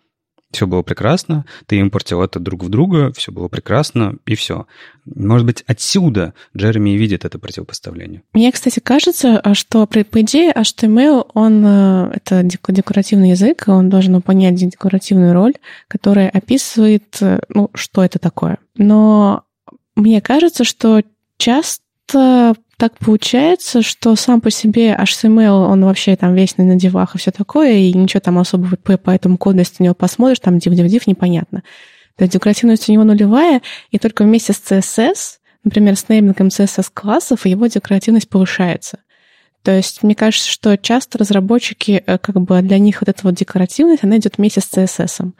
все 0.52 0.68
было 0.68 0.82
прекрасно, 0.82 1.46
ты 1.66 1.78
импортил 1.78 2.22
это 2.22 2.40
друг 2.40 2.64
в 2.64 2.70
друга, 2.70 3.12
все 3.14 3.32
было 3.32 3.48
прекрасно, 3.48 4.16
и 4.26 4.36
все. 4.36 4.68
Может 5.06 5.46
быть, 5.46 5.64
отсюда 5.68 6.34
Джереми 6.56 6.92
и 6.92 6.98
видит 6.98 7.26
это 7.26 7.40
противопоставление. 7.40 8.22
Мне, 8.34 8.52
кстати, 8.52 8.80
кажется, 8.80 9.40
а 9.40 9.56
что 9.56 9.88
по 9.88 10.22
идее 10.22 10.52
HTML, 10.52 11.28
он 11.34 11.64
э, 11.66 12.12
это 12.14 12.44
декоративный 12.44 13.32
язык, 13.32 13.64
он 13.68 13.90
должен 13.90 14.16
выполнять 14.16 14.56
декоративную 14.56 15.34
роль, 15.34 15.54
которая 15.88 16.30
описывает, 16.30 17.18
э, 17.22 17.40
ну, 17.50 17.70
что 17.74 18.04
это 18.04 18.20
такое. 18.20 18.58
Но 18.76 19.44
мне 19.96 20.22
кажется, 20.22 20.64
что 20.64 21.02
часто 21.38 22.56
так 22.82 22.98
получается, 22.98 23.84
что 23.84 24.16
сам 24.16 24.42
по 24.42 24.50
себе 24.50 24.98
HTML, 25.00 25.68
он 25.68 25.86
вообще 25.86 26.16
там 26.16 26.34
весь 26.34 26.58
на 26.58 26.76
девах 26.78 27.14
и 27.14 27.20
все 27.20 27.30
такое, 27.30 27.74
и 27.74 27.94
ничего 27.94 28.22
там 28.22 28.40
особо 28.40 28.76
по, 28.76 28.98
по 28.98 29.12
этому 29.12 29.38
коду, 29.38 29.60
если 29.60 29.76
ты 29.76 29.84
него 29.84 29.94
посмотришь, 29.94 30.40
там 30.40 30.58
div-div-div 30.58 31.04
непонятно. 31.06 31.62
То 32.16 32.24
есть 32.24 32.34
декоративность 32.34 32.90
у 32.90 32.92
него 32.92 33.04
нулевая, 33.04 33.62
и 33.92 34.00
только 34.00 34.24
вместе 34.24 34.54
с 34.54 34.64
CSS, 34.68 35.38
например, 35.64 35.96
с 35.96 36.10
неймингом 36.10 36.48
CSS-классов, 36.48 37.46
его 37.46 37.68
декоративность 37.68 38.30
повышается. 38.30 38.98
То 39.62 39.76
есть 39.76 40.02
мне 40.02 40.16
кажется, 40.16 40.50
что 40.50 40.76
часто 40.76 41.20
разработчики, 41.20 42.02
э, 42.04 42.18
как 42.18 42.42
бы 42.42 42.64
для 42.64 42.80
них 42.80 43.02
вот 43.02 43.10
эта 43.10 43.20
вот 43.22 43.36
декоративность, 43.36 44.04
она 44.04 44.18
идет 44.18 44.40
вместе 44.40 44.60
с 44.60 44.74
CSS. 44.74 45.34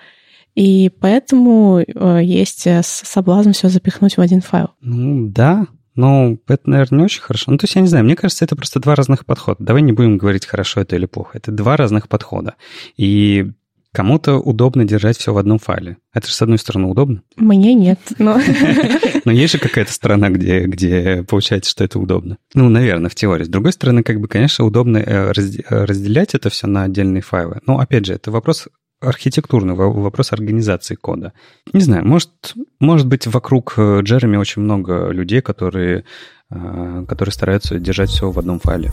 И 0.54 0.92
поэтому 1.00 1.80
э, 1.80 2.20
есть 2.22 2.68
э, 2.68 2.82
соблазн 2.84 3.54
все 3.54 3.68
запихнуть 3.70 4.18
в 4.18 4.22
один 4.22 4.42
файл. 4.42 4.76
Ну 4.80 5.28
да, 5.30 5.66
ну, 5.96 6.40
это, 6.48 6.70
наверное, 6.70 7.00
не 7.00 7.06
очень 7.06 7.22
хорошо. 7.22 7.52
Ну, 7.52 7.58
то 7.58 7.66
есть, 7.66 7.76
я 7.76 7.82
не 7.82 7.88
знаю, 7.88 8.06
мне 8.06 8.16
кажется, 8.16 8.46
это 8.46 8.56
просто 8.56 8.80
два 8.80 8.96
разных 8.96 9.26
подхода. 9.26 9.58
Давай 9.64 9.82
не 9.82 9.92
будем 9.92 10.18
говорить, 10.18 10.46
хорошо 10.46 10.82
это 10.82 10.96
или 10.96 11.06
плохо. 11.06 11.38
Это 11.38 11.52
два 11.52 11.78
разных 11.78 12.08
подхода. 12.08 12.56
И 12.98 13.52
Кому-то 13.94 14.38
удобно 14.38 14.86
держать 14.86 15.18
все 15.18 15.34
в 15.34 15.38
одном 15.38 15.60
файле. 15.60 15.98
Это 16.14 16.26
же, 16.26 16.34
с 16.34 16.42
одной 16.42 16.58
стороны, 16.58 16.88
удобно. 16.88 17.24
Мне 17.36 17.74
нет, 17.74 18.00
но... 18.20 18.40
Но 19.26 19.32
есть 19.34 19.52
же 19.52 19.60
какая-то 19.60 19.92
сторона, 19.92 20.30
где, 20.30 20.62
где 20.62 21.24
получается, 21.24 21.70
что 21.72 21.84
это 21.84 22.00
удобно. 22.00 22.38
Ну, 22.54 22.70
наверное, 22.70 23.10
в 23.10 23.16
теории. 23.16 23.44
С 23.44 23.50
другой 23.50 23.74
стороны, 23.74 24.02
как 24.02 24.22
бы, 24.22 24.30
конечно, 24.30 24.64
удобно 24.64 24.98
э, 24.98 25.32
разделять 25.32 26.36
это 26.36 26.50
все 26.50 26.68
на 26.68 26.84
отдельные 26.84 27.22
файлы. 27.22 27.60
Но, 27.68 27.80
опять 27.80 28.06
же, 28.06 28.14
это 28.14 28.32
вопрос 28.32 28.70
архитектурный 29.02 29.74
вопрос 29.74 30.32
организации 30.32 30.96
кода. 30.96 31.34
Не 31.74 31.82
знаю, 31.82 32.06
может, 32.06 32.54
может 32.80 33.08
быть, 33.08 33.28
вокруг 33.28 33.74
э, 33.78 34.02
Джереми 34.04 34.38
очень 34.38 34.62
много 34.62 35.10
людей, 35.10 35.42
которые, 35.42 36.06
э, 36.50 37.06
которые 37.08 37.34
стараются 37.34 37.80
держать 37.80 38.10
все 38.10 38.30
в 38.30 38.38
одном 38.38 38.60
файле. 38.60 38.92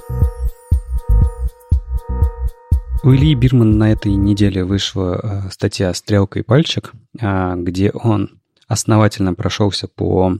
У 3.05 3.13
Ильи 3.13 3.35
Бирмана 3.35 3.77
на 3.77 3.93
этой 3.93 4.13
неделе 4.15 4.65
вышла 4.65 5.21
э, 5.23 5.51
статья 5.51 5.93
«Стрелка 5.95 6.39
и 6.39 6.43
пальчик», 6.43 6.93
где 7.15 7.91
он 7.91 8.41
основательно 8.67 9.35
прошелся 9.35 9.89
по 9.89 10.39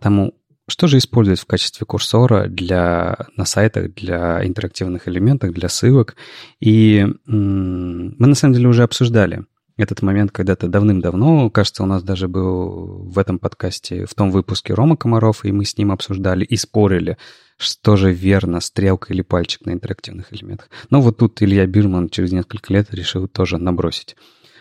тому, 0.00 0.34
что 0.68 0.86
же 0.86 0.98
использовать 0.98 1.40
в 1.40 1.46
качестве 1.46 1.86
курсора 1.86 2.48
для, 2.48 3.16
на 3.36 3.44
сайтах 3.44 3.94
для 3.94 4.44
интерактивных 4.44 5.06
элементов, 5.08 5.52
для 5.52 5.68
ссылок? 5.68 6.16
И 6.60 7.06
мы 7.26 8.26
на 8.26 8.34
самом 8.34 8.54
деле 8.54 8.68
уже 8.68 8.82
обсуждали 8.82 9.44
этот 9.76 10.02
момент 10.02 10.32
когда-то 10.32 10.68
давным-давно. 10.68 11.50
Кажется, 11.50 11.82
у 11.82 11.86
нас 11.86 12.02
даже 12.02 12.28
был 12.28 13.04
в 13.08 13.18
этом 13.18 13.38
подкасте, 13.38 14.06
в 14.06 14.14
том 14.14 14.30
выпуске 14.30 14.74
Рома 14.74 14.96
Комаров, 14.96 15.44
и 15.44 15.52
мы 15.52 15.64
с 15.64 15.76
ним 15.76 15.92
обсуждали 15.92 16.44
и 16.44 16.56
спорили, 16.56 17.18
что 17.58 17.96
же 17.96 18.12
верно, 18.12 18.60
стрелка 18.60 19.12
или 19.12 19.22
пальчик 19.22 19.66
на 19.66 19.72
интерактивных 19.72 20.32
элементах. 20.32 20.70
Но 20.90 21.00
вот 21.00 21.18
тут 21.18 21.42
Илья 21.42 21.66
Бирман 21.66 22.08
через 22.08 22.32
несколько 22.32 22.72
лет 22.72 22.92
решил 22.92 23.28
тоже 23.28 23.58
набросить. 23.58 24.16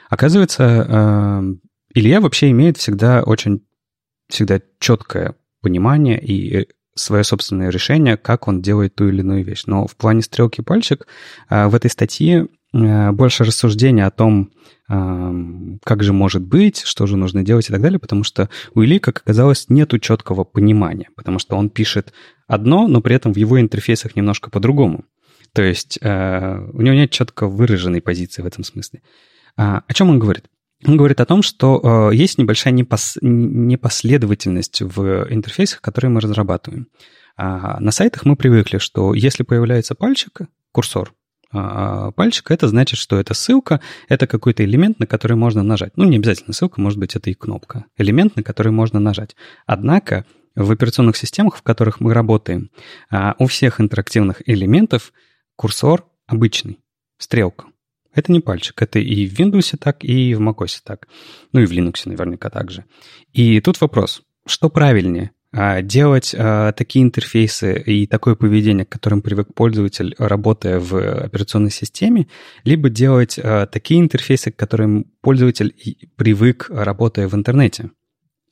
Оказывается, 0.09 0.63
э, 0.63 1.55
Илья 1.93 2.19
вообще 2.19 2.51
имеет 2.51 2.77
всегда 2.77 3.23
очень 3.23 3.65
всегда 4.27 4.59
четкое 4.79 5.35
понимание 5.65 6.21
и 6.21 6.57
э, 6.57 6.65
свое 6.93 7.23
собственное 7.23 7.71
решение, 7.71 8.17
как 8.17 8.47
он 8.47 8.61
делает 8.61 8.93
ту 8.93 9.07
или 9.07 9.21
иную 9.21 9.43
вещь. 9.43 9.63
Но 9.65 9.87
в 9.87 9.95
плане 9.95 10.21
стрелки 10.21 10.61
пальчик 10.61 11.07
э, 11.49 11.65
в 11.65 11.73
этой 11.73 11.89
статье 11.89 12.47
э, 12.71 13.11
больше 13.11 13.43
рассуждения 13.43 14.05
о 14.05 14.11
том, 14.11 14.51
как 14.87 16.03
же 16.03 16.13
может 16.13 16.43
быть, 16.43 16.83
что 16.85 17.07
же 17.07 17.17
нужно 17.17 17.41
делать 17.41 17.67
и 17.69 17.71
так 17.71 17.81
далее, 17.81 17.97
потому 17.97 18.23
что 18.23 18.51
у 18.75 18.83
Ильи, 18.83 18.99
как 18.99 19.23
оказалось, 19.23 19.65
нету 19.67 19.97
четкого 19.97 20.43
понимания, 20.43 21.07
потому 21.15 21.39
что 21.39 21.55
он 21.55 21.71
пишет 21.71 22.13
одно, 22.47 22.87
но 22.87 23.01
при 23.01 23.15
этом 23.15 23.33
в 23.33 23.37
его 23.37 23.59
интерфейсах 23.59 24.15
немножко 24.15 24.51
по-другому. 24.51 25.05
То 25.53 25.63
есть 25.63 25.97
у 26.03 26.05
него 26.05 26.93
нет 26.93 27.09
четко 27.09 27.47
выраженной 27.47 27.99
позиции 27.99 28.43
в 28.43 28.45
этом 28.45 28.63
смысле. 28.63 29.01
А, 29.57 29.81
о 29.87 29.93
чем 29.95 30.11
он 30.11 30.19
говорит? 30.19 30.45
Говорит 30.87 31.19
о 31.19 31.25
том, 31.25 31.41
что 31.41 32.09
э, 32.11 32.15
есть 32.15 32.37
небольшая 32.37 32.73
непос... 32.73 33.17
непоследовательность 33.21 34.81
в 34.81 35.27
интерфейсах, 35.29 35.81
которые 35.81 36.11
мы 36.11 36.21
разрабатываем. 36.21 36.87
А 37.37 37.79
на 37.79 37.91
сайтах 37.91 38.25
мы 38.25 38.35
привыкли, 38.35 38.77
что 38.77 39.13
если 39.13 39.43
появляется 39.43 39.95
пальчик, 39.95 40.41
курсор 40.71 41.13
а, 41.51 42.11
пальчика, 42.11 42.53
это 42.53 42.67
значит, 42.67 42.99
что 42.99 43.17
это 43.17 43.33
ссылка, 43.33 43.81
это 44.09 44.27
какой-то 44.27 44.63
элемент, 44.63 44.99
на 44.99 45.07
который 45.07 45.35
можно 45.35 45.63
нажать. 45.63 45.93
Ну, 45.95 46.05
не 46.05 46.17
обязательно 46.17 46.53
ссылка, 46.53 46.79
может 46.79 46.99
быть, 46.99 47.15
это 47.15 47.29
и 47.29 47.33
кнопка. 47.33 47.85
Элемент, 47.97 48.35
на 48.35 48.43
который 48.43 48.71
можно 48.71 48.99
нажать. 48.99 49.35
Однако 49.65 50.25
в 50.55 50.71
операционных 50.71 51.17
системах, 51.17 51.57
в 51.57 51.61
которых 51.61 51.99
мы 51.99 52.13
работаем, 52.13 52.69
а, 53.09 53.35
у 53.39 53.47
всех 53.47 53.81
интерактивных 53.81 54.41
элементов 54.45 55.11
курсор 55.55 56.05
обычный, 56.27 56.79
стрелка. 57.17 57.65
Это 58.15 58.31
не 58.31 58.39
пальчик, 58.39 58.81
это 58.81 58.97
и 58.97 59.27
в 59.27 59.39
Windows 59.39 59.77
так, 59.77 60.03
и 60.03 60.33
в 60.33 60.41
macOS 60.41 60.79
так. 60.83 61.07
Ну 61.51 61.59
и 61.59 61.65
в 61.65 61.71
Linux 61.71 62.01
наверняка 62.05 62.49
также. 62.49 62.85
И 63.33 63.59
тут 63.59 63.79
вопрос, 63.81 64.23
что 64.47 64.69
правильнее? 64.69 65.31
А, 65.51 65.81
делать 65.81 66.35
а, 66.37 66.71
такие 66.71 67.03
интерфейсы 67.03 67.81
и 67.81 68.07
такое 68.07 68.35
поведение, 68.35 68.85
к 68.85 68.89
которым 68.89 69.21
привык 69.21 69.53
пользователь, 69.53 70.15
работая 70.17 70.79
в 70.79 71.23
операционной 71.25 71.71
системе, 71.71 72.27
либо 72.63 72.89
делать 72.89 73.39
а, 73.41 73.65
такие 73.65 73.99
интерфейсы, 73.99 74.51
к 74.51 74.55
которым 74.57 75.05
пользователь 75.21 75.73
привык, 76.15 76.67
работая 76.69 77.27
в 77.27 77.35
интернете. 77.35 77.91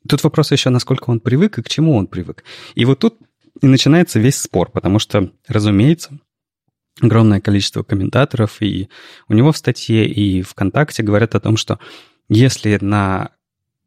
Тут 0.08 0.24
вопрос 0.24 0.52
еще, 0.52 0.70
насколько 0.70 1.10
он 1.10 1.20
привык 1.20 1.58
и 1.58 1.62
к 1.62 1.68
чему 1.68 1.94
он 1.94 2.06
привык. 2.06 2.44
И 2.74 2.84
вот 2.84 3.00
тут 3.00 3.18
и 3.60 3.66
начинается 3.66 4.18
весь 4.18 4.36
спор, 4.36 4.70
потому 4.70 4.98
что, 4.98 5.30
разумеется, 5.46 6.18
огромное 7.00 7.40
количество 7.40 7.82
комментаторов, 7.82 8.62
и 8.62 8.88
у 9.28 9.34
него 9.34 9.52
в 9.52 9.56
статье, 9.56 10.06
и 10.06 10.42
ВКонтакте 10.42 11.02
говорят 11.02 11.34
о 11.34 11.40
том, 11.40 11.56
что 11.56 11.78
если 12.28 12.78
на 12.80 13.30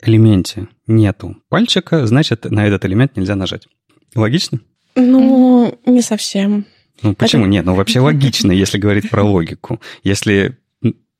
элементе 0.01 0.67
нету 0.85 1.37
пальчика, 1.49 2.05
значит, 2.05 2.45
на 2.45 2.67
этот 2.67 2.85
элемент 2.85 3.15
нельзя 3.15 3.35
нажать. 3.35 3.67
Логично? 4.15 4.59
Ну, 4.95 5.79
не 5.85 6.01
совсем. 6.01 6.65
Ну, 7.01 7.13
почему 7.13 7.43
Это... 7.43 7.51
нет? 7.51 7.65
Ну, 7.65 7.75
вообще 7.75 7.99
логично, 7.99 8.51
если 8.51 8.77
говорить 8.77 9.09
про 9.09 9.23
логику. 9.23 9.79
Если, 10.03 10.57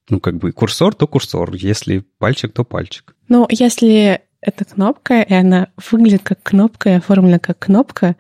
ну, 0.10 0.20
как 0.20 0.38
бы 0.38 0.52
курсор, 0.52 0.96
то 0.96 1.08
курсор. 1.08 1.54
Если 1.54 2.04
пальчик, 2.18 2.52
то 2.54 2.64
пальчик. 2.64 3.16
Ну, 3.30 3.48
если 3.50 4.22
это 4.42 4.66
кнопка, 4.66 5.22
и 5.22 5.34
она 5.34 5.70
выглядит 5.92 6.24
как 6.24 6.42
кнопка 6.42 6.90
и 6.90 6.94
оформлена 6.94 7.40
как 7.40 7.60
кнопка, 7.60 8.16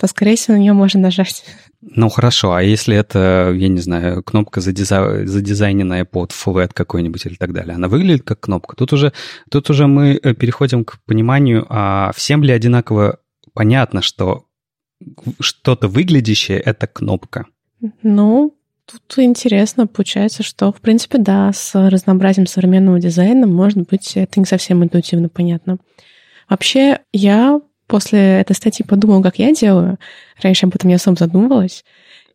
то, 0.00 0.06
скорее 0.06 0.36
всего, 0.36 0.56
на 0.56 0.60
нее 0.60 0.72
можно 0.72 0.98
нажать. 0.98 1.44
Ну, 1.82 2.08
хорошо, 2.08 2.54
а 2.54 2.62
если 2.62 2.96
это, 2.96 3.52
я 3.54 3.68
не 3.68 3.80
знаю, 3.80 4.22
кнопка 4.22 4.62
задизай... 4.62 5.26
задизайненная 5.26 6.06
под 6.06 6.32
флэт 6.32 6.72
какой-нибудь 6.72 7.26
или 7.26 7.34
так 7.34 7.52
далее, 7.52 7.74
она 7.74 7.88
выглядит 7.88 8.22
как 8.22 8.40
кнопка? 8.40 8.76
Тут 8.76 8.94
уже, 8.94 9.12
тут 9.50 9.68
уже 9.68 9.86
мы 9.86 10.18
э, 10.22 10.32
переходим 10.32 10.86
к 10.86 11.00
пониманию, 11.04 11.66
а 11.68 12.12
всем 12.16 12.42
ли 12.42 12.52
одинаково 12.52 13.18
понятно, 13.52 14.00
что 14.00 14.46
что-то 15.38 15.88
выглядящее— 15.88 16.58
это 16.60 16.86
кнопка? 16.86 17.44
Ну, 18.02 18.56
тут 18.86 19.18
интересно, 19.18 19.86
получается, 19.86 20.42
что, 20.42 20.72
в 20.72 20.80
принципе, 20.80 21.18
да, 21.18 21.52
с 21.52 21.74
разнообразием 21.74 22.46
современного 22.46 22.98
дизайна, 23.00 23.46
может 23.46 23.86
быть, 23.88 24.16
это 24.16 24.40
не 24.40 24.46
совсем 24.46 24.82
интуитивно 24.82 25.28
понятно. 25.28 25.76
Вообще, 26.48 27.00
я 27.12 27.60
после 27.90 28.40
этой 28.40 28.54
статьи 28.54 28.84
подумала, 28.86 29.22
как 29.22 29.38
я 29.38 29.52
делаю. 29.52 29.98
Раньше 30.40 30.66
об 30.66 30.74
этом 30.74 30.88
не 30.88 30.94
особо 30.94 31.16
задумывалась. 31.16 31.84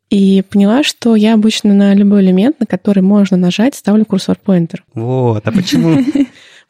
И 0.09 0.43
поняла, 0.49 0.83
что 0.83 1.15
я 1.15 1.33
обычно 1.33 1.73
на 1.73 1.95
любой 1.95 2.21
элемент, 2.21 2.59
на 2.59 2.65
который 2.67 3.01
можно 3.01 3.37
нажать, 3.37 3.73
ставлю 3.73 4.05
курсор-поинтер. 4.05 4.83
Вот, 4.93 5.47
а 5.47 5.51
почему? 5.51 5.97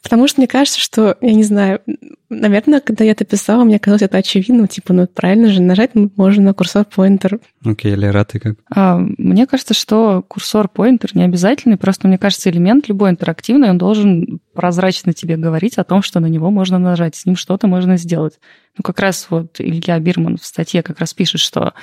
Потому 0.05 0.27
что 0.27 0.39
мне 0.39 0.47
кажется, 0.47 0.79
что, 0.79 1.17
я 1.19 1.33
не 1.33 1.43
знаю, 1.43 1.81
наверное, 2.29 2.79
когда 2.79 3.03
я 3.03 3.13
это 3.13 3.25
писала, 3.25 3.63
мне 3.63 3.79
казалось 3.79 4.03
это 4.03 4.19
очевидно, 4.19 4.67
типа, 4.67 4.93
ну 4.93 5.07
правильно 5.07 5.49
же, 5.49 5.63
нажать 5.63 5.95
можно 5.95 6.43
на 6.43 6.53
курсор-поинтер. 6.53 7.39
Окей, 7.65 7.93
okay, 7.93 7.95
Лера, 7.95 8.23
ты 8.23 8.39
как? 8.39 8.57
А, 8.69 8.99
мне 8.99 9.47
кажется, 9.47 9.73
что 9.73 10.23
курсор-поинтер 10.27 11.15
не 11.15 11.23
обязательный, 11.23 11.77
просто, 11.77 12.07
мне 12.07 12.19
кажется, 12.19 12.51
элемент 12.51 12.87
любой 12.87 13.09
интерактивный, 13.09 13.71
он 13.71 13.79
должен 13.79 14.41
прозрачно 14.53 15.11
тебе 15.11 15.37
говорить 15.37 15.79
о 15.79 15.83
том, 15.83 16.03
что 16.03 16.19
на 16.19 16.27
него 16.27 16.51
можно 16.51 16.77
нажать, 16.77 17.15
с 17.15 17.25
ним 17.25 17.35
что-то 17.35 17.65
можно 17.65 17.97
сделать. 17.97 18.39
Ну, 18.77 18.83
как 18.83 18.99
раз 18.99 19.25
вот 19.31 19.55
Илья 19.57 19.97
Бирман 19.97 20.37
в 20.37 20.45
статье 20.45 20.83
как 20.83 20.99
раз 20.99 21.15
пишет, 21.15 21.41
что 21.41 21.61
а 21.61 21.73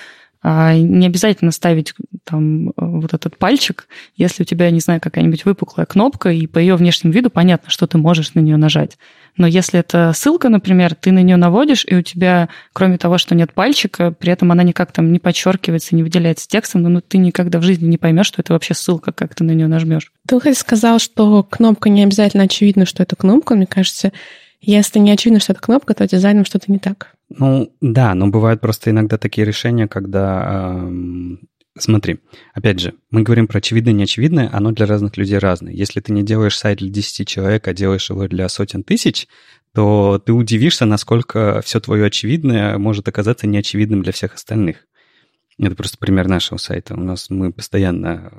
не 0.45 1.07
обязательно 1.07 1.53
ставить 1.53 1.95
там 2.25 2.73
вот 2.77 3.15
этот 3.15 3.37
пальчик, 3.39 3.87
если 4.17 4.43
у 4.43 4.47
тебя, 4.47 4.71
не 4.71 4.81
знаю, 4.81 5.01
какая-нибудь 5.01 5.45
выпуклая 5.45 5.87
кнопка, 5.87 6.31
и 6.31 6.47
по 6.47 6.59
ее 6.59 6.75
внешнему 6.75 7.13
виду 7.13 7.31
понятно, 7.31 7.71
что 7.71 7.87
ты 7.87 7.99
можешь 7.99 8.35
на 8.35 8.41
нее 8.41 8.57
нажать. 8.57 8.99
Но 9.37 9.47
если 9.47 9.81
это 9.81 10.13
ссылка, 10.15 10.49
например, 10.49 10.95
ты 10.95 11.13
на 11.13 11.23
нее 11.23 11.37
наводишь, 11.37 11.85
и 11.87 11.95
у 11.95 12.03
тебя, 12.03 12.49
кроме 12.73 12.99
того, 12.99 13.19
что 13.19 13.35
нет 13.35 13.53
пальчика, 13.53 14.11
при 14.11 14.33
этом 14.33 14.53
она 14.53 14.63
никак 14.63 14.93
там 14.93 15.13
не 15.13 15.19
подчеркивается, 15.19 15.95
не 15.95 16.03
выделяется 16.03 16.49
текстом, 16.49 16.83
но 16.83 16.89
ну, 16.89 17.01
ты 17.01 17.19
никогда 17.19 17.59
в 17.59 17.63
жизни 17.63 17.87
не 17.87 17.97
поймешь, 17.97 18.27
что 18.27 18.43
это 18.43 18.53
вообще 18.53 18.75
ссылка, 18.75 19.13
как 19.13 19.35
ты 19.35 19.45
на 19.45 19.53
нее 19.53 19.69
нажмешь. 19.69 20.13
Ты 20.27 20.55
сказал, 20.55 20.99
что 20.99 21.43
кнопка 21.45 21.89
не 21.89 22.03
обязательно 22.03 22.45
очевидно, 22.45 22.85
что 22.85 23.03
это 23.03 23.17
кнопка. 23.17 23.55
Мне 23.55 23.67
кажется, 23.67 24.13
если 24.63 25.01
не 25.01 25.11
очевидно, 25.11 25.41
что 25.41 25.53
это 25.53 25.61
кнопка, 25.61 25.93
то 25.95 26.07
дизайном 26.07 26.45
что-то 26.45 26.71
не 26.71 26.79
так. 26.79 27.15
Ну, 27.29 27.75
да, 27.81 28.15
но 28.15 28.29
бывают 28.29 28.61
просто 28.61 28.91
иногда 28.91 29.19
такие 29.19 29.45
решения, 29.45 29.89
когда... 29.89 30.79
Э, 30.83 31.37
смотри, 31.79 32.21
опять 32.55 32.79
же, 32.79 32.95
мы 33.11 33.23
говорим 33.23 33.49
про 33.49 33.59
очевидное 33.59 33.93
и 33.93 33.97
неочевидное, 33.97 34.49
оно 34.53 34.71
для 34.71 34.87
разных 34.87 35.17
людей 35.17 35.39
разное. 35.39 35.73
Если 35.73 36.01
ты 36.01 36.13
не 36.13 36.23
делаешь 36.23 36.57
сайт 36.57 36.79
для 36.79 36.91
10 36.91 37.27
человек, 37.27 37.67
а 37.67 37.75
делаешь 37.75 38.09
его 38.09 38.29
для 38.29 38.49
сотен 38.49 38.85
тысяч, 38.85 39.27
то 39.75 40.23
ты 40.25 40.33
удивишься, 40.33 40.85
насколько 40.85 41.61
все 41.65 41.81
твое 41.81 42.07
очевидное 42.07 42.79
может 42.79 43.09
оказаться 43.09 43.47
неочевидным 43.47 44.03
для 44.03 44.13
всех 44.13 44.35
остальных. 44.35 44.87
Это 45.59 45.75
просто 45.75 45.99
пример 45.99 46.29
нашего 46.29 46.59
сайта. 46.59 46.95
У 46.95 47.01
нас 47.01 47.31
мы 47.31 47.53
постоянно 47.53 48.33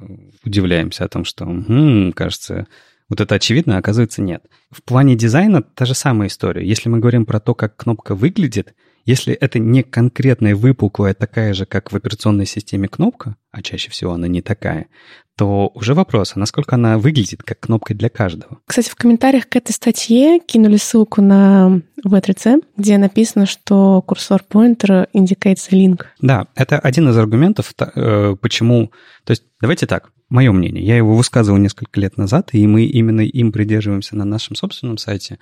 удивляемся 0.44 1.06
о 1.06 1.10
том, 1.10 1.26
что, 1.26 1.46
м-м, 1.46 2.14
кажется, 2.14 2.68
вот 3.10 3.22
это 3.22 3.36
очевидно, 3.36 3.76
а 3.76 3.80
оказывается 3.80 4.22
нет. 4.22 4.44
В 4.72 4.82
плане 4.84 5.16
дизайна 5.16 5.62
та 5.62 5.86
же 5.86 5.94
самая 5.94 6.30
история. 6.30 6.68
Если 6.68 6.90
мы 6.90 7.00
говорим 7.00 7.26
про 7.26 7.40
то, 7.40 7.54
как 7.54 7.76
кнопка 7.76 8.16
выглядит, 8.16 8.74
если 9.06 9.34
это 9.34 9.60
не 9.60 9.84
конкретная 9.84 10.56
выпуклая, 10.56 11.14
такая 11.14 11.54
же, 11.54 11.66
как 11.66 11.92
в 11.92 11.96
операционной 11.96 12.46
системе 12.46 12.88
кнопка, 12.88 13.36
а 13.52 13.62
чаще 13.62 13.92
всего 13.92 14.14
она 14.14 14.28
не 14.28 14.42
такая, 14.42 14.88
то 15.36 15.72
уже 15.74 15.94
вопрос, 15.94 16.34
а 16.36 16.40
насколько 16.40 16.76
она 16.76 16.98
выглядит 16.98 17.44
как 17.44 17.60
кнопка 17.60 17.94
для 17.94 18.10
каждого. 18.10 18.60
Кстати, 18.66 18.90
в 18.90 18.96
комментариях 18.96 19.50
к 19.50 19.56
этой 19.56 19.72
статье 19.72 20.40
кинули 20.40 20.78
ссылку 20.78 21.22
на 21.22 21.82
V3C, 22.06 22.64
где 22.78 22.98
написано, 22.98 23.46
что 23.46 24.02
курсор 24.04 24.44
pointer 24.48 25.08
indicates 25.14 25.68
a 25.72 25.76
link. 25.76 26.06
Да, 26.22 26.48
это 26.56 26.80
один 26.80 27.10
из 27.10 27.18
аргументов, 27.18 27.74
э, 27.78 28.36
почему... 28.40 28.92
То 29.26 29.32
есть 29.32 29.44
давайте 29.60 29.88
так, 29.88 30.12
мое 30.30 30.52
мнение. 30.52 30.84
Я 30.84 30.98
его 30.98 31.16
высказывал 31.16 31.58
несколько 31.58 32.00
лет 32.00 32.18
назад, 32.18 32.50
и 32.54 32.66
мы 32.66 32.86
именно 32.86 33.22
им 33.22 33.52
придерживаемся 33.52 34.16
на 34.16 34.26
нашем 34.26 34.56
собственном 34.56 34.98
сайте. 34.98 35.40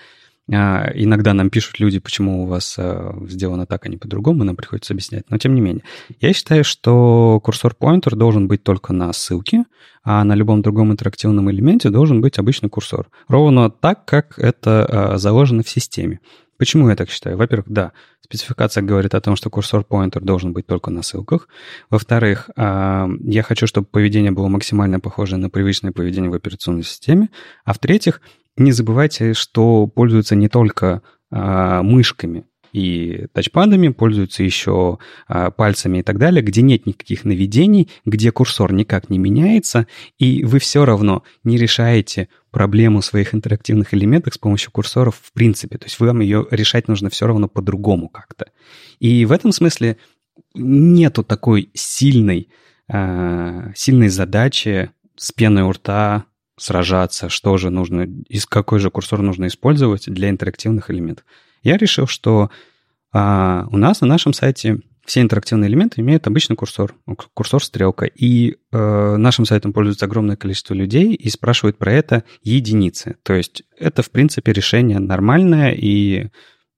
А, 0.52 0.92
иногда 0.94 1.34
нам 1.34 1.50
пишут 1.50 1.80
люди, 1.80 2.00
почему 2.00 2.44
у 2.44 2.46
вас 2.46 2.76
а, 2.78 3.16
сделано 3.28 3.66
так, 3.66 3.86
а 3.86 3.90
не 3.90 3.98
по-другому, 3.98 4.44
нам 4.44 4.56
приходится 4.56 4.94
объяснять. 4.94 5.30
Но 5.30 5.38
тем 5.38 5.56
не 5.56 5.62
менее, 5.62 5.84
я 6.20 6.34
считаю, 6.34 6.64
что 6.64 7.40
курсор-поинтер 7.44 8.16
должен 8.16 8.48
быть 8.48 8.64
только 8.64 8.94
на 8.94 9.14
ссылке, 9.14 9.66
а 10.04 10.24
на 10.24 10.34
любом 10.34 10.62
другом 10.62 10.92
интерактивном 10.92 11.52
элементе 11.52 11.90
должен 11.90 12.22
быть 12.22 12.40
обычный 12.40 12.70
курсор. 12.70 13.10
Ровно 13.28 13.70
так, 13.70 14.06
как 14.06 14.38
это 14.40 14.86
а, 15.14 15.18
заложено 15.18 15.64
в 15.64 15.70
системе. 15.70 16.20
Почему 16.62 16.90
я 16.90 16.96
так 16.96 17.10
считаю? 17.10 17.38
Во-первых, 17.38 17.68
да, 17.70 17.92
спецификация 18.22 18.84
говорит 18.84 19.16
о 19.16 19.20
том, 19.20 19.36
что 19.36 19.50
курсор-поинтер 19.50 20.22
должен 20.22 20.54
быть 20.54 20.68
только 20.68 20.92
на 20.92 21.02
ссылках. 21.02 21.48
Во-вторых, 21.90 22.52
а, 22.56 23.10
я 23.24 23.42
хочу, 23.42 23.66
чтобы 23.66 23.88
поведение 23.88 24.32
было 24.32 24.48
максимально 24.48 25.00
похоже 25.00 25.38
на 25.38 25.50
привычное 25.50 25.92
поведение 25.92 26.30
в 26.30 26.36
операционной 26.36 26.84
системе. 26.84 27.30
А 27.66 27.74
в-третьих, 27.74 28.22
не 28.58 28.72
забывайте, 28.72 29.34
что 29.34 29.88
пользуются 29.88 30.36
не 30.36 30.50
только 30.50 31.02
а, 31.30 31.82
мышками 31.84 32.46
и 32.74 33.26
тачпадами, 33.34 33.90
пользуются 33.90 34.44
еще 34.44 34.98
а, 35.28 35.52
пальцами 35.52 36.00
и 36.00 36.04
так 36.04 36.18
далее, 36.18 36.42
где 36.42 36.62
нет 36.62 36.86
никаких 36.86 37.26
наведений, 37.26 37.90
где 38.06 38.32
курсор 38.32 38.72
никак 38.74 39.10
не 39.10 39.18
меняется, 39.18 39.88
и 40.18 40.44
вы 40.44 40.60
все 40.60 40.86
равно 40.86 41.24
не 41.44 41.58
решаете 41.58 42.30
проблему 42.50 43.02
своих 43.02 43.34
интерактивных 43.34 43.94
элементов 43.94 44.34
с 44.36 44.38
помощью 44.38 44.72
курсоров 44.72 45.20
в 45.22 45.34
принципе. 45.34 45.78
То 45.78 45.86
есть 45.86 46.00
вам 46.00 46.22
ее 46.22 46.48
решать 46.52 46.88
нужно 46.88 47.10
все 47.10 47.28
равно 47.28 47.48
по-другому 47.48 48.10
как-то. 48.10 48.48
И 49.00 49.26
в 49.26 49.32
этом 49.32 49.52
смысле 49.52 49.98
нету 50.54 51.24
такой 51.24 51.72
сильной, 51.74 52.50
а, 52.88 53.72
сильной 53.76 54.10
задачи 54.10 54.92
с 55.16 55.32
пеной 55.32 55.64
у 55.64 55.72
рта 55.72 56.26
сражаться, 56.62 57.30
что 57.30 57.58
же 57.58 57.70
нужно, 57.70 58.08
из 58.30 58.46
какой 58.46 58.80
же 58.80 58.92
курсор 58.92 59.22
нужно 59.22 59.48
использовать 59.48 60.06
для 60.06 60.30
интерактивных 60.30 60.92
элементов. 60.92 61.26
Я 61.64 61.78
решил, 61.78 62.08
что 62.08 62.52
а, 63.12 63.68
у 63.72 63.78
нас 63.78 64.02
на 64.02 64.08
нашем 64.08 64.34
сайте 64.34 64.80
все 65.06 65.22
интерактивные 65.22 65.70
элементы 65.70 66.02
имеют 66.02 66.28
обычный 66.28 66.56
курсор, 66.56 66.94
курсор 67.34 67.64
стрелка. 67.64 68.06
И 68.06 68.58
э, 68.72 69.16
нашим 69.18 69.46
сайтом 69.46 69.74
пользуется 69.74 70.06
огромное 70.06 70.36
количество 70.36 70.76
людей 70.76 71.16
и 71.16 71.30
спрашивают 71.30 71.78
про 71.78 71.92
это 71.92 72.24
единицы. 72.44 73.16
То 73.24 73.34
есть 73.34 73.64
это, 73.78 74.04
в 74.04 74.12
принципе, 74.12 74.54
решение 74.54 75.00
нормальное, 75.00 75.72
и 75.72 76.28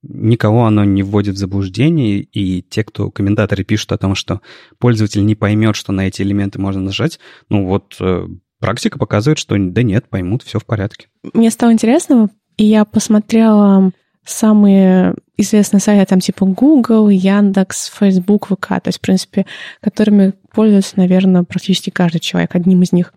никого 0.04 0.66
оно 0.66 0.86
не 0.86 1.04
вводит 1.04 1.36
в 1.36 1.38
заблуждение. 1.38 2.20
И 2.22 2.62
те, 2.62 2.86
кто 2.86 3.12
комментаторы 3.12 3.66
пишут 3.66 3.92
о 3.92 3.98
том, 3.98 4.16
что 4.16 4.42
пользователь 4.80 5.26
не 5.26 5.36
поймет, 5.36 5.76
что 5.76 5.92
на 5.92 6.08
эти 6.08 6.22
элементы 6.22 6.60
можно 6.60 6.82
нажать, 6.82 7.20
ну 7.50 7.66
вот 7.66 7.98
э, 8.00 8.28
практика 8.64 8.97
показывает, 8.97 9.39
что 9.39 9.57
да 9.59 9.84
нет, 9.84 10.07
поймут, 10.07 10.41
все 10.41 10.57
в 10.57 10.66
порядке. 10.66 11.07
Мне 11.34 11.51
стало 11.51 11.74
интересно, 11.74 12.30
и 12.55 12.64
я 12.64 12.86
посмотрела 12.86 13.91
самые 14.24 15.16
известные 15.36 15.82
сайты, 15.82 16.05
там 16.05 16.22
типа 16.22 16.45
Google, 16.45 17.09
Яндекс, 17.09 17.91
Facebook, 17.93 18.47
ВК, 18.47 18.68
то 18.68 18.84
есть, 18.86 18.99
в 18.99 19.01
принципе, 19.01 19.45
которыми 19.82 20.32
пользуется, 20.53 20.93
наверное, 20.95 21.43
практически 21.43 21.89
каждый 21.89 22.20
человек, 22.20 22.55
одним 22.55 22.82
из 22.84 22.93
них. 22.93 23.14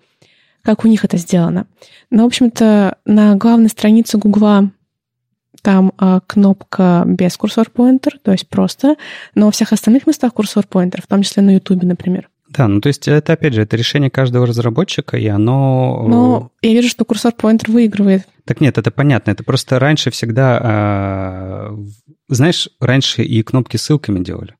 Как 0.64 0.84
у 0.84 0.88
них 0.88 1.05
это 1.05 1.16
сделано. 1.16 1.68
Но, 2.11 2.24
в 2.24 2.26
общем-то, 2.26 2.99
на 3.05 3.36
главной 3.36 3.68
странице 3.68 4.18
Гугла 4.18 4.72
там 5.62 5.92
а, 5.97 6.22
кнопка 6.26 7.05
без 7.07 7.36
курсор-поинтер, 7.36 8.18
то 8.20 8.32
есть 8.32 8.49
просто, 8.49 8.97
но 9.36 9.47
во 9.47 9.53
всех 9.53 9.72
остальных 9.72 10.09
местах 10.09 10.34
курсор-поинтер, 10.34 11.03
в 11.03 11.07
том 11.07 11.22
числе 11.22 11.44
на 11.44 11.55
Ютубе, 11.55 11.86
например. 11.86 12.30
Да, 12.49 12.68
ну 12.68 12.80
то 12.80 12.86
есть 12.88 13.09
это, 13.09 13.32
опять 13.32 13.55
же, 13.55 13.62
это 13.62 13.76
решение 13.76 14.09
каждого 14.09 14.47
разработчика, 14.47 15.16
и 15.16 15.26
оно... 15.26 16.07
Но 16.09 16.53
я 16.62 16.72
вижу, 16.72 16.88
что 16.88 17.05
курсор-поинтер 17.05 17.70
выигрывает. 17.70 18.26
Так 18.44 18.61
нет, 18.61 18.78
это 18.78 18.90
понятно. 18.90 19.32
Это 19.32 19.42
просто 19.44 19.78
раньше 19.78 20.11
всегда... 20.11 21.70
Э, 21.70 21.76
знаешь, 22.28 22.68
раньше 22.80 23.22
и 23.24 23.42
кнопки 23.42 23.76
ссылками 23.76 24.22
делали. 24.22 24.55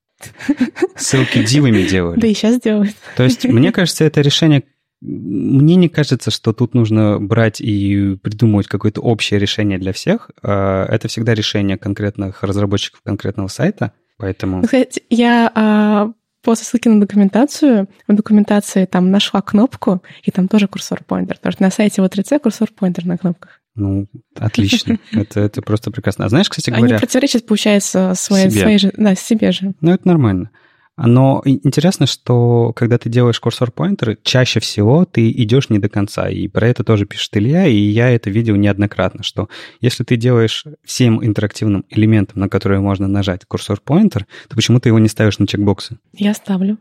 Ссылки 0.97 1.45
дивами 1.45 1.82
делали. 1.82 2.18
Да 2.18 2.26
и 2.26 2.34
сейчас 2.34 2.61
делают. 2.61 2.97
То 3.16 3.22
есть, 3.22 3.45
мне 3.45 3.70
кажется, 3.70 4.05
это 4.05 4.20
решение... 4.20 4.64
Мне 5.01 5.76
не 5.76 5.89
кажется, 5.89 6.30
что 6.30 6.53
тут 6.53 6.74
нужно 6.74 7.20
брать 7.20 7.61
и 7.61 8.16
придумывать 8.16 8.66
какое-то 8.66 9.03
общее 9.03 9.39
решение 9.39 9.78
для 9.78 9.93
всех. 9.93 10.30
Это 10.43 11.07
всегда 11.09 11.34
решение 11.34 11.76
конкретных 11.76 12.43
разработчиков 12.43 13.03
конкретного 13.05 13.49
сайта, 13.49 13.93
поэтому... 14.16 14.64
Я 15.11 16.12
после 16.47 16.65
ссылки 16.65 16.87
на 16.87 17.01
документацию, 17.01 17.89
в 18.07 18.15
документации 18.15 18.85
там 18.85 19.11
нашла 19.11 19.43
кнопку, 19.43 20.01
и 20.23 20.31
там 20.31 20.47
тоже 20.47 20.69
курсор-поинтер. 20.69 21.39
Потому 21.39 21.53
что 21.53 21.63
на 21.65 21.71
сайте 21.73 22.01
вот 22.01 22.13
3 22.13 22.39
курсор-поинтер 22.39 23.05
на 23.05 23.19
кнопках. 23.19 23.61
Ну, 23.75 24.07
отлично. 24.37 24.97
Это, 25.13 25.41
это 25.41 25.61
просто 25.61 25.91
прекрасно. 25.91 26.25
А 26.25 26.29
знаешь, 26.29 26.49
кстати 26.49 26.71
говоря... 26.71 26.95
Они 26.95 26.99
противоречат, 27.01 27.47
получается, 27.47 28.15
своей, 28.15 28.49
себе. 28.49 28.61
своей 28.61 28.79
же... 28.79 28.93
Да, 28.97 29.17
себе 29.17 29.51
же. 29.51 29.75
Ну, 29.81 29.93
это 29.93 30.07
нормально. 30.09 30.51
Но 30.97 31.43
интересно, 31.45 32.07
что 32.07 32.73
когда 32.75 32.97
ты 32.97 33.11
делаешь 33.11 33.39
курсор-поинтеры, 33.39 34.19
чаще 34.23 34.61
всего 34.61 35.05
ты 35.05 35.31
идешь 35.31 35.69
не 35.69 35.79
до 35.79 35.89
конца. 35.89 36.29
И 36.31 36.49
про 36.49 36.69
это 36.69 36.85
тоже 36.85 37.05
пишет 37.05 37.37
Илья, 37.37 37.67
и 37.67 37.77
я 37.77 38.11
это 38.11 38.31
видел 38.31 38.57
неоднократно, 38.57 39.23
что 39.23 39.49
если 39.81 40.05
ты 40.05 40.17
делаешь 40.17 40.65
всем 40.85 41.25
интерактивным 41.25 41.85
элементом, 41.91 42.41
на 42.41 42.49
который 42.49 42.81
можно 42.81 43.07
нажать 43.09 43.45
курсор-поинтер, 43.45 44.27
то 44.49 44.57
почему 44.57 44.81
ты 44.81 44.89
его 44.89 44.99
не 44.99 45.09
ставишь 45.09 45.39
на 45.39 45.47
чекбоксы? 45.47 45.99
Я 46.15 46.33
ставлю. 46.33 46.79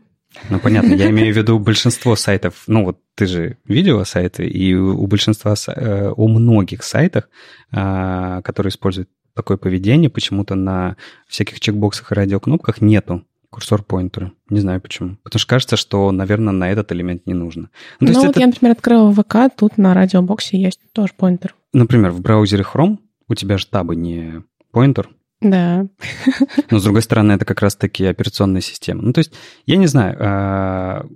Ну, 0.48 0.60
понятно, 0.60 0.94
я 0.94 1.10
имею 1.10 1.32
в 1.32 1.36
виду 1.36 1.58
большинство 1.58 2.16
сайтов. 2.16 2.64
Ну, 2.66 2.84
вот 2.84 2.98
ты 3.14 3.26
же 3.26 3.58
видела 3.66 4.04
сайты, 4.04 4.46
и 4.46 4.74
у 4.74 5.06
большинства, 5.06 5.54
э, 5.68 6.12
у 6.16 6.28
многих 6.28 6.82
сайтов, 6.82 7.24
а, 7.70 8.42
которые 8.42 8.70
используют 8.70 9.08
такое 9.34 9.58
поведение, 9.58 10.08
почему-то 10.08 10.54
на 10.54 10.96
всяких 11.28 11.60
чекбоксах 11.60 12.10
и 12.10 12.14
радиокнопках 12.14 12.80
нету 12.80 13.24
курсор 13.56 13.82
поинтера. 13.82 14.32
Не 14.50 14.60
знаю 14.60 14.82
почему. 14.82 15.16
Потому 15.22 15.40
что 15.40 15.48
кажется, 15.48 15.76
что, 15.78 16.12
наверное, 16.12 16.52
на 16.52 16.70
этот 16.70 16.92
элемент 16.92 17.26
не 17.26 17.32
нужно. 17.32 17.70
Ну, 18.00 18.12
ну 18.12 18.20
вот 18.20 18.30
это... 18.32 18.40
я, 18.40 18.48
например, 18.48 18.72
открыла 18.72 19.10
ВК, 19.14 19.36
тут 19.56 19.78
на 19.78 19.94
радиобоксе 19.94 20.60
есть 20.60 20.78
тоже 20.92 21.14
поинтер. 21.16 21.54
например, 21.72 22.10
в 22.10 22.20
браузере 22.20 22.66
Chrome 22.70 22.98
у 23.28 23.34
тебя 23.34 23.56
же 23.56 23.66
табы 23.66 23.96
не 23.96 24.42
поинтер, 24.72 25.08
Да. 25.40 25.86
но, 26.70 26.78
с 26.78 26.82
другой 26.84 27.00
стороны, 27.00 27.32
это 27.32 27.46
как 27.46 27.62
раз-таки 27.62 28.04
операционная 28.04 28.60
система. 28.60 29.00
Ну, 29.00 29.14
то 29.14 29.20
есть, 29.20 29.32
я 29.64 29.78
не 29.78 29.86
знаю, 29.86 30.16
а, 30.20 31.06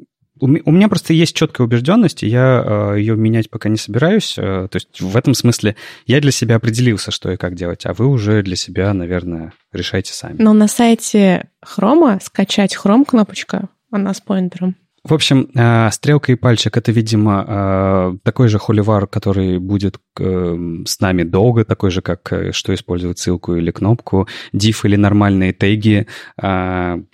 у 0.40 0.46
ме- 0.46 0.62
у 0.64 0.70
меня 0.72 0.88
просто 0.88 1.12
есть 1.12 1.34
четкая 1.36 1.66
убежденность, 1.66 2.22
и 2.22 2.28
я 2.28 2.62
а, 2.64 2.94
ее 2.94 3.16
менять 3.16 3.50
пока 3.50 3.68
не 3.68 3.76
собираюсь. 3.76 4.36
А, 4.38 4.68
То 4.68 4.76
есть, 4.76 5.00
в 5.00 5.16
этом 5.16 5.34
смысле 5.34 5.76
я 6.06 6.20
для 6.20 6.30
себя 6.32 6.56
определился, 6.56 7.10
что 7.10 7.30
и 7.30 7.36
как 7.36 7.54
делать, 7.54 7.86
а 7.86 7.92
вы 7.94 8.06
уже 8.06 8.42
для 8.42 8.56
себя, 8.56 8.92
наверное, 8.94 9.52
решайте 9.72 10.12
сами. 10.12 10.36
Но 10.40 10.52
на 10.52 10.68
сайте 10.68 11.48
Хрома 11.62 12.18
скачать 12.22 12.74
Хром 12.74 13.04
кнопочка, 13.04 13.68
она 13.90 14.14
с 14.14 14.20
поинтером. 14.20 14.76
В 15.02 15.14
общем, 15.14 15.50
а, 15.56 15.90
стрелка 15.90 16.30
и 16.32 16.34
пальчик 16.34 16.76
это, 16.76 16.92
видимо, 16.92 18.18
такой 18.22 18.48
же 18.48 18.58
холивар, 18.58 19.06
который 19.06 19.58
будет 19.58 19.96
э, 20.18 20.56
с 20.86 21.00
нами 21.00 21.22
долго, 21.22 21.64
такой 21.64 21.90
же, 21.90 22.02
как 22.02 22.30
э, 22.32 22.52
что 22.52 22.74
использовать 22.74 23.18
ссылку 23.18 23.54
или 23.54 23.70
кнопку, 23.70 24.28
div 24.52 24.76
или 24.84 24.96
нормальные 24.96 25.54
теги, 25.54 26.06
CSS 26.38 27.08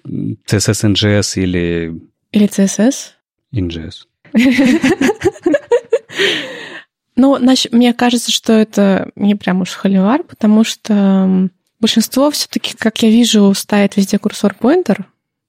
in 0.94 1.17
JS 1.17 1.40
или 1.40 2.00
Или 2.32 2.48
CSS 2.48 2.94
in 3.54 3.75
JS. 3.75 4.06
Ну, 7.18 7.38
нач- 7.38 7.68
мне 7.72 7.94
кажется, 7.94 8.30
что 8.30 8.52
это 8.52 9.10
не 9.16 9.34
прям 9.34 9.62
уж 9.62 9.70
холивар, 9.70 10.22
потому 10.22 10.64
что 10.64 11.48
большинство 11.80 12.30
все-таки, 12.30 12.74
как 12.76 13.02
я 13.02 13.08
вижу, 13.08 13.52
ставит 13.54 13.96
везде 13.96 14.18
cursor-pointer, 14.18 15.06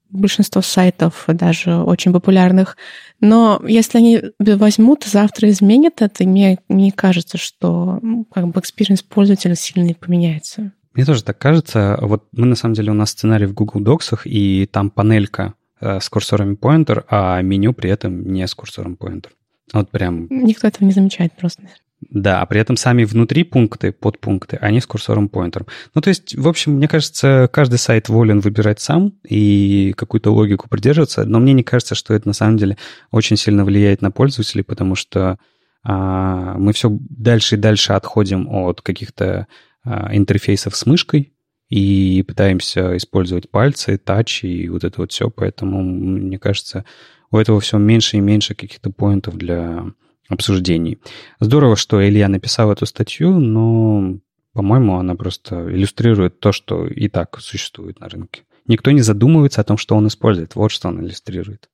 большинство 0.10 0.62
сайтов, 0.62 1.26
даже 1.28 1.76
очень 1.76 2.14
популярных. 2.14 2.78
Но 3.20 3.62
если 3.68 3.98
они 3.98 4.22
возьмут 4.39 5.04
завтра 5.04 5.50
изменят 5.50 6.02
это, 6.02 6.24
мне 6.26 6.60
не 6.70 6.91
кажется, 6.91 7.38
что 7.38 8.00
ну, 8.02 8.26
как 8.34 8.48
бы 8.48 8.62
experience 8.62 9.03
пользователя 9.04 9.56
сильно 9.56 9.86
не 9.86 9.93
поменяется. 9.93 10.72
Мне 10.93 11.04
тоже 11.06 11.24
так 11.24 11.38
кажется. 11.38 11.98
Вот 12.02 12.28
мы, 12.32 12.45
на 12.45 12.56
самом 12.56 12.76
деле, 12.76 12.91
у 12.91 12.95
нас 12.95 13.12
сценарий 13.12 13.45
в 13.45 13.54
Google 13.54 13.82
Docs, 13.82 14.22
и 14.24 14.66
там 14.68 14.89
панелька 14.89 15.54
с 15.80 16.09
курсорами 16.09 16.55
pointer, 16.55 17.05
а 17.09 17.41
меню 17.41 17.73
при 17.73 17.89
этом 17.89 18.32
не 18.32 18.47
с 18.47 18.55
курсором 18.55 18.97
pointer. 18.99 19.30
Вот 19.73 19.89
прям 19.91 20.28
Никто 20.30 20.67
этого 20.67 20.86
не 20.86 20.91
замечает 20.91 21.34
просто. 21.34 21.63
Да, 22.01 22.41
а 22.41 22.45
при 22.45 22.61
этом 22.61 22.78
сами 22.78 23.03
внутри 23.05 23.43
пункты, 23.43 23.91
подпункты, 23.91 24.57
они 24.57 24.80
с 24.80 24.86
курсором 24.86 25.30
поинтером. 25.30 25.65
Ну, 25.95 26.01
то 26.01 26.09
есть, 26.09 26.36
в 26.36 26.47
общем, 26.47 26.73
мне 26.73 26.88
кажется, 26.88 27.49
каждый 27.51 27.80
сайт 27.80 28.07
волен 28.07 28.39
выбирать 28.39 28.80
сам 28.80 29.13
и 29.28 29.93
какую-то 29.97 30.32
логику 30.32 30.69
придерживаться, 30.69 31.25
но 31.25 31.39
мне 31.39 31.53
не 31.53 31.63
кажется, 31.63 31.95
что 31.95 32.13
это 32.13 32.28
на 32.28 32.34
самом 32.34 32.57
деле 32.57 32.78
очень 33.11 33.36
сильно 33.36 33.65
влияет 33.65 34.03
на 34.03 34.11
пользователей, 34.11 34.63
потому 34.63 34.93
что 34.93 35.39
а, 35.84 36.55
мы 36.57 36.71
все 36.73 36.89
дальше 36.91 37.55
и 37.55 37.59
дальше 37.59 37.93
отходим 37.93 38.47
от 38.47 38.82
каких-то 38.82 39.47
а, 39.84 40.15
интерфейсов 40.15 40.75
с 40.75 40.86
мышкой 40.86 41.34
и 41.70 42.24
пытаемся 42.24 42.95
использовать 42.97 43.49
пальцы, 43.49 43.97
тач 43.97 44.43
и 44.43 44.70
вот 44.70 44.84
это 44.84 45.01
вот 45.01 45.11
все, 45.11 45.30
поэтому, 45.30 45.84
мне 45.84 46.39
кажется, 46.39 46.86
у 47.32 47.38
этого 47.38 47.59
все 47.59 47.78
меньше 47.78 48.18
и 48.18 48.22
меньше 48.22 48.55
каких-то 48.55 48.89
поинтов 48.89 49.36
для 49.36 49.86
обсуждений. 50.30 50.99
Здорово, 51.39 51.76
что 51.76 52.05
Илья 52.05 52.28
написал 52.28 52.72
эту 52.72 52.86
статью, 52.86 53.39
но, 53.39 54.18
по-моему, 54.53 54.97
она 54.97 55.15
просто 55.15 55.70
иллюстрирует 55.70 56.39
то, 56.39 56.51
что 56.51 56.88
и 56.88 57.09
так 57.09 57.39
существует 57.39 57.99
на 57.99 58.09
рынке. 58.09 58.43
Никто 58.65 58.91
не 58.91 59.01
задумывается 59.01 59.61
о 59.61 59.63
том, 59.63 59.78
что 59.78 59.95
он 59.95 60.07
использует. 60.07 60.55
Вот 60.55 60.72
что 60.72 60.89
он 60.89 61.01
иллюстрирует. 61.01 61.70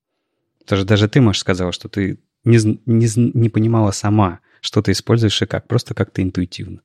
Даже, 0.67 0.85
даже 0.85 1.07
ты, 1.07 1.21
Маша, 1.21 1.39
сказала, 1.39 1.71
что 1.71 1.89
ты 1.89 2.19
не, 2.45 2.57
не, 2.85 3.07
не 3.33 3.49
понимала 3.49 3.91
сама, 3.91 4.39
что 4.61 4.81
ты 4.81 4.91
используешь 4.91 5.41
и 5.41 5.45
как, 5.45 5.67
просто 5.67 5.93
как-то 5.93 6.21
интуитивно. 6.21 6.81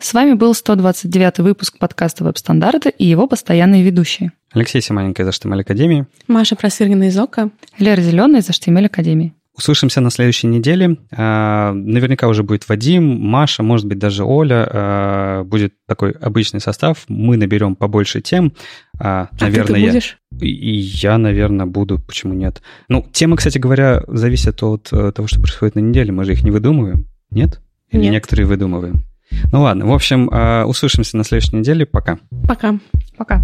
С 0.00 0.14
вами 0.14 0.32
был 0.32 0.54
129 0.54 1.38
выпуск 1.40 1.78
подкаста 1.78 2.24
«Веб-стандарты» 2.24 2.88
и 2.90 3.04
его 3.04 3.26
постоянные 3.26 3.82
ведущие. 3.82 4.32
Алексей 4.52 4.80
Симоненко 4.80 5.22
из 5.22 5.28
HTML 5.28 5.60
Академии. 5.60 6.06
Маша 6.26 6.56
Просыргина 6.56 7.04
из 7.08 7.18
ОКО. 7.18 7.50
Лера 7.78 8.00
Зеленая 8.00 8.40
из 8.40 8.48
HTML 8.48 8.86
Академии. 8.86 9.34
Услышимся 9.54 10.00
на 10.00 10.10
следующей 10.10 10.46
неделе. 10.46 10.96
А, 11.12 11.72
Наверняка 11.74 12.28
уже 12.28 12.42
будет 12.42 12.66
Вадим, 12.66 13.20
Маша, 13.20 13.62
может 13.62 13.86
быть, 13.86 13.98
даже 13.98 14.24
Оля. 14.24 14.66
А, 14.72 15.44
Будет 15.44 15.74
такой 15.86 16.12
обычный 16.12 16.60
состав. 16.60 17.04
Мы 17.08 17.36
наберем 17.36 17.76
побольше 17.76 18.22
тем. 18.22 18.54
А, 18.98 19.28
А 19.38 19.44
Наверное, 19.44 19.66
ты-то 19.66 19.78
я. 19.80 19.88
будешь? 19.92 20.18
И 20.40 20.46
и 20.48 20.76
я, 20.78 21.18
наверное, 21.18 21.66
буду. 21.66 21.98
Почему 21.98 22.32
нет? 22.32 22.62
Ну, 22.88 23.06
темы, 23.12 23.36
кстати 23.36 23.58
говоря, 23.58 24.02
зависят 24.08 24.62
от 24.62 24.84
того, 24.84 25.28
что 25.28 25.40
происходит 25.40 25.74
на 25.74 25.80
неделе. 25.80 26.10
Мы 26.10 26.24
же 26.24 26.32
их 26.32 26.42
не 26.42 26.50
выдумываем. 26.50 27.06
Нет? 27.30 27.60
Или 27.90 28.02
Нет. 28.04 28.12
некоторые 28.12 28.46
выдумываем? 28.46 29.04
Ну 29.52 29.62
ладно. 29.62 29.86
В 29.86 29.92
общем, 29.92 30.28
а, 30.32 30.64
услышимся 30.64 31.16
на 31.16 31.24
следующей 31.24 31.56
неделе. 31.56 31.86
Пока. 31.86 32.18
Пока. 32.46 32.78
Пока. 33.16 33.42